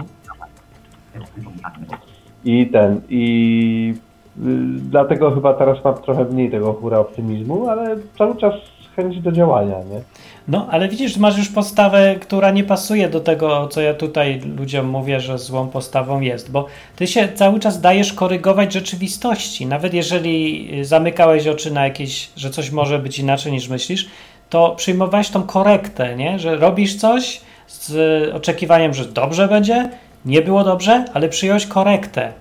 I 2.44 2.66
ten, 2.66 3.00
i 3.08 3.94
y, 4.38 4.42
dlatego 4.90 5.30
chyba 5.30 5.54
teraz 5.54 5.84
mam 5.84 5.94
trochę 5.94 6.24
mniej 6.24 6.50
tego 6.50 6.72
hura 6.72 6.98
optymizmu, 6.98 7.68
ale 7.68 7.96
cały 8.18 8.36
czas 8.36 8.54
chęć 8.96 9.20
do 9.20 9.32
działania, 9.32 9.76
nie? 9.78 10.00
No, 10.48 10.66
ale 10.70 10.88
widzisz, 10.88 11.16
masz 11.16 11.38
już 11.38 11.48
postawę, 11.48 12.16
która 12.20 12.50
nie 12.50 12.64
pasuje 12.64 13.08
do 13.08 13.20
tego, 13.20 13.68
co 13.68 13.80
ja 13.80 13.94
tutaj 13.94 14.40
ludziom 14.56 14.86
mówię, 14.86 15.20
że 15.20 15.38
złą 15.38 15.68
postawą 15.68 16.20
jest, 16.20 16.50
bo 16.50 16.66
ty 16.96 17.06
się 17.06 17.28
cały 17.34 17.60
czas 17.60 17.80
dajesz 17.80 18.12
korygować 18.12 18.72
rzeczywistości. 18.72 19.66
Nawet 19.66 19.94
jeżeli 19.94 20.68
y, 20.80 20.84
zamykałeś 20.84 21.46
oczy 21.46 21.70
na 21.70 21.84
jakieś, 21.84 22.30
że 22.36 22.50
coś 22.50 22.70
może 22.70 22.98
być 22.98 23.18
inaczej 23.18 23.52
niż 23.52 23.68
myślisz, 23.68 24.08
to 24.50 24.74
przyjmowałeś 24.76 25.30
tą 25.30 25.42
korektę, 25.42 26.16
nie? 26.16 26.38
Że 26.38 26.56
robisz 26.56 26.96
coś 26.96 27.40
z 27.68 28.34
oczekiwaniem, 28.34 28.94
że 28.94 29.04
dobrze 29.04 29.48
będzie, 29.48 29.90
nie 30.26 30.42
było 30.42 30.64
dobrze, 30.64 31.04
ale 31.14 31.28
przyjąłeś 31.28 31.66
korektę 31.66 32.32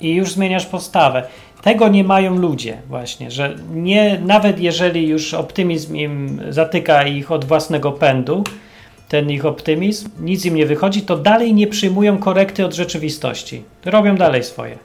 i 0.00 0.14
już 0.14 0.32
zmieniasz 0.32 0.66
postawę. 0.66 1.22
Tego 1.62 1.88
nie 1.88 2.04
mają 2.04 2.38
ludzie 2.38 2.76
właśnie, 2.88 3.30
że 3.30 3.54
nie, 3.74 4.20
nawet 4.26 4.60
jeżeli 4.60 5.08
już 5.08 5.34
optymizm 5.34 5.96
im 5.96 6.40
zatyka 6.48 7.02
ich 7.02 7.32
od 7.32 7.44
własnego 7.44 7.92
pędu, 7.92 8.44
ten 9.08 9.30
ich 9.30 9.46
optymizm, 9.46 10.08
nic 10.20 10.46
im 10.46 10.54
nie 10.54 10.66
wychodzi, 10.66 11.02
to 11.02 11.16
dalej 11.16 11.54
nie 11.54 11.66
przyjmują 11.66 12.18
korekty 12.18 12.64
od 12.64 12.74
rzeczywistości. 12.74 13.62
Robią 13.84 14.16
dalej 14.16 14.44
swoje. 14.44 14.78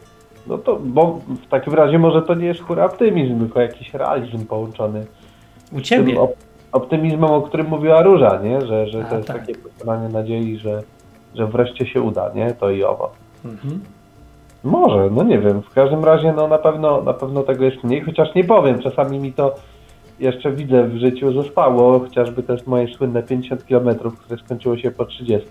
No 0.47 0.57
to, 0.57 0.79
bo 0.83 1.19
w 1.45 1.49
takim 1.49 1.73
razie 1.73 1.99
może 1.99 2.21
to 2.21 2.35
nie 2.35 2.45
jest 2.45 2.61
hura 2.61 2.85
optymizm, 2.85 3.39
tylko 3.39 3.61
jakiś 3.61 3.93
realizm 3.93 4.45
połączony. 4.45 5.05
U 5.71 5.81
ciebie. 5.81 6.13
Tym 6.13 6.21
op- 6.21 6.35
optymizmem, 6.71 7.23
o 7.31 7.41
którym 7.41 7.67
mówiła 7.67 8.01
Róża, 8.01 8.39
nie? 8.43 8.61
Że, 8.61 8.87
że 8.87 9.01
A, 9.01 9.09
to 9.09 9.15
jest 9.15 9.27
tak. 9.27 9.39
takie 9.39 9.55
posiadanie 9.55 10.09
nadziei, 10.09 10.57
że, 10.57 10.83
że 11.37 11.47
wreszcie 11.47 11.85
się 11.85 12.01
uda, 12.01 12.31
nie? 12.35 12.53
To 12.53 12.69
i 12.69 12.83
owo. 12.83 13.11
Mhm. 13.45 13.79
Może, 14.63 15.09
no 15.11 15.23
nie 15.23 15.39
wiem. 15.39 15.61
W 15.61 15.73
każdym 15.73 16.05
razie 16.05 16.33
no 16.33 16.47
na 16.47 16.57
pewno, 16.57 17.01
na 17.01 17.13
pewno 17.13 17.43
tego 17.43 17.65
jest 17.65 17.83
mniej, 17.83 18.01
chociaż 18.01 18.35
nie 18.35 18.43
powiem. 18.43 18.79
Czasami 18.79 19.19
mi 19.19 19.33
to 19.33 19.55
jeszcze 20.19 20.51
widzę 20.51 20.87
w 20.87 20.97
życiu 20.97 21.33
zostało, 21.33 21.99
chociażby 21.99 22.43
jest 22.49 22.67
moje 22.67 22.87
słynne 22.87 23.23
50 23.23 23.63
km, 23.63 23.99
które 23.99 24.39
skończyło 24.45 24.77
się 24.77 24.91
po 24.91 25.05
30. 25.05 25.49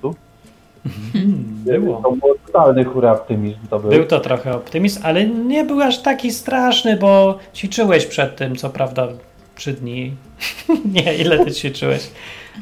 Było. 1.64 2.03
To 2.03 2.12
był 2.12 2.35
totalny 2.47 2.85
hura 2.85 3.12
optymizm 3.12 3.59
to 3.70 3.78
był. 3.78 3.91
Był 3.91 4.05
to 4.05 4.20
trochę 4.20 4.55
optymizm, 4.55 5.01
ale 5.05 5.26
nie 5.26 5.64
był 5.64 5.80
aż 5.80 5.99
taki 5.99 6.30
straszny, 6.30 6.97
bo 6.97 7.39
ćwiczyłeś 7.55 8.07
przed 8.07 8.37
tym, 8.37 8.57
co 8.57 8.70
prawda, 8.70 9.09
trzy 9.55 9.72
dni. 9.72 10.12
nie, 10.95 11.14
ile 11.14 11.45
ty 11.45 11.53
ćwiczyłeś? 11.53 12.11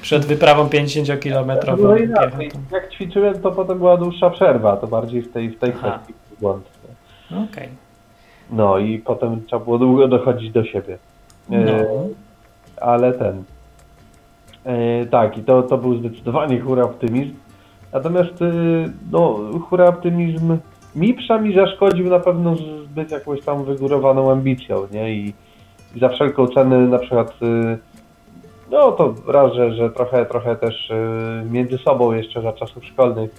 Przed 0.01 0.25
wyprawą 0.25 0.67
50-kilometrową 0.69 1.83
No 1.83 1.97
inaczej, 1.97 2.31
piechotą. 2.39 2.61
jak 2.73 2.93
ćwiczyłem, 2.93 3.41
to 3.41 3.53
potem 3.53 3.79
była 3.79 3.97
dłuższa 3.97 4.31
przerwa, 4.31 4.77
to 4.77 4.87
bardziej 4.87 5.23
w 5.23 5.33
tej, 5.33 5.51
w 5.51 5.59
tej 5.59 5.73
Aha. 5.79 5.91
kwestii 5.99 6.15
błąd. 6.41 6.65
Okej. 7.51 7.69
No 8.51 8.79
i 8.79 8.99
potem 8.99 9.43
trzeba 9.47 9.65
było 9.65 9.79
długo 9.79 10.09
dochodzić 10.09 10.51
do 10.51 10.65
siebie. 10.65 10.99
E, 11.51 11.59
No. 11.65 11.73
Ale 12.81 13.13
ten. 13.13 13.43
E, 14.65 15.07
tak, 15.07 15.39
i 15.39 15.43
to, 15.43 15.63
to 15.63 15.79
był 15.79 15.99
zdecydowanie 15.99 16.61
hura 16.61 16.83
optymizm. 16.83 17.35
Natomiast 17.93 18.43
e, 18.43 18.53
no, 19.13 19.39
hura 19.71 19.87
optymizm 19.89 20.57
mi 20.97 21.15
przynajmniej 21.15 21.55
zaszkodził 21.55 22.09
na 22.11 22.19
pewno 22.21 22.57
zbyt 22.85 23.11
jakąś 23.11 23.43
tam 23.45 23.65
wygórowaną 23.65 24.31
ambicją, 24.33 24.87
nie? 24.93 25.15
I, 25.15 25.33
i 25.97 26.01
za 26.01 26.09
wszelką 26.09 26.47
cenę 26.49 26.79
na 26.79 26.99
przykład 26.99 27.35
e, 27.43 27.79
no 28.73 28.93
to 28.93 29.15
raz, 29.27 29.53
że, 29.53 29.73
że 29.75 29.91
trochę, 29.91 30.27
trochę 30.27 30.57
też 30.57 30.91
e, 30.91 31.45
między 31.51 31.79
sobą 31.79 32.13
jeszcze 32.13 32.43
za 32.43 32.53
czasów 32.53 32.85
szkolnych 32.85 33.31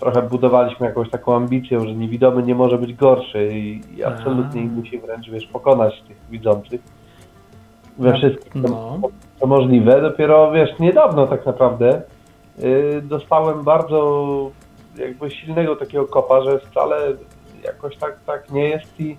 trochę 0.00 0.22
budowaliśmy 0.22 0.86
jakąś 0.86 1.10
taką 1.10 1.36
ambicję, 1.36 1.80
że 1.80 1.94
niewidomy 1.94 2.42
nie 2.42 2.54
może 2.54 2.78
być 2.78 2.94
gorszy 2.94 3.48
i, 3.52 3.80
i 3.96 4.04
absolutnie 4.04 4.62
ich 4.62 4.72
musi 4.72 4.98
wręcz, 4.98 5.30
wiesz, 5.30 5.46
pokonać 5.46 6.02
tych 6.02 6.16
widzących 6.30 6.80
we 7.98 8.12
wszystkim, 8.12 8.62
co, 8.62 8.68
No. 8.68 8.98
co 9.40 9.46
możliwe. 9.46 10.00
Dopiero, 10.00 10.52
wiesz, 10.52 10.78
niedawno 10.78 11.26
tak 11.26 11.46
naprawdę 11.46 12.02
yy, 12.58 13.02
dostałem 13.02 13.64
bardzo 13.64 14.50
jakby 14.96 15.30
silnego 15.30 15.76
takiego 15.76 16.06
kopa, 16.06 16.42
że 16.42 16.58
wcale 16.58 16.96
jakoś 17.64 17.96
tak, 17.96 18.18
tak 18.26 18.50
nie 18.50 18.68
jest 18.68 19.00
i, 19.00 19.16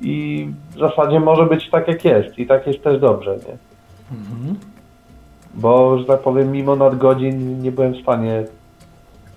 i 0.00 0.46
w 0.70 0.78
zasadzie 0.78 1.20
może 1.20 1.46
być 1.46 1.70
tak 1.70 1.88
jak 1.88 2.04
jest 2.04 2.38
i 2.38 2.46
tak 2.46 2.66
jest 2.66 2.84
też 2.84 3.00
dobrze, 3.00 3.36
nie? 3.36 3.69
Mhm. 4.12 4.56
Bo, 5.54 5.98
że 5.98 6.04
tak 6.04 6.20
powiem, 6.20 6.52
mimo 6.52 6.76
nadgodzin 6.76 7.62
nie 7.62 7.72
byłem 7.72 7.92
w 7.92 8.02
stanie 8.02 8.44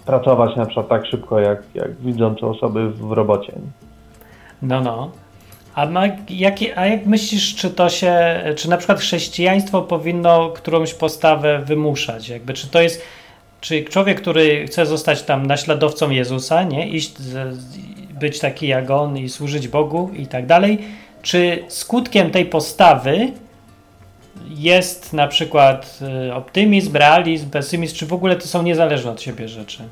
pracować 0.06 0.56
na 0.56 0.66
przykład 0.66 0.88
tak 0.88 1.06
szybko, 1.06 1.40
jak, 1.40 1.64
jak 1.76 1.96
widzące 1.96 2.48
osoby 2.48 2.90
w 2.90 3.12
robocie. 3.12 3.54
No, 4.62 4.82
no. 4.82 5.12
A, 5.76 5.86
ma, 5.86 6.02
a 6.76 6.86
jak 6.86 7.06
myślisz, 7.06 7.56
czy 7.56 7.70
to 7.70 7.90
się, 7.90 8.44
czy 8.56 8.70
na 8.70 8.78
przykład 8.78 9.00
chrześcijaństwo 9.00 9.82
powinno 9.82 10.50
którąś 10.50 10.94
postawę 10.94 11.60
wymuszać? 11.66 12.30
Jakby, 12.30 12.54
czy 12.54 12.68
to 12.68 12.82
jest, 12.82 13.02
czy 13.62 13.84
człowiek, 13.84 14.22
który 14.22 14.68
chce 14.68 14.86
zostać 14.86 15.24
tam 15.24 15.46
naśladowcą 15.46 16.10
Jezusa, 16.10 16.64
nie, 16.64 16.88
iść, 16.88 17.16
być 18.20 18.40
taki 18.40 18.68
jak 18.68 18.92
on 18.92 19.18
i 19.18 19.30
służyć 19.30 19.68
Bogu 19.68 20.10
i 20.18 20.28
tak 20.28 20.46
dalej, 20.46 20.80
czy 21.22 21.64
skutkiem 21.68 22.32
tej 22.32 22.46
postawy 22.46 23.32
jest 24.50 25.14
na 25.14 25.28
przykład 25.28 26.00
y, 26.28 26.34
optymizm, 26.34 26.96
realizm, 26.96 27.50
pesymizm, 27.50 27.96
czy 27.96 28.06
w 28.06 28.14
ogóle 28.14 28.36
to 28.36 28.48
są 28.48 28.64
niezależne 28.64 29.12
od 29.12 29.22
siebie 29.22 29.48
rzeczy? 29.48 29.84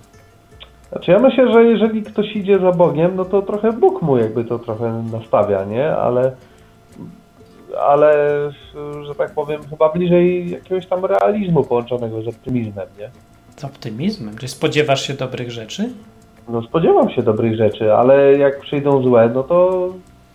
Znaczy 0.92 1.12
ja 1.12 1.20
myślę, 1.20 1.54
że 1.54 1.64
jeżeli 1.64 2.04
ktoś 2.04 2.36
idzie 2.36 2.60
za 2.60 2.72
Bogiem, 2.72 3.16
no 3.16 3.26
to 3.26 3.42
trochę 3.42 3.74
Bóg 3.74 4.02
mu 4.02 4.18
jakby 4.18 4.46
to 4.46 4.60
trochę 4.60 5.04
nastawia, 5.12 5.64
nie? 5.64 5.96
Ale, 5.96 6.32
ale 7.88 8.14
że 9.08 9.16
tak 9.16 9.34
powiem, 9.34 9.62
chyba 9.70 9.90
bliżej 9.90 10.52
jakiegoś 10.52 10.88
tam 10.88 11.06
realizmu 11.06 11.64
połączonego 11.64 12.22
z 12.22 12.28
optymizmem, 12.28 12.88
nie? 13.00 13.10
Z 13.56 13.64
optymizmem? 13.64 14.38
Czy 14.38 14.48
spodziewasz 14.48 15.08
się 15.08 15.14
dobrych 15.14 15.52
rzeczy? 15.52 15.90
No 16.50 16.62
spodziewam 16.62 17.10
się 17.10 17.24
dobrych 17.24 17.56
rzeczy, 17.56 17.94
ale 17.94 18.38
jak 18.38 18.60
przyjdą 18.60 19.04
złe, 19.04 19.32
no 19.34 19.44
to 19.44 19.88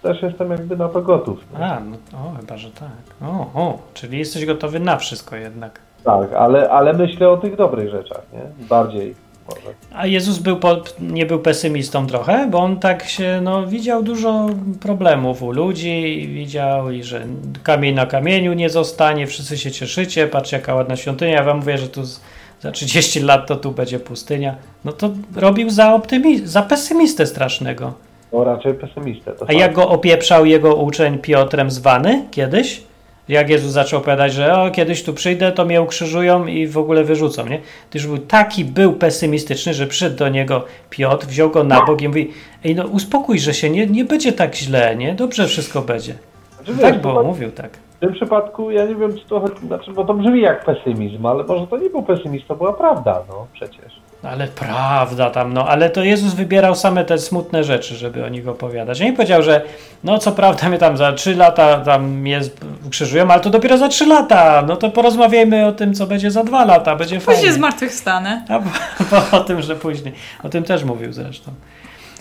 też 0.07 0.23
jestem 0.23 0.51
jakby 0.51 0.77
na 0.77 0.89
to 0.89 1.03
gotów. 1.03 1.39
A, 1.61 1.81
no 1.81 1.97
o, 2.19 2.37
chyba, 2.41 2.57
że 2.57 2.71
tak. 2.71 2.91
O, 3.23 3.31
o, 3.55 3.79
czyli 3.95 4.19
jesteś 4.19 4.47
gotowy 4.47 4.81
na 4.81 4.97
wszystko 4.97 5.37
jednak. 5.37 5.81
Tak, 6.05 6.33
ale, 6.33 6.71
ale 6.71 6.93
myślę 6.93 7.29
o 7.31 7.37
tych 7.37 7.57
dobrych 7.57 7.91
rzeczach, 7.91 8.23
nie? 8.33 8.67
Bardziej. 8.67 9.15
może. 9.49 9.75
A 9.95 10.07
Jezus 10.07 10.39
był 10.39 10.57
po, 10.57 10.77
nie 11.01 11.27
był 11.27 11.39
pesymistą 11.39 12.07
trochę, 12.07 12.49
bo 12.51 12.59
on 12.59 12.79
tak 12.79 13.05
się, 13.05 13.41
no, 13.43 13.67
widział 13.67 14.03
dużo 14.03 14.47
problemów 14.81 15.43
u 15.43 15.51
ludzi, 15.53 16.29
widział 16.35 16.91
i 16.91 17.03
że 17.03 17.27
kamień 17.63 17.95
na 17.95 18.07
kamieniu 18.07 18.53
nie 18.53 18.71
zostanie, 18.71 19.27
wszyscy 19.27 19.59
się 19.59 19.71
cieszycie, 19.71 20.27
patrz 20.27 20.53
jaka 20.53 20.75
ładna 20.75 20.97
świątynia, 20.97 21.35
ja 21.35 21.45
wam 21.45 21.57
mówię, 21.59 21.79
że 21.79 21.89
tu 21.89 22.05
z, 22.05 22.21
za 22.61 22.71
30 22.73 23.21
lat 23.21 23.47
to 23.47 23.57
tu 23.57 23.73
będzie 23.73 24.01
pustynia. 24.01 24.55
No 24.85 24.93
to 24.93 25.11
robił 25.37 25.71
za, 25.71 25.99
optymi- 25.99 26.45
za 26.47 26.63
pesymistę 26.63 27.27
strasznego. 27.27 27.93
No 28.37 28.45
raczej 28.45 28.75
pesymistę. 28.75 29.33
A 29.47 29.53
jak 29.53 29.73
go 29.73 29.89
opieprzał 29.89 30.47
jego 30.47 30.75
uczeń 30.75 31.19
Piotrem 31.19 31.71
zwany 31.71 32.23
kiedyś? 32.31 32.83
Jak 33.29 33.49
Jezus 33.49 33.73
zaczął 33.73 33.99
opowiadać, 33.99 34.33
że 34.33 34.55
o, 34.63 34.71
kiedyś 34.71 35.03
tu 35.03 35.15
przyjdę, 35.15 35.53
to 35.53 35.65
mnie 35.65 35.83
ukrzyżują 35.83 36.47
i 36.47 36.67
w 36.67 36.79
ogóle 36.79 37.05
wyrzucą, 37.05 37.47
nie? 37.47 37.59
To 37.91 37.99
już 37.99 38.07
był 38.07 38.19
taki 38.19 38.65
był 38.65 38.93
pesymistyczny, 38.93 39.75
że 39.75 39.87
przyszedł 39.87 40.17
do 40.17 40.29
niego 40.29 40.65
Piotr, 40.91 41.27
wziął 41.27 41.51
go 41.51 41.65
na 41.65 41.85
bok 41.85 42.03
i 42.03 42.09
mówi, 42.09 42.31
ej 42.65 42.75
no 42.75 42.87
uspokój, 42.87 43.39
że 43.39 43.55
się 43.55 43.71
nie, 43.71 43.87
nie 43.87 44.05
będzie 44.05 44.33
tak 44.33 44.55
źle, 44.55 44.97
nie? 44.97 45.15
Dobrze 45.15 45.47
wszystko 45.47 45.83
będzie. 45.83 46.15
Znaczy, 46.57 46.81
tak 46.81 46.93
wiesz, 46.93 47.03
było, 47.03 47.15
to- 47.15 47.23
mówił 47.23 47.51
tak. 47.51 47.71
W 47.97 47.99
tym 47.99 48.13
przypadku 48.13 48.71
ja 48.71 48.85
nie 48.85 48.95
wiem, 48.95 49.19
czy 49.19 49.29
to 49.29 49.45
znaczy, 49.67 49.93
bo 49.93 50.05
to 50.05 50.15
brzmi 50.15 50.41
jak 50.41 50.65
pesymizm, 50.65 51.27
ale 51.27 51.45
może 51.45 51.67
to 51.67 51.79
nie 51.79 51.91
był 51.91 52.03
pesymizm, 52.03 52.45
to 52.49 52.55
była 52.57 52.73
prawda, 52.73 53.23
no 53.29 53.47
przecież. 53.53 54.06
Ale 54.23 54.49
prawda 54.49 55.31
tam, 55.31 55.53
no, 55.53 55.69
ale 55.69 55.91
to 55.91 56.05
Jezus 56.05 56.35
wybierał 56.35 56.75
same 56.75 57.05
te 57.05 57.19
smutne 57.19 57.65
rzeczy, 57.65 57.97
żeby 57.97 58.25
o 58.25 58.29
nich 58.29 58.49
opowiadać. 58.49 59.01
Nie 59.01 59.13
powiedział, 59.13 59.43
że 59.43 59.63
no 60.05 60.19
co 60.19 60.33
prawda 60.33 60.69
mnie 60.69 60.79
tam 60.79 60.97
za 60.97 61.13
trzy 61.13 61.35
lata 61.35 61.81
tam 61.81 62.27
jest, 62.27 62.65
ukrzyżują, 62.87 63.31
ale 63.31 63.41
to 63.41 63.51
dopiero 63.51 63.79
za 63.79 63.89
trzy 63.89 64.07
lata, 64.07 64.65
no 64.67 64.77
to 64.77 64.91
porozmawiajmy 64.91 65.67
o 65.67 65.73
tym, 65.73 65.95
co 65.95 66.07
będzie 66.07 66.31
za 66.31 66.45
dwa 66.45 66.65
lata, 66.65 66.97
będzie 66.97 67.21
fajnie. 67.21 67.41
Później 67.41 67.55
zmartwychwstanę. 67.55 68.45
A 68.49 68.59
bo 69.11 69.39
o 69.39 69.41
tym, 69.41 69.63
że 69.63 69.77
później. 69.77 70.15
O 70.43 70.49
tym 70.49 70.65
też 70.65 70.85
mówił 70.85 71.13
zresztą. 71.13 71.53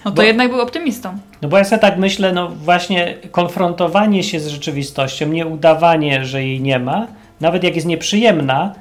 No 0.05 0.11
to 0.11 0.15
Bo- 0.15 0.23
jednak 0.23 0.49
był 0.49 0.61
optymistą. 0.61 1.17
No 1.41 1.49
bo 1.49 1.57
ja 1.57 1.63
sobie 1.63 1.79
tak 1.79 1.97
myślę, 1.97 2.33
no 2.33 2.47
właśnie 2.49 3.13
konfrontowanie 3.31 4.23
się 4.23 4.39
z 4.39 4.47
rzeczywistością, 4.47 5.27
nie 5.27 5.45
udawanie, 5.45 6.25
że 6.25 6.43
jej 6.43 6.61
nie 6.61 6.79
ma, 6.79 7.07
nawet 7.41 7.63
jak 7.63 7.75
jest 7.75 7.87
nieprzyjemna, 7.87 8.75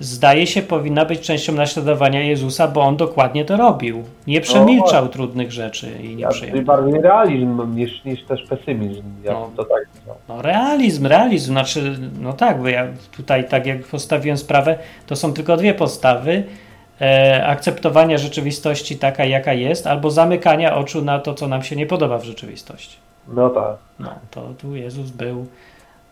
zdaje 0.00 0.46
się 0.46 0.62
powinna 0.62 1.04
być 1.04 1.20
częścią 1.20 1.52
naśladowania 1.52 2.22
Jezusa, 2.22 2.68
bo 2.68 2.80
on 2.82 2.96
dokładnie 2.96 3.44
to 3.44 3.56
robił. 3.56 4.02
Nie 4.26 4.40
przemilczał 4.40 5.08
trudnych 5.08 5.52
rzeczy 5.52 5.90
i 6.02 6.10
Ja 6.10 6.16
nieprzyjemnych. 6.16 6.64
bardziej 6.64 7.00
realizm 7.00 7.74
niż, 7.76 8.04
niż 8.04 8.24
też 8.24 8.42
pesymizm. 8.48 9.02
Ja 9.24 9.32
No. 9.32 9.50
to 9.56 9.64
tak 9.64 9.82
no. 10.06 10.14
No 10.28 10.42
realizm, 10.42 11.06
realizm, 11.06 11.52
znaczy, 11.52 11.98
no 12.20 12.32
tak, 12.32 12.62
bo 12.62 12.68
ja 12.68 12.86
tutaj 13.16 13.48
tak 13.48 13.66
jak 13.66 13.82
postawiłem 13.86 14.38
sprawę, 14.38 14.78
to 15.06 15.16
są 15.16 15.32
tylko 15.32 15.56
dwie 15.56 15.74
postawy. 15.74 16.42
E, 17.00 17.46
akceptowania 17.46 18.18
rzeczywistości 18.18 18.96
taka, 18.98 19.24
jaka 19.24 19.52
jest, 19.52 19.86
albo 19.86 20.10
zamykania 20.10 20.76
oczu 20.76 21.04
na 21.04 21.18
to, 21.18 21.34
co 21.34 21.48
nam 21.48 21.62
się 21.62 21.76
nie 21.76 21.86
podoba 21.86 22.18
w 22.18 22.24
rzeczywistości. 22.24 22.96
No 23.28 23.50
tak. 23.50 23.76
No, 23.98 24.10
to 24.30 24.48
tu 24.58 24.76
Jezus 24.76 25.10
był 25.10 25.46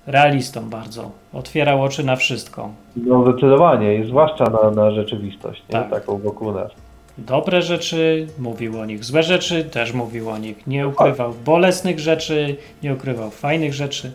realistą 0.09 0.71
bardzo. 0.71 1.11
Otwierał 1.33 1.83
oczy 1.83 2.05
na 2.05 2.17
wszystko. 2.17 2.71
No 2.97 3.23
zdecydowanie, 3.23 3.95
i 3.95 4.07
zwłaszcza 4.07 4.45
na, 4.45 4.71
na 4.71 4.91
rzeczywistość, 4.91 5.63
nie? 5.69 5.73
Tak. 5.73 5.91
taką 5.91 6.19
wokół 6.19 6.53
nas. 6.53 6.71
Dobre 7.19 7.63
rzeczy 7.63 8.27
mówił 8.39 8.81
o 8.81 8.87
nich, 8.87 9.05
złe 9.05 9.23
rzeczy 9.23 9.65
też 9.65 9.93
mówił 9.93 10.31
o 10.31 10.39
nich. 10.39 10.67
Nie 10.67 10.89
ukrywał 10.89 11.33
bolesnych 11.45 11.99
rzeczy, 11.99 12.57
nie 12.83 12.95
ukrywał 12.95 13.31
fajnych 13.31 13.75
rzeczy. 13.75 14.13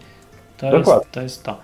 To, 0.57 0.65
jest, 0.65 0.77
Dokładnie. 0.77 1.07
to 1.11 1.21
jest 1.21 1.43
to. 1.43 1.57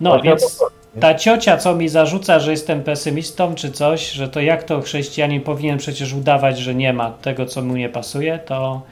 No 0.00 0.10
Właśnie 0.10 0.30
to 0.30 0.36
więc 0.36 0.64
ta 1.00 1.14
ciocia, 1.14 1.56
co 1.56 1.74
mi 1.74 1.88
zarzuca, 1.88 2.38
że 2.38 2.50
jestem 2.50 2.82
pesymistą 2.82 3.54
czy 3.54 3.70
coś, 3.72 4.10
że 4.10 4.28
to 4.28 4.40
jak 4.40 4.62
to 4.62 4.80
chrześcijanin 4.80 5.40
powinien 5.40 5.78
przecież 5.78 6.14
udawać, 6.14 6.58
że 6.58 6.74
nie 6.74 6.92
ma 6.92 7.10
tego, 7.10 7.46
co 7.46 7.62
mu 7.62 7.76
nie 7.76 7.88
pasuje, 7.88 8.38
to 8.38 8.82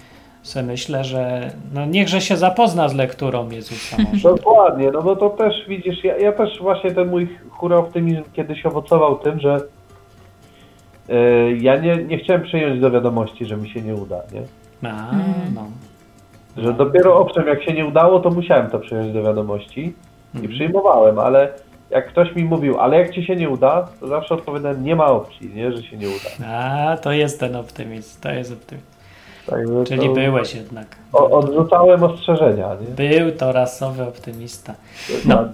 se 0.43 0.63
myślę, 0.63 1.05
że 1.05 1.51
no 1.75 1.87
niechże 1.87 2.21
się 2.21 2.37
zapozna 2.37 2.89
z 2.89 2.95
lekturą 2.95 3.51
Jezusa 3.51 3.97
może. 4.13 4.29
Dokładnie, 4.37 4.91
no 4.91 5.03
bo 5.03 5.17
to 5.17 5.31
też 5.31 5.69
widzisz, 5.69 6.05
ja, 6.05 6.17
ja 6.17 6.33
też 6.33 6.59
właśnie 6.61 6.91
ten 6.91 7.09
mój 7.09 7.29
hura 7.51 7.77
optymizm 7.77 8.23
kiedyś 8.33 8.67
owocował 8.67 9.19
tym, 9.19 9.41
że 9.41 9.61
e, 11.09 11.53
ja 11.53 11.77
nie, 11.77 11.97
nie 11.97 12.19
chciałem 12.19 12.43
przyjąć 12.43 12.81
do 12.81 12.91
wiadomości, 12.91 13.47
że 13.47 13.57
mi 13.57 13.71
się 13.71 13.83
nie 13.83 13.95
uda, 13.95 14.21
nie? 14.33 14.43
A, 14.91 15.11
no. 15.55 15.67
Że 16.57 16.73
dopiero 16.73 17.17
owszem, 17.17 17.47
jak 17.47 17.63
się 17.63 17.73
nie 17.73 17.87
udało, 17.87 18.21
to 18.21 18.31
musiałem 18.31 18.71
to 18.71 18.79
przyjąć 18.79 19.13
do 19.13 19.23
wiadomości 19.23 19.95
i 20.43 20.49
przyjmowałem, 20.49 21.19
ale 21.19 21.49
jak 21.91 22.09
ktoś 22.09 22.35
mi 22.35 22.45
mówił, 22.45 22.81
ale 22.81 22.99
jak 22.99 23.15
ci 23.15 23.25
się 23.25 23.37
nie 23.37 23.49
uda, 23.49 23.89
to 24.01 24.09
zawsze 24.09 24.35
odpowiadałem, 24.35 24.85
nie 24.85 24.97
ma 24.97 25.07
opcji, 25.07 25.51
nie, 25.55 25.73
że 25.73 25.83
się 25.83 25.97
nie 25.97 26.09
uda. 26.09 26.47
A, 26.47 26.97
to 26.97 27.13
jest 27.13 27.41
ten 27.41 27.57
optymizm, 27.57 28.21
to 28.21 28.31
jest 28.31 28.53
optymizm. 28.53 28.92
Także 29.47 29.85
Czyli 29.85 30.07
to- 30.09 30.13
byłeś 30.15 30.55
jednak. 30.55 30.87
O, 31.13 31.31
odrzucałem 31.31 32.03
ostrzeżenia, 32.03 32.69
nie? 32.81 33.09
Był 33.19 33.33
to 33.33 33.53
rasowy 33.53 34.03
optymista. 34.03 34.75
No, 35.25 35.45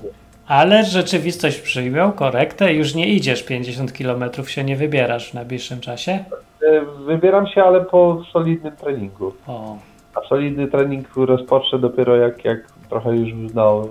ale 0.47 0.84
rzeczywistość 0.84 1.59
przyjął 1.61 2.12
korektę, 2.12 2.72
już 2.74 2.95
nie 2.95 3.07
idziesz 3.09 3.43
50 3.43 3.93
km, 3.93 4.24
się 4.47 4.64
nie 4.64 4.76
wybierasz 4.76 5.30
w 5.30 5.34
najbliższym 5.34 5.80
czasie. 5.80 6.12
E, 6.12 6.80
Wybieram 7.07 7.47
się, 7.47 7.62
ale 7.62 7.80
po 7.84 8.22
solidnym 8.32 8.76
treningu. 8.76 9.32
O, 9.47 9.76
A 10.14 10.28
solidny 10.28 10.68
trening 10.68 11.09
rozpocznę 11.16 11.78
dopiero 11.78 12.16
jak, 12.16 12.45
jak 12.45 12.59
trochę 12.89 13.16
już 13.16 13.28
no, 13.55 13.89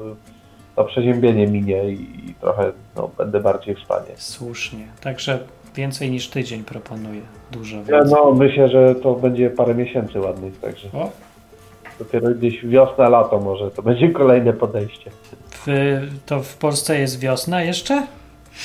to 0.75 0.83
przeziębienie 0.85 1.47
minie 1.47 1.89
i, 1.89 2.29
i 2.29 2.33
trochę 2.33 2.71
no, 2.95 3.09
będę 3.17 3.39
bardziej 3.39 3.75
w 3.75 3.79
stanie. 3.79 4.11
słusznie. 4.15 4.85
Także 5.01 5.39
więcej 5.75 6.11
niż 6.11 6.27
tydzień 6.29 6.63
proponuję. 6.63 7.21
Dużo 7.51 7.77
Ja, 7.77 7.83
więcej. 7.83 8.11
no, 8.23 8.31
myślę, 8.31 8.69
że 8.69 8.95
to 8.95 9.13
będzie 9.13 9.49
parę 9.49 9.75
miesięcy 9.75 10.19
ładnych, 10.19 10.59
także 10.59 10.87
O. 10.93 11.09
dopiero 11.99 12.29
gdzieś 12.29 12.65
wiosna, 12.65 13.09
lato 13.09 13.39
może 13.39 13.71
to 13.71 13.81
będzie 13.81 14.09
kolejne 14.21 14.53
podejście. 14.53 15.11
W, 15.51 15.67
to 16.25 16.39
w 16.43 16.57
Polsce 16.57 16.99
jest 16.99 17.19
wiosna 17.19 17.63
jeszcze? 17.63 18.07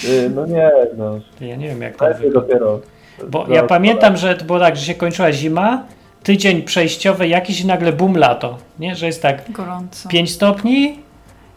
Y, 0.04 0.30
No 0.34 0.46
nie, 0.46 0.70
no. 0.96 1.18
Ja 1.40 1.56
nie 1.56 1.68
wiem 1.68 1.82
jak 1.82 1.96
to 1.96 2.04
Będzie 2.04 2.20
wygląda. 2.22 2.48
dopiero. 2.48 2.80
Bo 3.28 3.46
ja 3.48 3.62
pamiętam, 3.62 4.16
że 4.16 4.34
to 4.36 4.44
było 4.44 4.58
tak, 4.58 4.76
że 4.76 4.82
się 4.84 4.94
kończyła 4.94 5.32
zima, 5.32 5.84
tydzień 6.22 6.62
przejściowy 6.62 7.28
jakiś 7.28 7.60
i 7.60 7.66
nagle 7.66 7.92
bum 7.92 8.16
lato. 8.16 8.58
Nie, 8.78 8.96
że 8.96 9.06
jest 9.06 9.22
tak 9.22 9.50
Gorąco. 9.52 10.08
5 10.08 10.32
stopni 10.32 10.98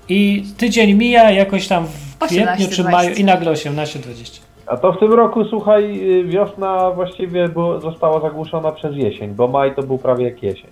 i 0.09 0.43
tydzień 0.57 0.93
mija 0.93 1.31
jakoś 1.31 1.67
tam 1.67 1.87
w 1.87 2.23
18, 2.23 2.55
kwietniu 2.55 2.75
czy 2.75 2.81
20. 2.83 2.91
maju 2.91 3.15
i 3.15 3.23
nagle 3.23 3.51
18-20. 3.51 4.39
A 4.67 4.77
to 4.77 4.93
w 4.93 4.99
tym 4.99 5.13
roku, 5.13 5.45
słuchaj, 5.45 6.01
wiosna 6.25 6.91
właściwie 6.91 7.49
było, 7.49 7.81
została 7.81 8.21
zagłuszona 8.21 8.71
przez 8.71 8.95
jesień, 8.95 9.33
bo 9.33 9.47
maj 9.47 9.75
to 9.75 9.83
był 9.83 9.97
prawie 9.97 10.25
jak 10.25 10.43
jesień. 10.43 10.71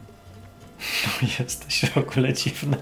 No, 1.06 1.28
Jesteś 1.40 1.86
w 1.92 1.98
ogóle 1.98 2.34
dziwna. 2.34 2.78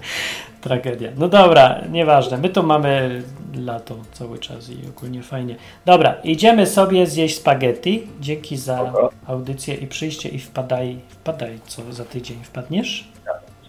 Tragedia. 0.60 1.10
No 1.16 1.28
dobra, 1.28 1.80
nieważne. 1.90 2.38
My 2.38 2.48
tu 2.48 2.62
mamy 2.62 3.22
lato 3.54 3.94
cały 4.12 4.38
czas 4.38 4.70
i 4.70 4.88
ogólnie 4.88 5.22
fajnie. 5.22 5.56
Dobra, 5.84 6.14
idziemy 6.24 6.66
sobie 6.66 7.06
zjeść 7.06 7.36
spaghetti. 7.36 8.06
Dzięki 8.20 8.56
za 8.56 8.92
audycję 9.26 9.74
i 9.74 9.86
przyjście 9.86 10.28
i 10.28 10.38
wpadaj, 10.38 10.98
wpadaj, 11.08 11.58
co 11.66 11.92
za 11.92 12.04
tydzień 12.04 12.38
wpadniesz? 12.44 13.08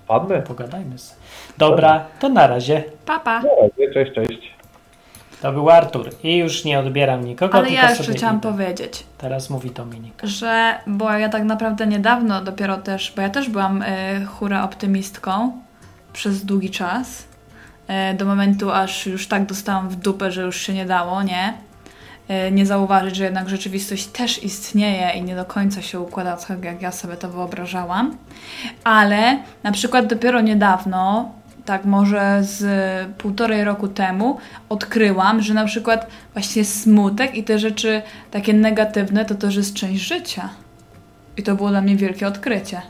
Wpadnę. 0.04 0.42
Pogadajmy 0.42 0.98
sobie. 0.98 1.22
Dobra, 1.58 2.06
to 2.20 2.30
na 2.30 2.48
razie. 2.48 2.84
Papa. 3.06 3.42
Cześć, 3.94 4.14
cześć. 4.14 4.53
To 5.44 5.52
był 5.52 5.70
Artur 5.70 6.10
i 6.24 6.38
już 6.38 6.66
nie 6.66 6.80
odbieram 6.80 7.26
nikogo, 7.26 7.58
Ale 7.58 7.70
ja 7.70 7.90
jeszcze 7.90 8.14
chciałam 8.14 8.38
idę. 8.38 8.52
powiedzieć, 8.52 9.06
Teraz 9.18 9.50
mówi 9.50 9.72
Dominik. 9.72 10.22
że, 10.24 10.76
bo 10.88 11.12
ja 11.12 11.30
tak 11.30 11.44
naprawdę 11.44 11.88
niedawno 11.88 12.42
dopiero 12.42 12.78
też, 12.78 13.14
bo 13.16 13.22
ja 13.22 13.30
też 13.30 13.50
byłam 13.50 13.82
y, 13.82 13.86
hura 14.26 14.64
optymistką 14.64 15.52
przez 16.14 16.46
długi 16.46 16.70
czas, 16.70 17.26
y, 18.12 18.18
do 18.18 18.26
momentu 18.26 18.72
aż 18.72 19.06
już 19.06 19.28
tak 19.28 19.46
dostałam 19.46 19.90
w 19.90 19.96
dupę, 19.96 20.32
że 20.32 20.42
już 20.42 20.58
się 20.62 20.74
nie 20.74 20.86
dało, 20.86 21.24
nie? 21.24 21.54
Y, 22.48 22.52
nie 22.52 22.66
zauważyć, 22.66 23.16
że 23.16 23.24
jednak 23.24 23.50
rzeczywistość 23.50 24.08
też 24.08 24.44
istnieje 24.44 25.10
i 25.10 25.24
nie 25.24 25.36
do 25.36 25.46
końca 25.46 25.82
się 25.82 26.00
układa 26.00 26.38
tak, 26.38 26.64
jak 26.64 26.82
ja 26.82 26.92
sobie 26.92 27.16
to 27.16 27.30
wyobrażałam. 27.30 28.18
Ale 28.84 29.38
na 29.64 29.72
przykład 29.72 30.08
dopiero 30.08 30.42
niedawno, 30.42 31.32
tak 31.66 31.86
może 31.86 32.40
z 32.42 32.64
półtorej 33.18 33.64
roku 33.64 33.88
temu, 33.88 34.38
odkryłam, 34.70 35.42
że 35.42 35.54
na 35.54 35.66
przykład 35.66 36.08
właśnie 36.34 36.66
smutek 36.66 37.36
i 37.36 37.44
te 37.44 37.60
rzeczy 37.60 38.02
takie 38.32 38.54
negatywne 38.54 39.26
to 39.26 39.36
też 39.36 39.56
jest 39.56 39.74
część 39.74 40.02
życia. 40.02 40.50
I 41.38 41.44
to 41.44 41.56
było 41.56 41.70
dla 41.70 41.82
mnie 41.82 41.96
wielkie 41.96 42.28
odkrycie. 42.28 42.82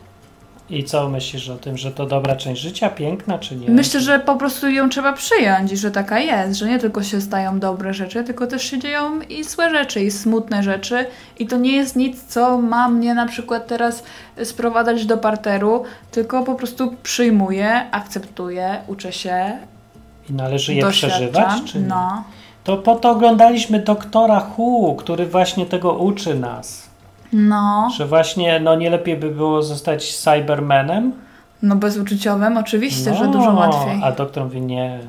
I 0.70 0.84
co 0.84 1.10
myślisz 1.10 1.50
o 1.50 1.56
tym, 1.56 1.78
że 1.78 1.92
to 1.92 2.06
dobra 2.06 2.36
część 2.36 2.62
życia, 2.62 2.90
piękna 2.90 3.40
czy 3.40 3.56
nie? 3.56 3.70
Myślę, 3.70 4.00
że 4.00 4.20
po 4.20 4.36
prostu 4.36 4.70
ją 4.70 4.90
trzeba 4.90 5.14
przyjąć 5.14 5.72
i 5.72 5.78
że 5.78 5.92
taka 5.92 6.20
jest, 6.20 6.60
że 6.60 6.68
nie 6.70 6.80
tylko 6.80 7.04
się 7.04 7.22
zdają 7.22 7.60
dobre 7.60 7.94
rzeczy, 7.94 8.24
tylko 8.24 8.48
też 8.48 8.64
się 8.64 8.80
dzieją 8.80 9.22
i 9.22 9.44
złe 9.44 9.70
rzeczy, 9.70 10.02
i 10.02 10.12
smutne 10.12 10.64
rzeczy. 10.64 11.06
I 11.40 11.48
to 11.48 11.58
nie 11.58 11.72
jest 11.72 11.96
nic, 11.96 12.24
co 12.24 12.58
ma 12.58 12.90
mnie 12.90 13.14
na 13.14 13.26
przykład 13.26 13.68
teraz 13.68 14.04
sprowadzać 14.44 15.06
do 15.06 15.18
parteru, 15.18 15.84
tylko 16.12 16.44
po 16.44 16.56
prostu 16.56 16.96
przyjmuję, 17.04 17.92
akceptuję, 17.92 18.78
uczę 18.88 19.12
się. 19.12 19.58
I 20.30 20.34
należy 20.34 20.74
je 20.74 20.82
doświadczam. 20.82 21.20
przeżywać, 21.20 21.72
czy 21.72 21.80
nie? 21.80 21.88
No. 21.88 22.24
To 22.64 22.78
po 22.78 22.96
to 22.96 23.10
oglądaliśmy 23.10 23.80
doktora 23.80 24.40
Hu, 24.40 24.96
który 24.96 25.26
właśnie 25.26 25.66
tego 25.66 25.94
uczy 25.94 26.36
nas. 26.36 26.83
No, 27.34 27.90
Że 27.98 28.08
właśnie 28.08 28.60
no 28.60 28.76
nie 28.76 28.90
lepiej 28.90 29.18
by 29.18 29.32
było 29.32 29.64
zostać 29.64 30.16
Cybermanem? 30.16 31.14
no 31.64 31.76
bezuczuciowym 31.76 32.58
oczywiście, 32.58 33.12
no, 33.12 33.18
że 33.18 33.28
dużo 33.28 33.54
łatwiej. 33.54 34.02
A 34.04 34.12
doktor 34.12 34.44
mówi 34.44 34.62
nie. 34.62 35.00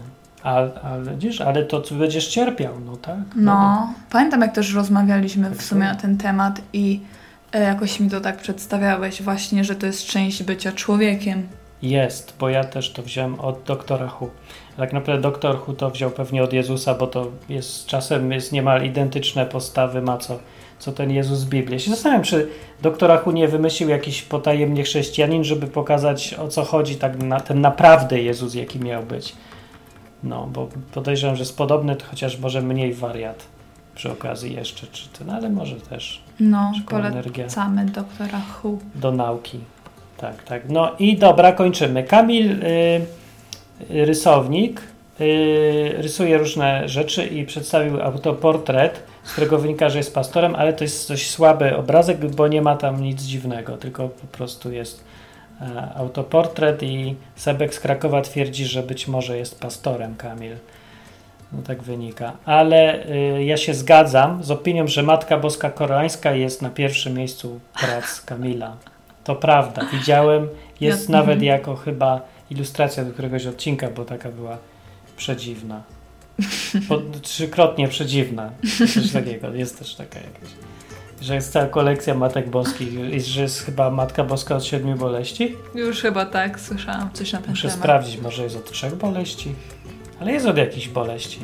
Ale, 0.43 0.71
ale 0.83 1.03
widzisz, 1.05 1.41
ale 1.41 1.63
to 1.65 1.81
co 1.81 1.95
będziesz 1.95 2.29
cierpiał, 2.29 2.75
no 2.87 2.97
tak? 2.97 3.19
No, 3.37 3.89
pamiętam 4.11 4.41
jak 4.41 4.55
też 4.55 4.75
rozmawialiśmy 4.75 5.51
w 5.51 5.63
sumie 5.63 5.85
na 5.85 5.95
ten 5.95 6.19
temat 6.19 6.61
i 6.73 7.01
e, 7.53 7.63
jakoś 7.63 8.01
mi 8.01 8.11
to 8.11 8.21
tak 8.21 8.37
przedstawiałeś 8.37 9.23
właśnie, 9.23 9.65
że 9.65 9.75
to 9.75 9.87
jest 9.87 10.07
część 10.07 10.43
bycia 10.43 10.73
człowiekiem. 10.73 11.49
Jest, 11.83 12.35
bo 12.41 12.49
ja 12.49 12.65
też 12.65 12.93
to 12.93 13.03
wziąłem 13.03 13.41
od 13.41 13.63
doktora 13.63 14.09
Hu. 14.09 14.31
Tak 14.77 14.93
naprawdę 14.93 15.23
doktor 15.23 15.59
Hu 15.59 15.73
to 15.73 15.91
wziął 15.91 16.11
pewnie 16.11 16.43
od 16.43 16.53
Jezusa, 16.53 16.95
bo 16.95 17.07
to 17.07 17.27
jest 17.49 17.87
czasem 17.87 18.33
jest 18.33 18.53
niemal 18.53 18.85
identyczne 18.85 19.47
postawy 19.47 20.03
ma 20.03 20.19
co, 20.19 20.39
co 20.79 20.93
ten 20.93 21.11
Jezus 21.11 21.39
z 21.39 21.45
Biblii. 21.45 21.73
Ja 21.75 21.79
się 21.79 21.91
zastanawiam, 21.91 22.23
czy 22.25 22.49
doktora 22.83 23.17
Hu 23.19 23.31
nie 23.31 23.49
wymyślił 23.49 23.89
jakiś 23.89 24.23
potajemnie 24.23 24.83
chrześcijanin, 24.83 25.45
żeby 25.45 25.67
pokazać 25.67 26.35
o 26.35 26.49
co 26.49 26.65
chodzi 26.65 26.97
tak 26.97 27.23
na, 27.23 27.41
ten 27.41 27.61
naprawdę 27.61 28.23
Jezus, 28.23 28.55
jaki 28.55 28.81
miał 28.81 29.03
być. 29.03 29.33
No, 30.23 30.49
bo 30.53 30.69
podejrzewam, 30.95 31.37
że 31.37 31.43
jest 31.43 31.57
podobny, 31.57 31.97
to 31.97 32.05
chociaż 32.07 32.39
może 32.39 32.63
mniej 32.63 32.95
wariat 32.95 33.47
przy 33.95 34.13
okazji 34.13 34.55
jeszcze, 34.55 34.87
czy 34.87 35.09
ten, 35.09 35.31
ale 35.31 35.49
może 35.51 35.77
też 35.77 36.23
No, 36.41 36.73
polecamy 36.89 37.85
doktora 37.85 38.41
Hu. 38.41 38.79
do 38.95 39.13
nauki. 39.13 39.61
Tak, 40.17 40.43
tak. 40.43 40.63
No 40.69 40.93
i 40.99 41.17
dobra, 41.17 41.53
kończymy. 41.53 42.05
Kamil, 42.05 42.63
y, 42.65 43.07
rysownik, 43.91 44.81
y, 45.21 45.95
rysuje 45.99 46.39
różne 46.39 46.89
rzeczy 46.89 47.27
i 47.27 47.47
przedstawił 47.47 48.03
autoportret, 48.03 49.03
z 49.25 49.33
którego 49.33 49.59
wynika, 49.59 49.89
że 49.89 49.99
jest 49.99 50.15
pastorem, 50.15 50.55
ale 50.55 50.73
to 50.73 50.85
jest 50.85 51.09
dość 51.09 51.31
słaby 51.31 51.77
obrazek, 51.77 52.35
bo 52.35 52.49
nie 52.49 52.63
ma 52.63 52.77
tam 52.77 53.03
nic 53.03 53.23
dziwnego, 53.23 53.77
tylko 53.77 54.09
po 54.09 54.27
prostu 54.27 54.73
jest 54.73 55.05
e, 55.61 55.95
autoportret 55.95 56.83
i 56.83 57.17
Sebek 57.37 57.75
z 57.75 57.81
Krakowa 57.81 58.23
twierdzi, 58.23 58.65
że 58.65 58.83
być 58.83 59.09
może 59.09 59.39
jest 59.39 59.61
pastorem 59.61 60.17
Kamil. 60.17 60.57
No 61.53 61.63
tak 61.63 61.83
wynika. 61.83 62.33
Ale 62.45 63.07
y, 63.07 63.45
ja 63.45 63.57
się 63.57 63.75
zgadzam 63.75 64.45
z 64.45 64.51
opinią, 64.51 64.87
że 64.89 65.03
Matka 65.03 65.39
Boska 65.39 65.71
Koreańska 65.71 66.33
jest 66.33 66.63
na 66.63 66.71
pierwszym 66.71 67.15
miejscu 67.15 67.61
prac 67.81 68.21
Kamila. 68.21 68.77
To 69.25 69.37
prawda. 69.37 69.87
Widziałem, 69.93 70.49
jest 70.81 71.09
Ja- 71.09 71.17
nawet 71.17 71.35
mhm. 71.35 71.45
jako 71.45 71.77
chyba 71.77 72.21
ilustracja 72.51 73.05
do 73.05 73.13
któregoś 73.13 73.47
odcinka, 73.47 73.89
bo 73.91 74.05
taka 74.05 74.29
była 74.29 74.59
przedziwna. 75.17 75.83
Po, 76.89 76.99
trzykrotnie 77.23 77.89
przedziwna. 77.89 78.51
Coś 78.95 79.13
takiego. 79.13 79.55
Jest 79.55 79.79
też 79.79 79.95
taka 79.95 80.19
jakaś. 80.19 80.49
Że 81.21 81.35
jest 81.35 81.53
cała 81.53 81.67
kolekcja 81.67 82.15
Matek 82.15 82.51
Boskich 82.51 82.89
że 83.25 83.43
jest 83.43 83.63
chyba 83.63 83.91
Matka 83.91 84.25
Boska 84.25 84.57
od 84.57 84.65
siedmiu 84.65 84.97
boleści. 84.97 85.57
Już 85.75 86.01
chyba 86.01 86.27
tak, 86.27 86.61
słyszałam 86.61 87.11
coś 87.13 87.33
na 87.33 87.39
ten 87.39 87.51
Muszę 87.51 87.63
temat. 87.63 87.79
sprawdzić, 87.79 88.21
może 88.21 88.43
jest 88.43 88.57
od 88.57 88.71
trzech 88.73 88.95
boleści, 88.95 89.55
ale 90.21 90.33
jest 90.33 90.47
od 90.47 90.57
jakichś 90.57 90.89
boleści. 90.89 91.39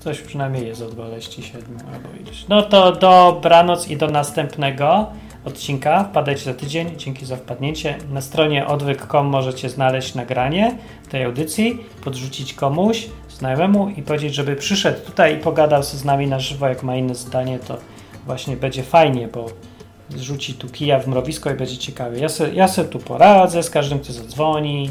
Ktoś 0.00 0.20
przynajmniej 0.20 0.66
jest 0.66 0.82
od 0.82 0.94
boleści 0.94 1.42
siedmiu 1.42 1.78
albo 1.94 2.08
ileś. 2.22 2.44
No 2.48 2.62
to 2.62 2.92
dobranoc 2.92 3.88
i 3.88 3.96
do 3.96 4.10
następnego 4.10 5.06
odcinka. 5.44 6.04
Wpadajcie 6.04 6.44
za 6.44 6.54
tydzień. 6.54 6.96
Dzięki 6.96 7.26
za 7.26 7.36
wpadnięcie. 7.36 7.98
Na 8.10 8.20
stronie 8.20 8.66
odwyk.com 8.66 9.26
możecie 9.26 9.68
znaleźć 9.70 10.14
nagranie 10.14 10.78
tej 11.10 11.24
audycji, 11.24 11.78
podrzucić 12.04 12.54
komuś 12.54 13.06
znajomemu 13.34 13.88
i 13.88 14.02
powiedzieć, 14.02 14.34
żeby 14.34 14.56
przyszedł 14.56 15.00
tutaj 15.00 15.34
i 15.34 15.40
pogadał 15.40 15.82
z 15.82 16.04
nami 16.04 16.26
na 16.26 16.40
żywo. 16.40 16.68
Jak 16.68 16.82
ma 16.82 16.96
inne 16.96 17.14
zdanie, 17.14 17.58
to 17.58 17.78
właśnie 18.26 18.56
będzie 18.56 18.82
fajnie, 18.82 19.28
bo 19.28 19.46
zrzuci 20.08 20.54
tu 20.54 20.68
kija 20.68 20.98
w 20.98 21.06
mrowisko 21.06 21.50
i 21.50 21.54
będzie 21.54 21.78
ciekawie. 21.78 22.18
Ja 22.18 22.28
se, 22.28 22.54
ja 22.54 22.68
se 22.68 22.84
tu 22.84 22.98
poradzę 22.98 23.62
z 23.62 23.70
każdym, 23.70 23.98
kto 23.98 24.12
zadzwoni 24.12 24.90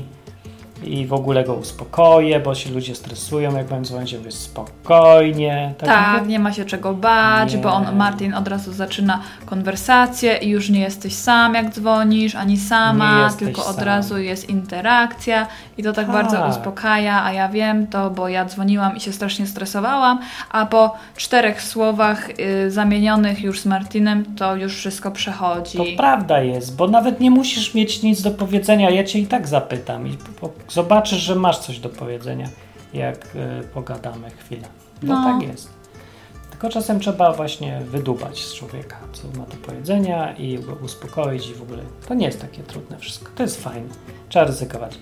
i 0.84 1.06
w 1.08 1.14
ogóle 1.14 1.44
go 1.44 1.54
uspokoję, 1.54 2.40
bo 2.40 2.56
się 2.56 2.70
ludzie 2.72 2.96
stresują, 2.96 3.58
jak 3.58 3.68
będę 3.68 3.86
dzwonić, 3.88 4.14
mówię 4.14 4.32
spokojnie. 4.32 5.74
Tak, 5.78 6.20
mówię? 6.22 6.32
nie 6.32 6.40
ma 6.40 6.54
się 6.54 6.66
czego 6.66 6.94
bać, 6.94 7.54
Nie. 7.54 7.60
bo 7.60 7.74
on, 7.74 7.96
Martin 7.96 8.34
od 8.34 8.48
razu 8.48 8.74
zaczyna 8.74 9.20
konwersację 9.46 10.38
i 10.38 10.50
już 10.50 10.70
nie 10.70 10.80
jesteś 10.80 11.14
sam 11.16 11.54
jak 11.54 11.70
dzwonisz, 11.74 12.36
ani 12.36 12.58
sama, 12.58 13.30
tylko 13.40 13.66
od 13.66 13.76
sam. 13.76 13.86
razu 13.86 14.18
jest 14.18 14.50
interakcja 14.50 15.48
i 15.78 15.84
to 15.84 15.94
tak 15.94 16.06
Tak. 16.06 16.16
bardzo 16.16 16.48
uspokaja, 16.50 17.24
a 17.24 17.34
ja 17.34 17.50
wiem 17.50 17.88
to, 17.88 18.10
bo 18.10 18.30
ja 18.30 18.46
dzwoniłam 18.46 18.96
i 18.98 19.00
się 19.00 19.12
strasznie 19.14 19.48
stresowałam, 19.48 20.20
a 20.52 20.66
po 20.66 20.96
czterech 21.16 21.62
słowach 21.62 22.30
y, 22.40 22.72
zamienionych 22.72 23.42
już 23.42 23.62
z 23.62 23.66
Martinem 23.66 24.26
to 24.36 24.56
już 24.56 24.76
wszystko 24.76 25.12
przechodzi. 25.12 25.78
To 25.78 25.84
prawda 25.98 26.40
jest, 26.42 26.76
bo 26.76 26.88
nawet 26.88 27.20
nie 27.20 27.32
musisz 27.32 27.74
mieć 27.74 28.04
nic 28.04 28.22
do 28.22 28.32
powiedzenia, 28.32 28.90
ja 28.90 29.04
cię 29.04 29.20
i 29.20 29.26
tak 29.28 29.48
zapytam 29.48 30.08
i 30.08 30.18
po, 30.40 30.48
po, 30.50 30.54
zobaczysz, 30.74 31.20
że 31.20 31.36
masz 31.36 31.58
coś 31.60 31.80
do 31.80 31.90
powiedzenia, 31.90 32.50
jak 32.94 33.26
y, 33.36 33.64
pogadamy 33.74 34.30
chwilę. 34.30 34.68
Bo 35.04 35.14
No. 35.14 35.24
tak 35.24 35.48
jest. 35.50 35.70
Tylko 36.52 36.70
czasem 36.70 37.00
trzeba 37.00 37.34
właśnie 37.34 37.82
wydubać 37.86 38.40
z 38.44 38.54
człowieka, 38.54 38.98
co 39.14 39.28
ma 39.40 39.46
do 39.46 39.56
powiedzenia 39.66 40.34
i 40.36 40.60
go 40.60 40.74
uspokoić 40.74 41.48
i 41.50 41.54
w 41.54 41.62
ogóle. 41.62 41.84
To 42.08 42.14
nie 42.14 42.26
jest 42.26 42.42
takie 42.42 42.64
trudne 42.64 42.98
wszystko. 42.98 43.32
To 43.36 43.44
jest 43.44 43.64
fajne. 43.64 43.88
Trzeba 44.30 44.46
ryzykować. 44.46 44.96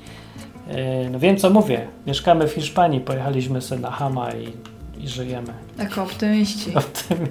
Yy, 0.68 0.76
no 1.12 1.20
wiem, 1.20 1.38
co 1.38 1.50
mówię. 1.50 1.88
Mieszkamy 2.08 2.48
w 2.48 2.52
Hiszpanii, 2.54 3.00
pojechaliśmy 3.00 3.62
sobie 3.62 3.82
na 3.82 3.92
Hama 3.92 4.32
i, 4.32 4.54
i 5.04 5.08
żyjemy. 5.08 5.54
Jako 5.78 6.04
optymiści. 6.04 6.74
O 6.78 6.82
tym- 6.82 7.28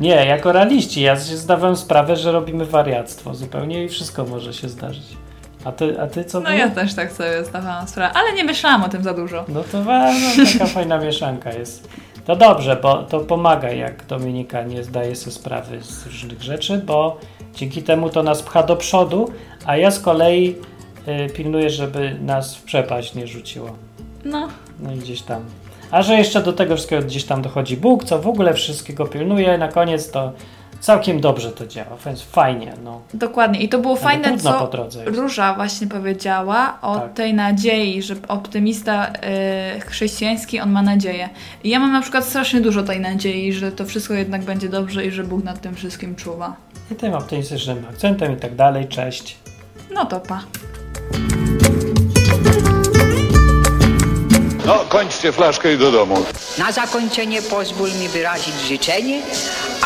Nie, 0.00 0.10
jako 0.26 0.52
realiści. 0.52 1.00
Ja 1.00 1.16
się 1.16 1.36
zdawałem 1.36 1.76
sprawę, 1.76 2.16
że 2.16 2.32
robimy 2.32 2.64
wariactwo 2.66 3.34
zupełnie 3.34 3.84
i 3.84 3.88
wszystko 3.88 4.24
może 4.24 4.52
się 4.54 4.68
zdarzyć. 4.68 5.16
A 5.64 5.72
ty, 5.72 6.00
a 6.00 6.06
ty 6.06 6.24
co 6.24 6.38
No 6.40 6.44
było? 6.44 6.58
ja 6.58 6.68
też 6.70 6.94
tak 6.94 7.12
sobie 7.12 7.44
zdawałam 7.44 7.88
sprawę, 7.88 8.14
ale 8.14 8.32
nie 8.32 8.44
myślałam 8.44 8.82
o 8.84 8.88
tym 8.88 9.02
za 9.02 9.14
dużo. 9.14 9.44
No 9.48 9.62
to 9.72 9.84
no, 9.84 10.04
taka 10.52 10.66
fajna 10.76 10.98
mieszanka 10.98 11.52
jest. 11.52 11.88
To 12.26 12.36
dobrze, 12.36 12.76
bo 12.82 13.02
to 13.02 13.20
pomaga, 13.20 13.70
jak 13.70 14.06
Dominika 14.06 14.62
nie 14.62 14.84
zdaje 14.84 15.16
sobie 15.16 15.32
sprawy 15.32 15.82
z 15.82 16.06
różnych 16.06 16.42
rzeczy, 16.42 16.78
bo 16.78 17.18
dzięki 17.54 17.82
temu 17.82 18.10
to 18.10 18.22
nas 18.22 18.42
pcha 18.42 18.62
do 18.62 18.76
przodu, 18.76 19.30
a 19.66 19.76
ja 19.76 19.90
z 19.90 20.00
kolei 20.00 20.56
y, 21.08 21.30
pilnuję, 21.32 21.70
żeby 21.70 22.16
nas 22.20 22.56
w 22.56 22.62
przepaść 22.62 23.14
nie 23.14 23.26
rzuciło. 23.26 23.76
No, 24.24 24.48
No 24.80 24.92
i 24.92 24.96
gdzieś 24.96 25.22
tam. 25.22 25.44
A 25.90 26.02
że 26.02 26.14
jeszcze 26.14 26.42
do 26.42 26.52
tego 26.52 26.74
wszystkiego 26.76 27.02
gdzieś 27.06 27.24
tam 27.24 27.42
dochodzi 27.42 27.76
Bóg, 27.76 28.04
co 28.04 28.18
w 28.18 28.26
ogóle 28.28 28.54
wszystkiego 28.54 29.06
pilnuje, 29.06 29.58
na 29.58 29.68
koniec 29.68 30.10
to 30.10 30.32
całkiem 30.84 31.20
dobrze 31.20 31.52
to 31.52 31.66
działa, 31.66 31.96
więc 32.06 32.22
fajnie, 32.22 32.72
no. 32.84 33.00
Dokładnie. 33.14 33.60
I 33.60 33.68
to 33.68 33.78
było 33.78 33.94
Ale 33.94 34.02
fajne, 34.02 34.38
co. 34.38 34.70
Róża 35.06 35.54
właśnie 35.54 35.86
powiedziała 35.86 36.78
o 36.82 36.98
Tak. 36.98 37.12
tej 37.12 37.34
nadziei, 37.34 38.02
że 38.02 38.14
optymista 38.28 39.12
y, 39.76 39.80
chrześcijański, 39.80 40.60
on 40.60 40.70
ma 40.70 40.82
nadzieję. 40.82 41.28
I 41.64 41.68
ja 41.68 41.78
mam 41.78 41.92
na 41.92 42.00
przykład 42.02 42.24
strasznie 42.24 42.60
dużo 42.60 42.82
tej 42.82 43.00
nadziei, 43.00 43.52
że 43.52 43.72
to 43.72 43.84
wszystko 43.84 44.14
jednak 44.14 44.42
będzie 44.42 44.68
dobrze 44.68 45.06
i 45.06 45.10
że 45.10 45.24
Bóg 45.24 45.44
nad 45.44 45.60
tym 45.60 45.74
wszystkim 45.74 46.14
czuwa. 46.14 46.56
I 46.90 46.94
tym 46.94 47.14
optymistycznym 47.14 47.84
akcentem 47.90 48.32
i 48.32 48.36
tak 48.36 48.54
dalej, 48.54 48.88
cześć. 48.88 49.38
No 49.94 50.04
to 50.04 50.20
pa. 50.20 50.40
No, 54.64 54.84
kończcie 54.88 55.32
flaszkę 55.32 55.74
i 55.74 55.78
do 55.78 55.92
domu. 55.92 56.24
Na 56.58 56.72
zakończenie 56.72 57.42
pozwól 57.42 57.90
mi 57.92 58.08
wyrazić 58.08 58.54
życzenie, 58.68 59.22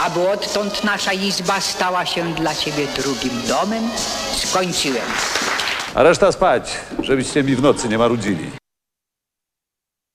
aby 0.04 0.28
odtąd 0.30 0.84
nasza 0.84 1.12
izba 1.12 1.60
stała 1.60 2.06
się 2.06 2.34
dla 2.34 2.54
Ciebie 2.54 2.86
drugim 2.96 3.42
domem. 3.48 3.90
Skończyłem. 4.36 5.04
A 5.94 6.02
reszta 6.02 6.32
spać, 6.32 6.70
żebyście 7.02 7.42
mi 7.42 7.56
w 7.56 7.62
nocy 7.62 7.88
nie 7.88 7.98
marudzili. 7.98 8.50